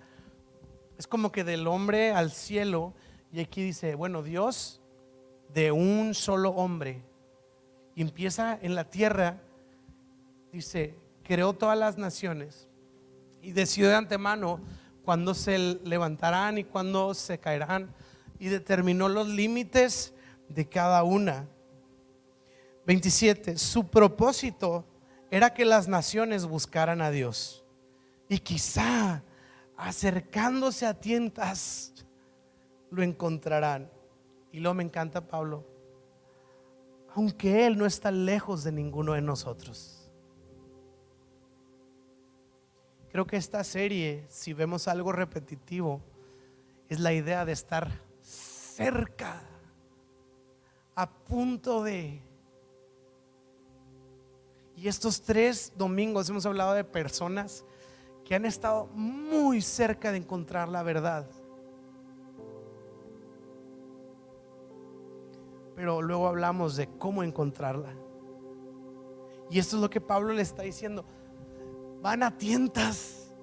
Es 0.97 1.05
como 1.05 1.31
que 1.31 1.43
del 1.43 1.67
hombre 1.67 2.13
al 2.13 2.31
cielo 2.31 2.93
y 3.31 3.41
aquí 3.41 3.61
dice, 3.61 3.95
bueno, 3.95 4.23
Dios 4.23 4.79
de 5.53 5.71
un 5.71 6.13
solo 6.13 6.51
hombre 6.51 7.01
y 7.93 8.01
empieza 8.01 8.57
en 8.61 8.75
la 8.75 8.89
tierra 8.89 9.41
dice, 10.53 10.95
creó 11.23 11.53
todas 11.53 11.77
las 11.77 11.97
naciones 11.97 12.67
y 13.41 13.51
decidió 13.51 13.89
de 13.89 13.95
antemano 13.95 14.59
cuándo 15.03 15.33
se 15.33 15.57
levantarán 15.83 16.57
y 16.57 16.63
cuándo 16.63 17.13
se 17.13 17.39
caerán 17.39 17.93
y 18.39 18.47
determinó 18.47 19.09
los 19.09 19.27
límites 19.27 20.13
de 20.49 20.67
cada 20.67 21.03
una. 21.03 21.47
27. 22.85 23.57
Su 23.57 23.87
propósito 23.87 24.85
era 25.31 25.53
que 25.53 25.65
las 25.65 25.87
naciones 25.87 26.45
buscaran 26.45 27.01
a 27.01 27.09
Dios 27.09 27.63
y 28.29 28.39
quizá 28.39 29.23
acercándose 29.77 30.85
a 30.85 30.99
tientas 30.99 31.93
lo 32.89 33.03
encontrarán. 33.03 33.89
Y 34.51 34.59
lo 34.59 34.73
me 34.73 34.83
encanta 34.83 35.27
Pablo, 35.27 35.65
aunque 37.15 37.65
Él 37.65 37.77
no 37.77 37.85
está 37.85 38.11
lejos 38.11 38.63
de 38.63 38.71
ninguno 38.71 39.13
de 39.13 39.21
nosotros. 39.21 40.02
Creo 43.13 43.27
que 43.27 43.37
esta 43.37 43.63
serie, 43.63 44.25
si 44.27 44.53
vemos 44.53 44.87
algo 44.87 45.11
repetitivo, 45.11 46.01
es 46.89 46.99
la 46.99 47.13
idea 47.13 47.45
de 47.45 47.51
estar 47.51 47.87
cerca, 48.23 49.39
a 50.95 51.07
punto 51.07 51.83
de... 51.83 52.23
Y 54.75 54.87
estos 54.87 55.21
tres 55.21 55.73
domingos 55.77 56.27
hemos 56.27 56.47
hablado 56.47 56.73
de 56.73 56.83
personas 56.83 57.63
que 58.25 58.33
han 58.33 58.45
estado 58.45 58.87
muy 58.87 59.61
cerca 59.61 60.11
de 60.11 60.17
encontrar 60.17 60.67
la 60.67 60.81
verdad. 60.81 61.29
Pero 65.75 66.01
luego 66.01 66.27
hablamos 66.27 66.75
de 66.77 66.87
cómo 66.97 67.21
encontrarla. 67.21 67.93
Y 69.51 69.59
esto 69.59 69.75
es 69.75 69.83
lo 69.83 69.89
que 69.91 70.01
Pablo 70.01 70.33
le 70.33 70.41
está 70.41 70.63
diciendo 70.63 71.05
van 72.03 72.21
a 72.21 72.37
tientas, 72.37 73.33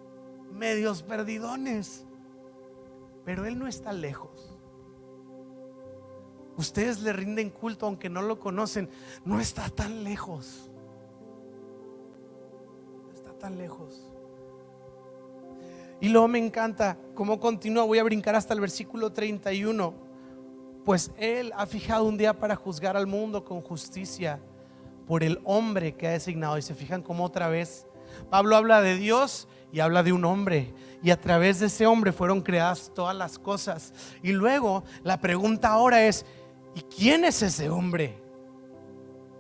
medios 0.53 1.03
perdidones. 1.03 2.05
Pero 3.25 3.47
Él 3.47 3.59
no 3.59 3.67
está 3.67 3.93
lejos. 3.93 4.47
ustedes 6.57 7.01
le 7.01 7.15
rinden 7.15 7.49
culto 7.49 7.87
aunque 7.87 8.11
no 8.11 8.21
lo 8.21 8.39
conocen, 8.39 8.91
no 9.25 9.41
está 9.41 9.71
tan 9.71 10.05
lejos. 10.05 10.71
No 13.07 13.13
está 13.15 13.33
tan 13.33 13.57
lejos. 13.57 14.07
Y 16.03 16.11
luego 16.11 16.29
me 16.29 16.39
encanta 16.39 16.99
cómo 17.15 17.41
continúa, 17.41 17.85
voy 17.85 17.99
a 17.99 18.05
brincar 18.05 18.35
hasta 18.35 18.53
el 18.53 18.61
versículo 18.61 19.11
31. 19.11 19.95
Pues 20.85 21.13
Él 21.17 21.51
ha 21.57 21.65
fijado 21.65 22.05
un 22.05 22.19
día 22.19 22.39
para 22.39 22.57
juzgar 22.57 22.95
al 22.95 23.07
mundo 23.07 23.43
con 23.43 23.63
justicia 23.63 24.39
por 25.07 25.25
el 25.25 25.41
hombre 25.45 25.95
que 25.95 26.09
ha 26.09 26.11
designado. 26.11 26.59
Y 26.59 26.63
se 26.63 26.75
fijan 26.75 27.03
cómo 27.03 27.25
otra 27.25 27.49
vez 27.49 27.87
Pablo 28.29 28.57
habla 28.57 28.83
de 28.83 28.97
Dios 28.97 29.49
y 29.73 29.81
habla 29.81 30.03
de 30.03 30.13
un 30.13 30.25
hombre. 30.25 30.75
Y 31.03 31.11
a 31.11 31.21
través 31.21 31.61
de 31.61 31.67
ese 31.67 31.87
hombre 31.87 32.13
fueron 32.13 32.43
creadas 32.43 32.93
todas 32.95 33.17
las 33.17 33.39
cosas. 33.39 33.93
Y 34.23 34.33
luego 34.33 34.85
la 35.03 35.21
pregunta 35.21 35.69
ahora 35.69 36.05
es, 36.07 36.27
¿y 36.75 36.83
quién 36.83 37.25
es 37.25 37.43
ese 37.43 37.71
hombre? 37.71 38.19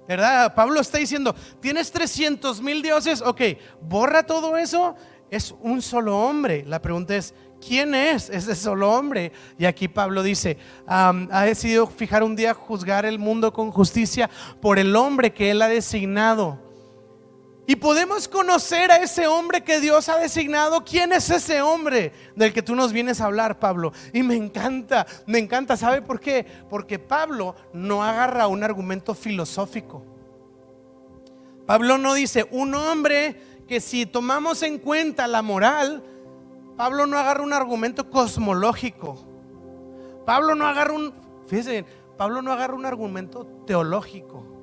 ¿Verdad? 0.09 0.55
Pablo 0.55 0.81
está 0.81 0.99
diciendo, 0.99 1.35
tienes 1.61 1.93
300 1.93 2.61
mil 2.62 2.83
dioses, 2.83 3.22
ok, 3.22 3.43
borra 3.83 4.24
todo 4.24 4.57
eso, 4.57 4.97
es 5.31 5.55
un 5.61 5.83
solo 5.83 6.18
hombre. 6.18 6.64
La 6.66 6.83
pregunta 6.83 7.14
es, 7.14 7.35
¿quién 7.64 7.95
es 7.95 8.31
ese 8.31 8.57
solo 8.57 8.91
hombre? 8.91 9.31
Y 9.59 9.66
aquí 9.66 9.87
Pablo 9.87 10.22
dice, 10.22 10.57
ha 10.87 11.45
decidido 11.45 11.87
fijar 11.87 12.24
un 12.24 12.35
día 12.35 12.55
juzgar 12.55 13.05
el 13.05 13.18
mundo 13.18 13.53
con 13.53 13.70
justicia 13.70 14.28
por 14.61 14.78
el 14.78 14.97
hombre 14.97 15.33
que 15.33 15.51
él 15.53 15.62
ha 15.62 15.68
designado 15.68 16.70
y 17.71 17.77
podemos 17.77 18.27
conocer 18.27 18.91
a 18.91 18.97
ese 18.97 19.29
hombre 19.29 19.62
que 19.62 19.79
Dios 19.79 20.09
ha 20.09 20.18
designado. 20.18 20.85
¿Quién 20.85 21.12
es 21.12 21.31
ese 21.31 21.62
hombre 21.62 22.12
del 22.35 22.53
que 22.53 22.62
tú 22.62 22.75
nos 22.75 22.93
vienes 22.93 23.21
a 23.21 23.27
hablar, 23.27 23.61
Pablo? 23.61 23.93
Y 24.12 24.25
me 24.25 24.35
encanta, 24.35 25.07
me 25.29 25.39
encanta. 25.39 25.77
¿Sabe 25.77 26.03
por 26.03 26.18
qué? 26.18 26.45
Porque 26.68 26.99
Pablo 26.99 27.55
no 27.73 28.03
agarra 28.03 28.49
un 28.49 28.64
argumento 28.64 29.14
filosófico. 29.14 30.03
Pablo 31.64 31.97
no 31.97 32.14
dice, 32.14 32.45
un 32.51 32.75
hombre 32.75 33.41
que 33.68 33.81
si 33.81 34.05
tomamos 34.05 34.64
en 34.64 34.81
cuenta 34.81 35.29
la 35.29 35.41
moral, 35.41 36.03
Pablo 36.77 37.07
no 37.07 37.18
agarra 37.18 37.45
un 37.45 37.53
argumento 37.53 38.11
cosmológico. 38.11 39.25
Pablo 40.27 40.57
no 40.57 40.66
agarra 40.66 40.95
un, 40.95 41.14
fíjense, 41.47 41.85
Pablo 42.18 42.43
no 42.43 42.53
agarra 42.53 42.75
un 42.75 42.85
argumento 42.85 43.47
teológico. 43.64 44.60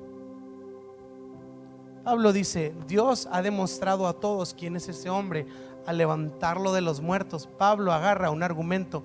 Pablo 2.08 2.32
dice, 2.32 2.72
Dios 2.86 3.28
ha 3.30 3.42
demostrado 3.42 4.08
a 4.08 4.14
todos 4.14 4.54
quién 4.54 4.76
es 4.76 4.88
ese 4.88 5.10
hombre 5.10 5.46
al 5.84 5.98
levantarlo 5.98 6.72
de 6.72 6.80
los 6.80 7.02
muertos. 7.02 7.46
Pablo 7.58 7.92
agarra 7.92 8.30
un 8.30 8.42
argumento 8.42 9.02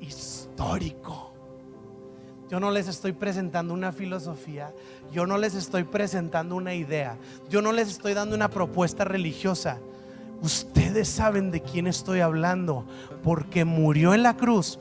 histórico. 0.00 1.30
Yo 2.50 2.58
no 2.58 2.72
les 2.72 2.88
estoy 2.88 3.12
presentando 3.12 3.72
una 3.72 3.92
filosofía, 3.92 4.74
yo 5.12 5.24
no 5.24 5.38
les 5.38 5.54
estoy 5.54 5.84
presentando 5.84 6.56
una 6.56 6.74
idea, 6.74 7.16
yo 7.48 7.62
no 7.62 7.70
les 7.70 7.86
estoy 7.86 8.12
dando 8.12 8.34
una 8.34 8.48
propuesta 8.48 9.04
religiosa. 9.04 9.78
Ustedes 10.42 11.06
saben 11.06 11.52
de 11.52 11.62
quién 11.62 11.86
estoy 11.86 12.18
hablando, 12.18 12.84
porque 13.22 13.64
murió 13.64 14.14
en 14.14 14.24
la 14.24 14.36
cruz. 14.36 14.80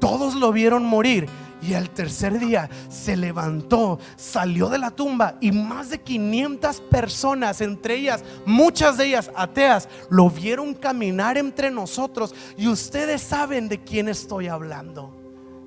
Todos 0.00 0.34
lo 0.34 0.50
vieron 0.50 0.84
morir 0.84 1.28
y 1.60 1.74
al 1.74 1.90
tercer 1.90 2.38
día 2.38 2.68
se 2.88 3.16
levantó, 3.16 3.98
salió 4.16 4.68
de 4.68 4.78
la 4.78 4.90
tumba 4.90 5.36
y 5.40 5.52
más 5.52 5.90
de 5.90 6.00
500 6.00 6.80
personas, 6.82 7.60
entre 7.60 7.96
ellas, 7.96 8.24
muchas 8.46 8.96
de 8.96 9.06
ellas 9.06 9.30
ateas, 9.34 9.88
lo 10.10 10.30
vieron 10.30 10.74
caminar 10.74 11.38
entre 11.38 11.70
nosotros. 11.70 12.34
Y 12.56 12.68
ustedes 12.68 13.22
saben 13.22 13.68
de 13.68 13.82
quién 13.82 14.08
estoy 14.08 14.48
hablando. 14.48 15.14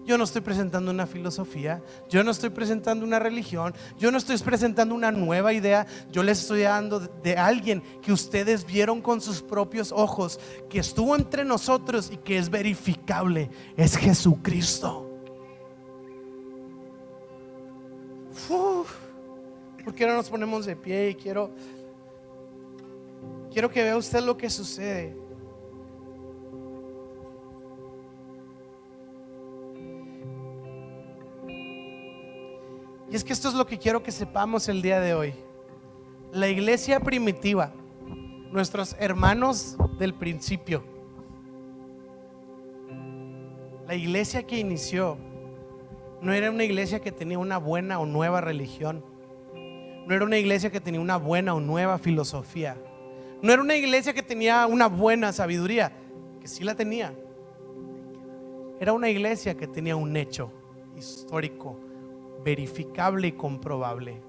Yo 0.04 0.18
no 0.18 0.24
estoy 0.24 0.42
presentando 0.42 0.90
una 0.90 1.06
filosofía, 1.06 1.82
yo 2.10 2.24
no 2.24 2.32
estoy 2.32 2.50
presentando 2.50 3.06
una 3.06 3.20
religión, 3.20 3.74
yo 4.00 4.12
no 4.12 4.18
estoy 4.18 4.38
presentando 4.40 4.96
una 4.96 5.12
nueva 5.12 5.54
idea, 5.54 5.86
yo 6.12 6.24
les 6.24 6.42
estoy 6.42 6.62
dando 6.62 7.00
de 7.00 7.38
alguien 7.38 7.84
que 8.02 8.12
ustedes 8.12 8.66
vieron 8.66 9.00
con 9.02 9.22
sus 9.22 9.44
propios 9.44 9.92
ojos, 9.92 10.40
que 10.70 10.80
estuvo 10.80 11.16
entre 11.16 11.46
nosotros 11.46 12.10
y 12.12 12.18
que 12.18 12.40
es 12.40 12.50
verificable, 12.50 13.52
es 13.78 13.96
Jesucristo. 13.96 15.11
¿Por 19.84 19.94
qué 19.94 20.06
no 20.06 20.14
nos 20.14 20.30
ponemos 20.30 20.66
de 20.66 20.76
pie? 20.76 21.10
Y 21.10 21.16
quiero, 21.16 21.52
quiero 23.52 23.70
que 23.70 23.84
vea 23.84 23.98
usted 23.98 24.22
lo 24.22 24.38
que 24.38 24.50
sucede. 24.50 25.16
Y 33.10 33.16
es 33.16 33.26
que 33.26 33.34
esto 33.34 33.50
es 33.50 33.54
lo 33.54 33.66
que 33.66 33.78
quiero 33.78 34.02
que 34.02 34.12
sepamos 34.12 34.70
el 34.70 34.82
día 34.82 35.02
de 35.02 35.14
hoy. 35.14 35.34
La 36.32 36.48
iglesia 36.48 37.02
primitiva, 37.02 37.74
nuestros 38.52 38.96
hermanos 39.00 39.76
del 40.00 40.14
principio, 40.14 40.82
la 43.86 43.96
iglesia 43.96 44.48
que 44.48 44.58
inició, 44.58 45.18
no 46.22 46.34
era 46.34 46.52
una 46.52 46.64
iglesia 46.64 47.00
que 47.00 47.12
tenía 47.12 47.40
una 47.40 47.58
buena 47.58 48.00
o 48.00 48.06
nueva 48.06 48.42
religión. 48.42 49.04
No 50.06 50.14
era 50.14 50.24
una 50.24 50.38
iglesia 50.38 50.70
que 50.70 50.80
tenía 50.80 51.00
una 51.00 51.18
buena 51.18 51.56
o 51.56 51.60
nueva 51.60 51.98
filosofía. 51.98 52.78
No 53.42 53.52
era 53.52 53.62
una 53.62 53.76
iglesia 53.76 54.14
que 54.14 54.22
tenía 54.22 54.68
una 54.68 54.88
buena 54.88 55.34
sabiduría, 55.34 55.92
que 56.40 56.48
sí 56.48 56.64
la 56.64 56.76
tenía. 56.76 57.14
Era 58.80 58.94
una 58.94 59.10
iglesia 59.10 59.56
que 59.56 59.68
tenía 59.68 59.96
un 59.96 60.16
hecho 60.16 60.52
histórico, 60.96 61.80
verificable 62.44 63.28
y 63.28 63.32
comprobable. 63.32 64.22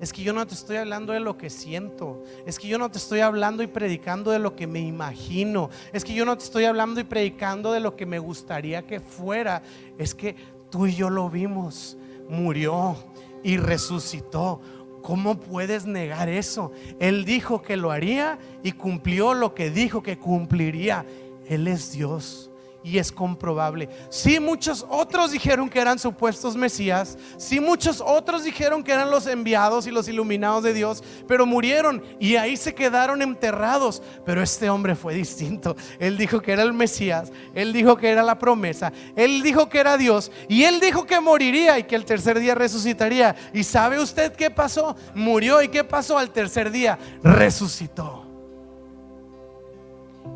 Es 0.00 0.12
que 0.12 0.22
yo 0.22 0.32
no 0.32 0.46
te 0.46 0.54
estoy 0.54 0.78
hablando 0.78 1.12
de 1.12 1.20
lo 1.20 1.36
que 1.36 1.50
siento. 1.50 2.24
Es 2.46 2.58
que 2.58 2.66
yo 2.66 2.78
no 2.78 2.90
te 2.90 2.98
estoy 2.98 3.20
hablando 3.20 3.62
y 3.62 3.66
predicando 3.66 4.30
de 4.30 4.38
lo 4.38 4.56
que 4.56 4.66
me 4.66 4.80
imagino. 4.80 5.68
Es 5.92 6.04
que 6.04 6.14
yo 6.14 6.24
no 6.24 6.38
te 6.38 6.44
estoy 6.44 6.64
hablando 6.64 7.00
y 7.00 7.04
predicando 7.04 7.70
de 7.72 7.80
lo 7.80 7.96
que 7.96 8.06
me 8.06 8.18
gustaría 8.18 8.86
que 8.86 8.98
fuera. 8.98 9.62
Es 9.98 10.14
que 10.14 10.36
Tú 10.70 10.86
y 10.86 10.94
yo 10.94 11.10
lo 11.10 11.30
vimos. 11.30 11.96
Murió 12.28 12.96
y 13.42 13.56
resucitó. 13.56 14.60
¿Cómo 15.02 15.40
puedes 15.40 15.86
negar 15.86 16.28
eso? 16.28 16.72
Él 16.98 17.24
dijo 17.24 17.62
que 17.62 17.76
lo 17.76 17.90
haría 17.90 18.38
y 18.62 18.72
cumplió 18.72 19.34
lo 19.34 19.54
que 19.54 19.70
dijo 19.70 20.02
que 20.02 20.18
cumpliría. 20.18 21.06
Él 21.46 21.66
es 21.66 21.92
Dios 21.92 22.49
y 22.82 22.98
es 22.98 23.12
comprobable. 23.12 23.88
Si 24.08 24.40
muchos 24.40 24.86
otros 24.88 25.32
dijeron 25.32 25.68
que 25.68 25.80
eran 25.80 25.98
supuestos 25.98 26.56
Mesías, 26.56 27.18
si 27.36 27.60
muchos 27.60 28.02
otros 28.04 28.44
dijeron 28.44 28.82
que 28.82 28.92
eran 28.92 29.10
los 29.10 29.26
enviados 29.26 29.86
y 29.86 29.90
los 29.90 30.08
iluminados 30.08 30.62
de 30.62 30.72
Dios, 30.72 31.02
pero 31.28 31.46
murieron 31.46 32.02
y 32.18 32.36
ahí 32.36 32.56
se 32.56 32.74
quedaron 32.74 33.22
enterrados. 33.22 34.02
Pero 34.24 34.42
este 34.42 34.70
hombre 34.70 34.94
fue 34.94 35.14
distinto. 35.14 35.76
Él 35.98 36.16
dijo 36.16 36.40
que 36.40 36.52
era 36.52 36.62
el 36.62 36.72
Mesías, 36.72 37.32
él 37.54 37.72
dijo 37.72 37.96
que 37.96 38.10
era 38.10 38.22
la 38.22 38.38
promesa, 38.38 38.92
él 39.16 39.42
dijo 39.42 39.68
que 39.68 39.78
era 39.78 39.96
Dios 39.96 40.32
y 40.48 40.64
él 40.64 40.80
dijo 40.80 41.04
que 41.04 41.20
moriría 41.20 41.78
y 41.78 41.84
que 41.84 41.96
el 41.96 42.04
tercer 42.04 42.38
día 42.38 42.54
resucitaría. 42.54 43.36
¿Y 43.52 43.64
sabe 43.64 44.00
usted 44.00 44.32
qué 44.32 44.50
pasó? 44.50 44.96
Murió 45.14 45.62
y 45.62 45.68
qué 45.68 45.84
pasó 45.84 46.18
al 46.18 46.30
tercer 46.30 46.70
día? 46.70 46.98
Resucitó. 47.22 48.26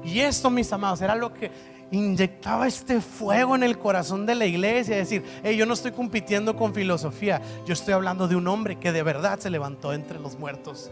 Y 0.04 0.20
esto, 0.20 0.50
mis 0.50 0.70
amados, 0.72 1.00
era 1.00 1.14
lo 1.14 1.32
que 1.32 1.50
inyectaba 1.96 2.66
este 2.66 3.00
fuego 3.00 3.54
en 3.54 3.62
el 3.62 3.78
corazón 3.78 4.26
de 4.26 4.34
la 4.34 4.46
iglesia, 4.46 4.98
es 4.98 5.10
decir, 5.10 5.24
yo 5.56 5.66
no 5.66 5.74
estoy 5.74 5.92
compitiendo 5.92 6.56
con 6.56 6.74
filosofía, 6.74 7.40
yo 7.66 7.72
estoy 7.72 7.94
hablando 7.94 8.28
de 8.28 8.36
un 8.36 8.46
hombre 8.48 8.78
que 8.78 8.92
de 8.92 9.02
verdad 9.02 9.38
se 9.38 9.50
levantó 9.50 9.92
entre 9.92 10.18
los 10.18 10.38
muertos. 10.38 10.90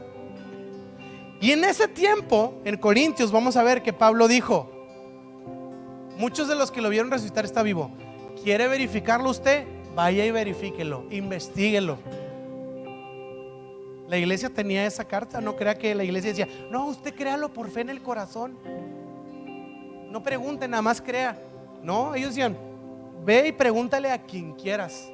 Y 1.41 1.51
en 1.51 1.65
ese 1.65 1.89
tiempo, 1.89 2.61
en 2.65 2.77
Corintios, 2.77 3.33
vamos 3.33 3.57
a 3.57 3.65
ver 3.65 3.83
que 3.83 3.93
Pablo 3.93 4.29
dijo, 4.29 4.71
muchos 6.17 6.47
de 6.47 6.55
los 6.55 6.71
que 6.71 6.81
lo 6.81 6.89
vieron 6.89 7.11
resucitar 7.11 7.45
está 7.45 7.63
vivo. 7.63 7.91
¿Quiere 8.43 8.69
verificarlo 8.69 9.29
usted? 9.29 9.67
Vaya 9.95 10.25
y 10.25 10.31
verifíquelo, 10.31 11.05
investiguelo. 11.11 11.99
La 14.09 14.19
iglesia 14.19 14.51
tenía 14.51 14.87
esa 14.87 15.05
carta, 15.05 15.41
no 15.41 15.57
crea 15.57 15.77
que 15.77 15.95
la 15.95 16.05
iglesia 16.05 16.31
decía, 16.31 16.49
no, 16.71 16.87
usted 16.87 17.15
créalo 17.15 17.53
por 17.53 17.71
fe 17.71 17.81
en 17.81 17.91
el 17.91 18.03
corazón. 18.03 18.57
No 20.13 20.23
pregunte, 20.23 20.69
nada 20.69 20.83
más 20.83 21.01
crea. 21.01 21.35
No, 21.83 22.15
ellos 22.15 22.29
decían, 22.35 22.55
ve 23.25 23.49
y 23.49 23.53
pregúntale 23.53 24.11
a 24.11 24.19
quien 24.19 24.53
quieras 24.53 25.11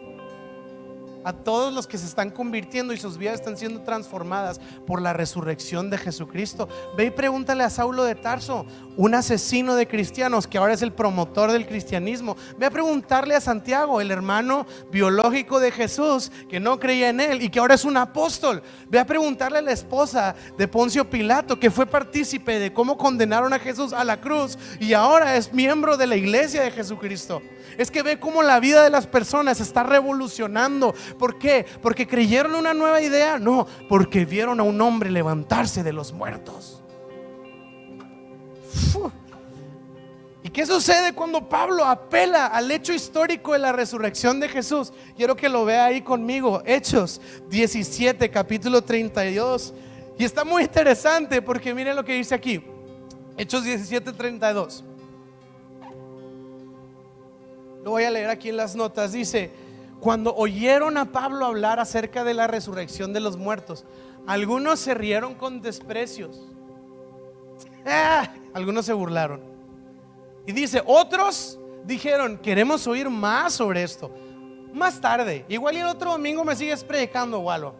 a 1.29 1.35
todos 1.35 1.75
los 1.75 1.87
que 1.87 1.99
se 1.99 2.07
están 2.07 2.31
convirtiendo 2.31 2.95
y 2.95 2.97
sus 2.97 3.19
vidas 3.19 3.35
están 3.35 3.59
siendo 3.59 3.83
transformadas 3.83 4.61
por 4.87 5.03
la 5.03 5.13
resurrección 5.13 5.91
de 5.91 5.99
Jesucristo. 5.99 6.71
Ve 6.97 7.05
y 7.07 7.11
pregúntale 7.11 7.65
a 7.65 7.69
Saulo 7.69 8.05
de 8.05 8.15
Tarso, 8.15 8.65
un 8.97 9.15
asesino 9.15 9.75
de 9.75 9.87
cristianos 9.87 10.47
que 10.47 10.57
ahora 10.57 10.73
es 10.73 10.81
el 10.81 10.95
promotor 10.95 11.53
del 11.53 11.67
cristianismo. 11.67 12.35
Ve 12.57 12.65
a 12.65 12.71
preguntarle 12.71 13.35
a 13.35 13.43
Santiago, 13.43 14.01
el 14.01 14.11
hermano 14.11 14.67
biológico 14.91 15.61
de 15.61 15.71
Jesús, 15.71 16.33
que 16.49 16.61
no 16.61 16.81
creía 16.81 17.11
en 17.11 17.21
él 17.21 17.43
y 17.43 17.51
que 17.51 17.59
ahora 17.59 17.75
es 17.75 17.85
un 17.85 17.99
apóstol. 17.99 18.63
Ve 18.89 18.99
a 18.99 19.07
preguntarle 19.07 19.59
a 19.59 19.63
la 19.63 19.73
esposa 19.73 20.35
de 20.57 20.67
Poncio 20.67 21.11
Pilato, 21.11 21.61
que 21.61 21.71
fue 21.71 21.85
partícipe 21.85 22.59
de 22.59 22.73
cómo 22.73 22.97
condenaron 22.97 23.53
a 23.53 23.59
Jesús 23.59 23.93
a 23.93 24.03
la 24.03 24.19
cruz 24.19 24.57
y 24.81 24.95
ahora 24.95 25.37
es 25.37 25.53
miembro 25.53 25.99
de 25.99 26.07
la 26.07 26.17
iglesia 26.17 26.63
de 26.63 26.71
Jesucristo. 26.71 27.43
Es 27.79 27.93
que 27.93 28.03
ve 28.03 28.19
cómo 28.19 28.43
la 28.43 28.59
vida 28.59 28.83
de 28.83 28.91
las 28.91 29.07
personas 29.07 29.61
está 29.61 29.85
revolucionando. 29.85 30.93
¿Por 31.17 31.39
qué? 31.39 31.65
Porque 31.81 32.09
creyeron 32.09 32.57
una 32.57 32.75
nueva 32.75 33.01
idea. 33.01 33.39
No, 33.39 33.69
porque 33.89 34.25
vieron 34.25 34.59
a 34.59 34.65
un 34.65 34.81
hombre 34.81 35.11
levantarse 35.11 35.85
de 35.85 35.93
los 35.93 36.13
muertos. 36.13 36.83
¿Y 40.43 40.51
qué 40.51 40.67
sucede 40.67 41.13
cuando 41.13 41.49
Pablo 41.49 41.85
apela 41.85 42.47
al 42.47 42.69
hecho 42.71 42.93
histórico 42.93 43.53
de 43.53 43.61
la 43.61 43.71
resurrección 43.71 44.41
de 44.41 44.49
Jesús? 44.49 44.93
Quiero 45.17 45.37
que 45.37 45.49
lo 45.49 45.65
vea 45.65 45.85
ahí 45.85 46.03
conmigo. 46.03 46.63
Hechos 46.67 47.21
17, 47.49 48.29
capítulo 48.29 48.83
32. 48.83 49.73
Y 50.19 50.25
está 50.25 50.45
muy 50.45 50.65
interesante 50.65 51.41
porque 51.41 51.73
miren 51.73 51.95
lo 51.95 52.05
que 52.05 52.15
dice 52.15 52.35
aquí. 52.35 52.61
Hechos 53.37 53.63
17, 53.63 54.13
32. 54.13 54.83
Voy 57.89 58.05
a 58.05 58.11
leer 58.11 58.31
aquí 58.31 58.49
en 58.49 58.57
las 58.57 58.77
notas. 58.77 59.13
Dice, 59.13 59.51
cuando 60.01 60.35
oyeron 60.35 60.97
a 60.97 61.07
Pablo 61.07 61.47
hablar 61.47 61.81
acerca 61.81 62.25
de 62.25 62.35
la 62.35 62.47
resurrección 62.47 63.13
de 63.13 63.21
los 63.21 63.37
muertos, 63.37 63.85
algunos 64.27 64.79
se 64.79 64.95
rieron 64.95 65.35
con 65.35 65.61
desprecios. 65.61 66.41
Ah, 67.91 68.35
algunos 68.53 68.85
se 68.85 68.93
burlaron. 68.93 69.41
Y 70.45 70.53
dice, 70.53 70.83
otros 70.85 71.59
dijeron, 71.85 72.37
queremos 72.37 72.87
oír 72.87 73.09
más 73.09 73.55
sobre 73.55 73.83
esto. 73.83 74.15
Más 74.75 75.01
tarde, 75.01 75.47
igual 75.49 75.77
el 75.77 75.87
otro 75.87 76.11
domingo 76.11 76.45
me 76.45 76.55
sigues 76.55 76.85
predicando 76.85 77.39
o 77.39 77.51
algo. 77.51 77.75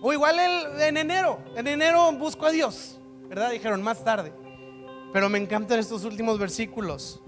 O 0.00 0.14
igual 0.14 0.38
en 0.80 0.96
enero, 0.96 1.40
en 1.54 1.66
enero 1.66 2.10
busco 2.12 2.46
a 2.46 2.50
Dios, 2.50 2.98
¿verdad? 3.28 3.50
Dijeron 3.50 3.82
más 3.82 4.02
tarde. 4.02 4.32
Pero 5.12 5.28
me 5.28 5.38
encantan 5.38 5.78
estos 5.78 6.04
últimos 6.04 6.38
versículos. 6.38 7.20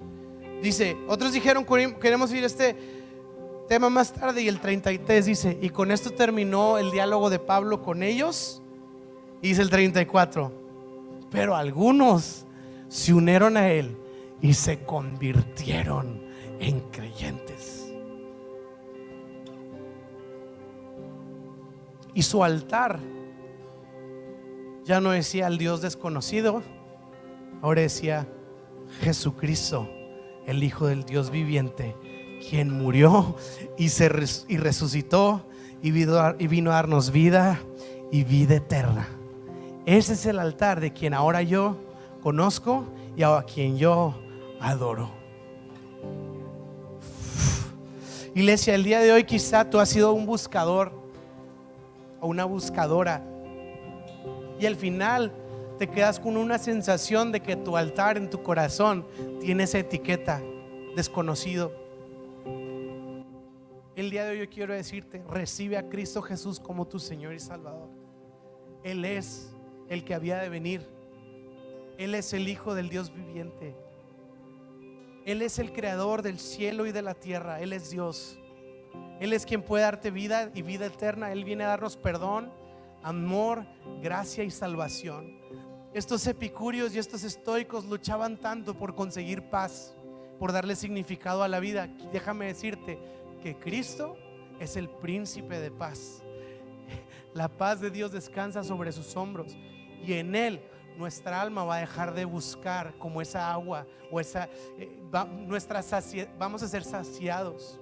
Dice, 0.63 0.97
otros 1.09 1.33
dijeron, 1.33 1.67
queremos 2.01 2.31
oír 2.31 2.45
este 2.45 2.77
tema 3.69 3.91
más 3.91 4.13
tarde 4.13 4.43
y 4.43 4.49
el 4.49 4.61
33 4.61 5.27
dice, 5.27 5.59
y 5.61 5.71
con 5.71 5.91
esto 5.91 6.11
terminó 6.13 6.79
el 6.79 6.93
diálogo 6.93 7.31
de 7.31 7.41
Pablo 7.41 7.83
con 7.83 8.05
ellos. 8.05 8.63
Y 9.41 9.49
dice 9.49 9.63
el 9.63 9.71
34, 9.71 10.53
pero 11.33 11.57
algunos 11.57 12.47
se 12.89 13.13
unieron 13.13 13.57
a 13.57 13.71
él 13.71 13.97
y 14.41 14.55
se 14.55 14.85
convirtieron 14.85 16.23
en 16.61 16.79
creyentes. 16.93 17.93
Y 22.15 22.23
su 22.23 22.45
altar 22.45 23.01
ya 24.85 25.01
no 25.01 25.11
decía 25.11 25.49
al 25.49 25.59
Dios 25.59 25.81
desconocido, 25.81 26.63
ahora 27.63 27.81
decía 27.81 28.29
Jesucristo 29.01 29.89
el 30.47 30.63
Hijo 30.63 30.87
del 30.87 31.05
Dios 31.05 31.31
viviente, 31.31 31.97
quien 32.49 32.71
murió 32.71 33.37
y, 33.79 33.89
se 33.91 34.11
y 34.49 34.57
resucitó 34.57 35.45
y 35.83 35.91
vino, 35.91 36.71
a 36.71 36.75
darnos 36.75 37.11
vida 37.11 37.61
y 38.11 38.25
vida 38.25 38.57
eterna. 38.57 39.09
Ese 39.85 40.13
es 40.13 40.27
el 40.27 40.39
altar 40.39 40.81
de 40.81 40.93
quien 40.93 41.13
ahora 41.13 41.43
yo 41.43 41.77
conozco 42.23 42.85
y 43.17 43.23
a 43.23 43.43
quien 43.43 43.77
yo 43.77 44.15
adoro. 44.61 45.11
Iglesia, 48.35 48.75
el 48.75 48.85
día 48.85 49.01
de 49.01 49.13
hoy 49.13 49.25
quizá 49.25 49.69
tú 49.69 49.79
has 49.79 49.89
sido 49.89 50.13
un 50.13 50.25
buscador 50.25 50.93
o 52.21 52.29
una 52.29 52.45
buscadora 52.45 53.23
y 54.59 54.67
al 54.67 54.77
final 54.77 55.33
te 55.79 55.89
quedas 55.89 56.21
con 56.21 56.37
una 56.37 56.59
sensación 56.59 57.33
de 57.33 57.41
que 57.41 57.57
tu 57.57 57.77
altar 57.77 58.17
en 58.17 58.31
tu 58.31 58.43
corazón 58.43 59.07
tiene 59.41 59.65
esa 59.65 59.79
etiqueta 59.79 60.43
desconocido. 60.95 61.73
El 63.95 64.11
día 64.11 64.25
de 64.25 64.33
hoy 64.33 64.39
yo 64.39 64.49
quiero 64.49 64.73
decirte, 64.73 65.23
recibe 65.29 65.77
a 65.77 65.89
Cristo 65.89 66.23
Jesús 66.23 66.59
como 66.59 66.87
tu 66.87 66.99
Señor 66.99 67.35
y 67.35 67.39
Salvador. 67.39 67.91
Él 68.83 69.05
es 69.05 69.53
el 69.89 70.05
que 70.05 70.15
había 70.15 70.39
de 70.39 70.49
venir. 70.49 70.89
Él 71.99 72.15
es 72.15 72.33
el 72.33 72.49
Hijo 72.49 72.75
del 72.75 72.89
Dios 72.89 73.13
viviente. 73.13 73.77
Él 75.25 75.43
es 75.43 75.59
el 75.59 75.73
creador 75.73 76.23
del 76.23 76.39
cielo 76.39 76.87
y 76.87 76.93
de 76.93 77.03
la 77.03 77.15
tierra. 77.15 77.61
Él 77.61 77.73
es 77.73 77.91
Dios. 77.91 78.39
Él 79.21 79.33
es 79.33 79.47
quien 79.47 79.63
puede 79.63 79.85
darte 79.85 80.11
vida 80.11 80.51
y 80.55 80.63
vida 80.63 80.87
eterna. 80.87 81.31
Él 81.31 81.45
viene 81.45 81.65
a 81.65 81.69
darnos 81.69 81.97
perdón, 81.97 82.51
amor, 83.03 83.67
gracia 84.03 84.43
y 84.43 84.51
salvación. 84.51 85.39
Estos 85.95 86.27
epicúreos 86.27 86.95
y 86.95 86.99
estos 86.99 87.23
estoicos 87.23 87.85
luchaban 87.85 88.39
tanto 88.39 88.75
por 88.75 88.95
conseguir 88.95 89.51
paz, 89.51 89.95
por 90.39 90.51
darle 90.51 90.75
significado 90.75 91.43
a 91.43 91.49
la 91.49 91.61
vida. 91.61 91.89
Déjame 92.13 92.47
decirte 92.47 92.99
que 93.43 93.59
Cristo 93.59 94.17
es 94.59 94.77
el 94.77 94.89
príncipe 94.89 95.61
de 95.61 95.71
paz. 95.71 96.23
La 97.35 97.49
paz 97.49 97.81
de 97.81 97.91
Dios 97.91 98.13
descansa 98.13 98.63
sobre 98.63 98.93
sus 98.93 99.17
hombros 99.17 99.57
y 100.05 100.15
en 100.15 100.35
Él 100.35 100.61
nuestra 100.97 101.41
alma 101.41 101.65
va 101.65 101.77
a 101.77 101.81
dejar 101.81 102.15
de 102.15 102.25
buscar 102.25 102.97
como 102.99 103.23
esa 103.23 103.53
agua 103.53 103.87
o 104.11 104.21
esa 104.21 104.49
eh, 104.79 104.91
nuestra 105.47 105.83
vamos 106.39 106.63
a 106.63 106.69
ser 106.69 106.85
saciados. 106.85 107.81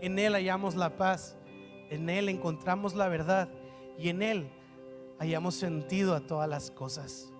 En 0.00 0.18
él 0.18 0.34
hallamos 0.34 0.74
la 0.74 0.96
paz, 0.96 1.36
en 1.88 2.10
él 2.10 2.28
encontramos 2.28 2.94
la 2.94 3.08
verdad 3.08 3.48
y 3.98 4.08
en 4.08 4.22
él 4.22 4.50
hayamos 5.18 5.54
sentido 5.54 6.14
a 6.14 6.20
todas 6.20 6.48
las 6.48 6.70
cosas. 6.70 7.32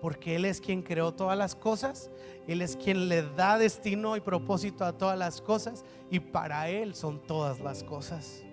Porque 0.00 0.36
Él 0.36 0.44
es 0.44 0.60
quien 0.60 0.82
creó 0.82 1.12
todas 1.12 1.36
las 1.36 1.56
cosas, 1.56 2.10
Él 2.46 2.62
es 2.62 2.76
quien 2.76 3.08
le 3.08 3.22
da 3.22 3.58
destino 3.58 4.16
y 4.16 4.20
propósito 4.20 4.84
a 4.84 4.96
todas 4.96 5.18
las 5.18 5.40
cosas 5.40 5.84
y 6.10 6.20
para 6.20 6.68
Él 6.68 6.94
son 6.94 7.20
todas 7.26 7.58
las 7.60 7.82
cosas. 7.82 8.44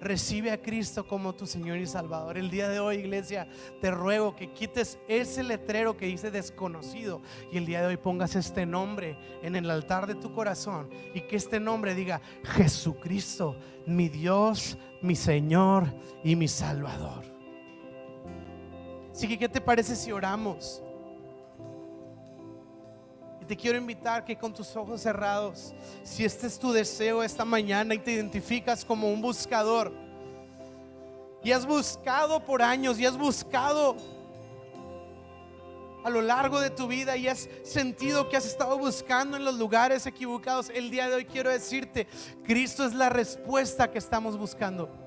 Recibe 0.00 0.50
a 0.50 0.60
Cristo 0.60 1.08
como 1.08 1.34
tu 1.34 1.46
Señor 1.46 1.78
y 1.78 1.86
Salvador. 1.86 2.36
El 2.36 2.50
día 2.50 2.68
de 2.68 2.78
hoy, 2.78 2.96
iglesia, 2.96 3.48
te 3.80 3.90
ruego 3.90 4.36
que 4.36 4.52
quites 4.52 4.98
ese 5.08 5.42
letrero 5.42 5.96
que 5.96 6.06
dice 6.06 6.30
desconocido 6.30 7.22
y 7.50 7.56
el 7.56 7.64
día 7.64 7.80
de 7.80 7.86
hoy 7.86 7.96
pongas 7.96 8.36
este 8.36 8.66
nombre 8.66 9.16
en 9.42 9.56
el 9.56 9.70
altar 9.70 10.06
de 10.06 10.14
tu 10.14 10.32
corazón 10.32 10.90
y 11.14 11.22
que 11.22 11.36
este 11.36 11.58
nombre 11.58 11.94
diga 11.94 12.20
Jesucristo, 12.44 13.56
mi 13.86 14.08
Dios, 14.08 14.76
mi 15.00 15.16
Señor 15.16 15.86
y 16.22 16.36
mi 16.36 16.48
Salvador. 16.48 17.33
Así 19.14 19.28
que, 19.28 19.38
¿qué 19.38 19.48
te 19.48 19.60
parece 19.60 19.94
si 19.94 20.10
oramos? 20.10 20.82
Y 23.40 23.44
te 23.44 23.56
quiero 23.56 23.78
invitar 23.78 24.24
que 24.24 24.36
con 24.36 24.52
tus 24.52 24.74
ojos 24.74 25.02
cerrados, 25.02 25.72
si 26.02 26.24
este 26.24 26.48
es 26.48 26.58
tu 26.58 26.72
deseo 26.72 27.22
esta 27.22 27.44
mañana 27.44 27.94
y 27.94 27.98
te 28.00 28.10
identificas 28.10 28.84
como 28.84 29.08
un 29.08 29.22
buscador, 29.22 29.92
y 31.44 31.52
has 31.52 31.64
buscado 31.64 32.44
por 32.44 32.60
años, 32.60 32.98
y 32.98 33.06
has 33.06 33.16
buscado 33.16 33.96
a 36.02 36.10
lo 36.10 36.20
largo 36.20 36.58
de 36.58 36.70
tu 36.70 36.88
vida 36.88 37.16
y 37.16 37.28
has 37.28 37.48
sentido 37.62 38.28
que 38.28 38.36
has 38.36 38.46
estado 38.46 38.76
buscando 38.76 39.36
en 39.36 39.44
los 39.44 39.54
lugares 39.54 40.06
equivocados, 40.06 40.70
el 40.70 40.90
día 40.90 41.08
de 41.08 41.14
hoy 41.14 41.24
quiero 41.24 41.50
decirte, 41.50 42.08
Cristo 42.42 42.84
es 42.84 42.94
la 42.94 43.10
respuesta 43.10 43.92
que 43.92 43.98
estamos 43.98 44.36
buscando. 44.36 45.03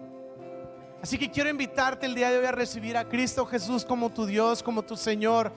Así 1.01 1.17
que 1.17 1.29
quiero 1.29 1.49
invitarte 1.49 2.05
el 2.05 2.15
día 2.15 2.31
de 2.31 2.39
hoy 2.39 2.45
a 2.45 2.51
recibir 2.51 2.97
a 2.97 3.07
Cristo 3.07 3.45
Jesús 3.45 3.85
como 3.85 4.09
tu 4.09 4.25
Dios, 4.25 4.63
como 4.63 4.83
tu 4.83 4.97
Señor, 4.97 5.53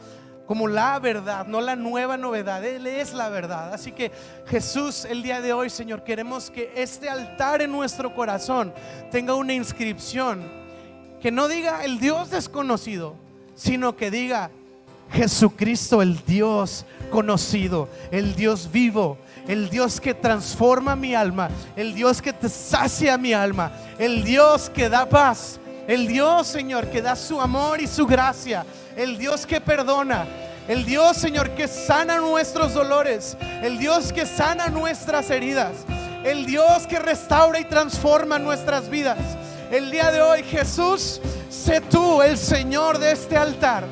como 0.46 0.68
la 0.68 0.98
verdad, 0.98 1.46
no 1.46 1.60
la 1.60 1.76
nueva 1.76 2.16
novedad. 2.16 2.64
Él 2.64 2.86
es 2.86 3.14
la 3.14 3.28
verdad. 3.28 3.72
Así 3.72 3.92
que 3.92 4.12
Jesús, 4.46 5.04
el 5.04 5.22
día 5.22 5.40
de 5.40 5.52
hoy, 5.52 5.70
Señor, 5.70 6.04
queremos 6.04 6.50
que 6.50 6.72
este 6.74 7.08
altar 7.08 7.62
en 7.62 7.72
nuestro 7.72 8.14
corazón 8.14 8.74
tenga 9.10 9.34
una 9.34 9.54
inscripción 9.54 10.42
que 11.20 11.30
no 11.30 11.48
diga 11.48 11.84
el 11.84 12.00
Dios 12.00 12.30
desconocido, 12.30 13.14
sino 13.54 13.96
que 13.96 14.10
diga 14.10 14.50
Jesucristo, 15.12 16.02
el 16.02 16.24
Dios 16.24 16.84
conocido, 17.10 17.88
el 18.10 18.34
Dios 18.34 18.70
vivo, 18.70 19.18
el 19.48 19.68
Dios 19.68 20.00
que 20.00 20.14
transforma 20.14 20.94
mi 20.94 21.14
alma, 21.14 21.50
el 21.76 21.94
Dios 21.94 22.22
que 22.22 22.32
te 22.32 22.48
sacia 22.48 23.18
mi 23.18 23.32
alma, 23.32 23.72
el 23.98 24.22
Dios 24.22 24.70
que 24.70 24.88
da 24.88 25.08
paz, 25.08 25.58
el 25.88 26.06
Dios, 26.06 26.46
Señor, 26.46 26.88
que 26.88 27.02
da 27.02 27.16
su 27.16 27.40
amor 27.40 27.80
y 27.80 27.86
su 27.86 28.06
gracia, 28.06 28.64
el 28.96 29.18
Dios 29.18 29.46
que 29.46 29.60
perdona, 29.60 30.26
el 30.68 30.84
Dios, 30.84 31.16
Señor, 31.16 31.50
que 31.50 31.66
sana 31.66 32.18
nuestros 32.18 32.74
dolores, 32.74 33.36
el 33.62 33.78
Dios 33.78 34.12
que 34.12 34.24
sana 34.24 34.68
nuestras 34.68 35.28
heridas, 35.30 35.72
el 36.22 36.46
Dios 36.46 36.86
que 36.86 37.00
restaura 37.00 37.58
y 37.58 37.64
transforma 37.64 38.38
nuestras 38.38 38.88
vidas. 38.88 39.18
El 39.72 39.90
día 39.90 40.12
de 40.12 40.20
hoy, 40.20 40.42
Jesús, 40.44 41.20
sé 41.48 41.80
tú 41.80 42.22
el 42.22 42.38
Señor 42.38 42.98
de 42.98 43.12
este 43.12 43.36
altar. 43.36 43.84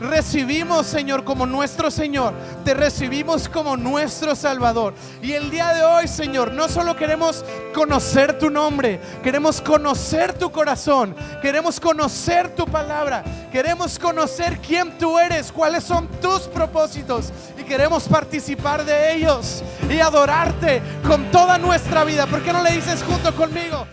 Recibimos, 0.00 0.86
Señor, 0.86 1.24
como 1.24 1.46
nuestro 1.46 1.90
Señor. 1.90 2.32
Te 2.64 2.74
recibimos 2.74 3.48
como 3.48 3.76
nuestro 3.76 4.34
Salvador. 4.34 4.94
Y 5.22 5.32
el 5.32 5.50
día 5.50 5.74
de 5.74 5.82
hoy, 5.82 6.08
Señor, 6.08 6.52
no 6.52 6.68
solo 6.68 6.96
queremos 6.96 7.44
conocer 7.74 8.38
tu 8.38 8.50
nombre, 8.50 9.00
queremos 9.22 9.60
conocer 9.60 10.32
tu 10.32 10.50
corazón, 10.50 11.14
queremos 11.40 11.80
conocer 11.80 12.54
tu 12.54 12.66
palabra, 12.66 13.24
queremos 13.52 13.98
conocer 13.98 14.58
quién 14.58 14.96
tú 14.98 15.18
eres, 15.18 15.52
cuáles 15.52 15.84
son 15.84 16.08
tus 16.20 16.42
propósitos 16.42 17.32
y 17.58 17.62
queremos 17.62 18.08
participar 18.08 18.84
de 18.84 19.14
ellos 19.14 19.62
y 19.88 20.00
adorarte 20.00 20.82
con 21.06 21.30
toda 21.30 21.58
nuestra 21.58 22.04
vida. 22.04 22.26
¿Por 22.26 22.42
qué 22.42 22.52
no 22.52 22.62
le 22.62 22.72
dices 22.72 23.02
junto 23.02 23.34
conmigo? 23.34 23.86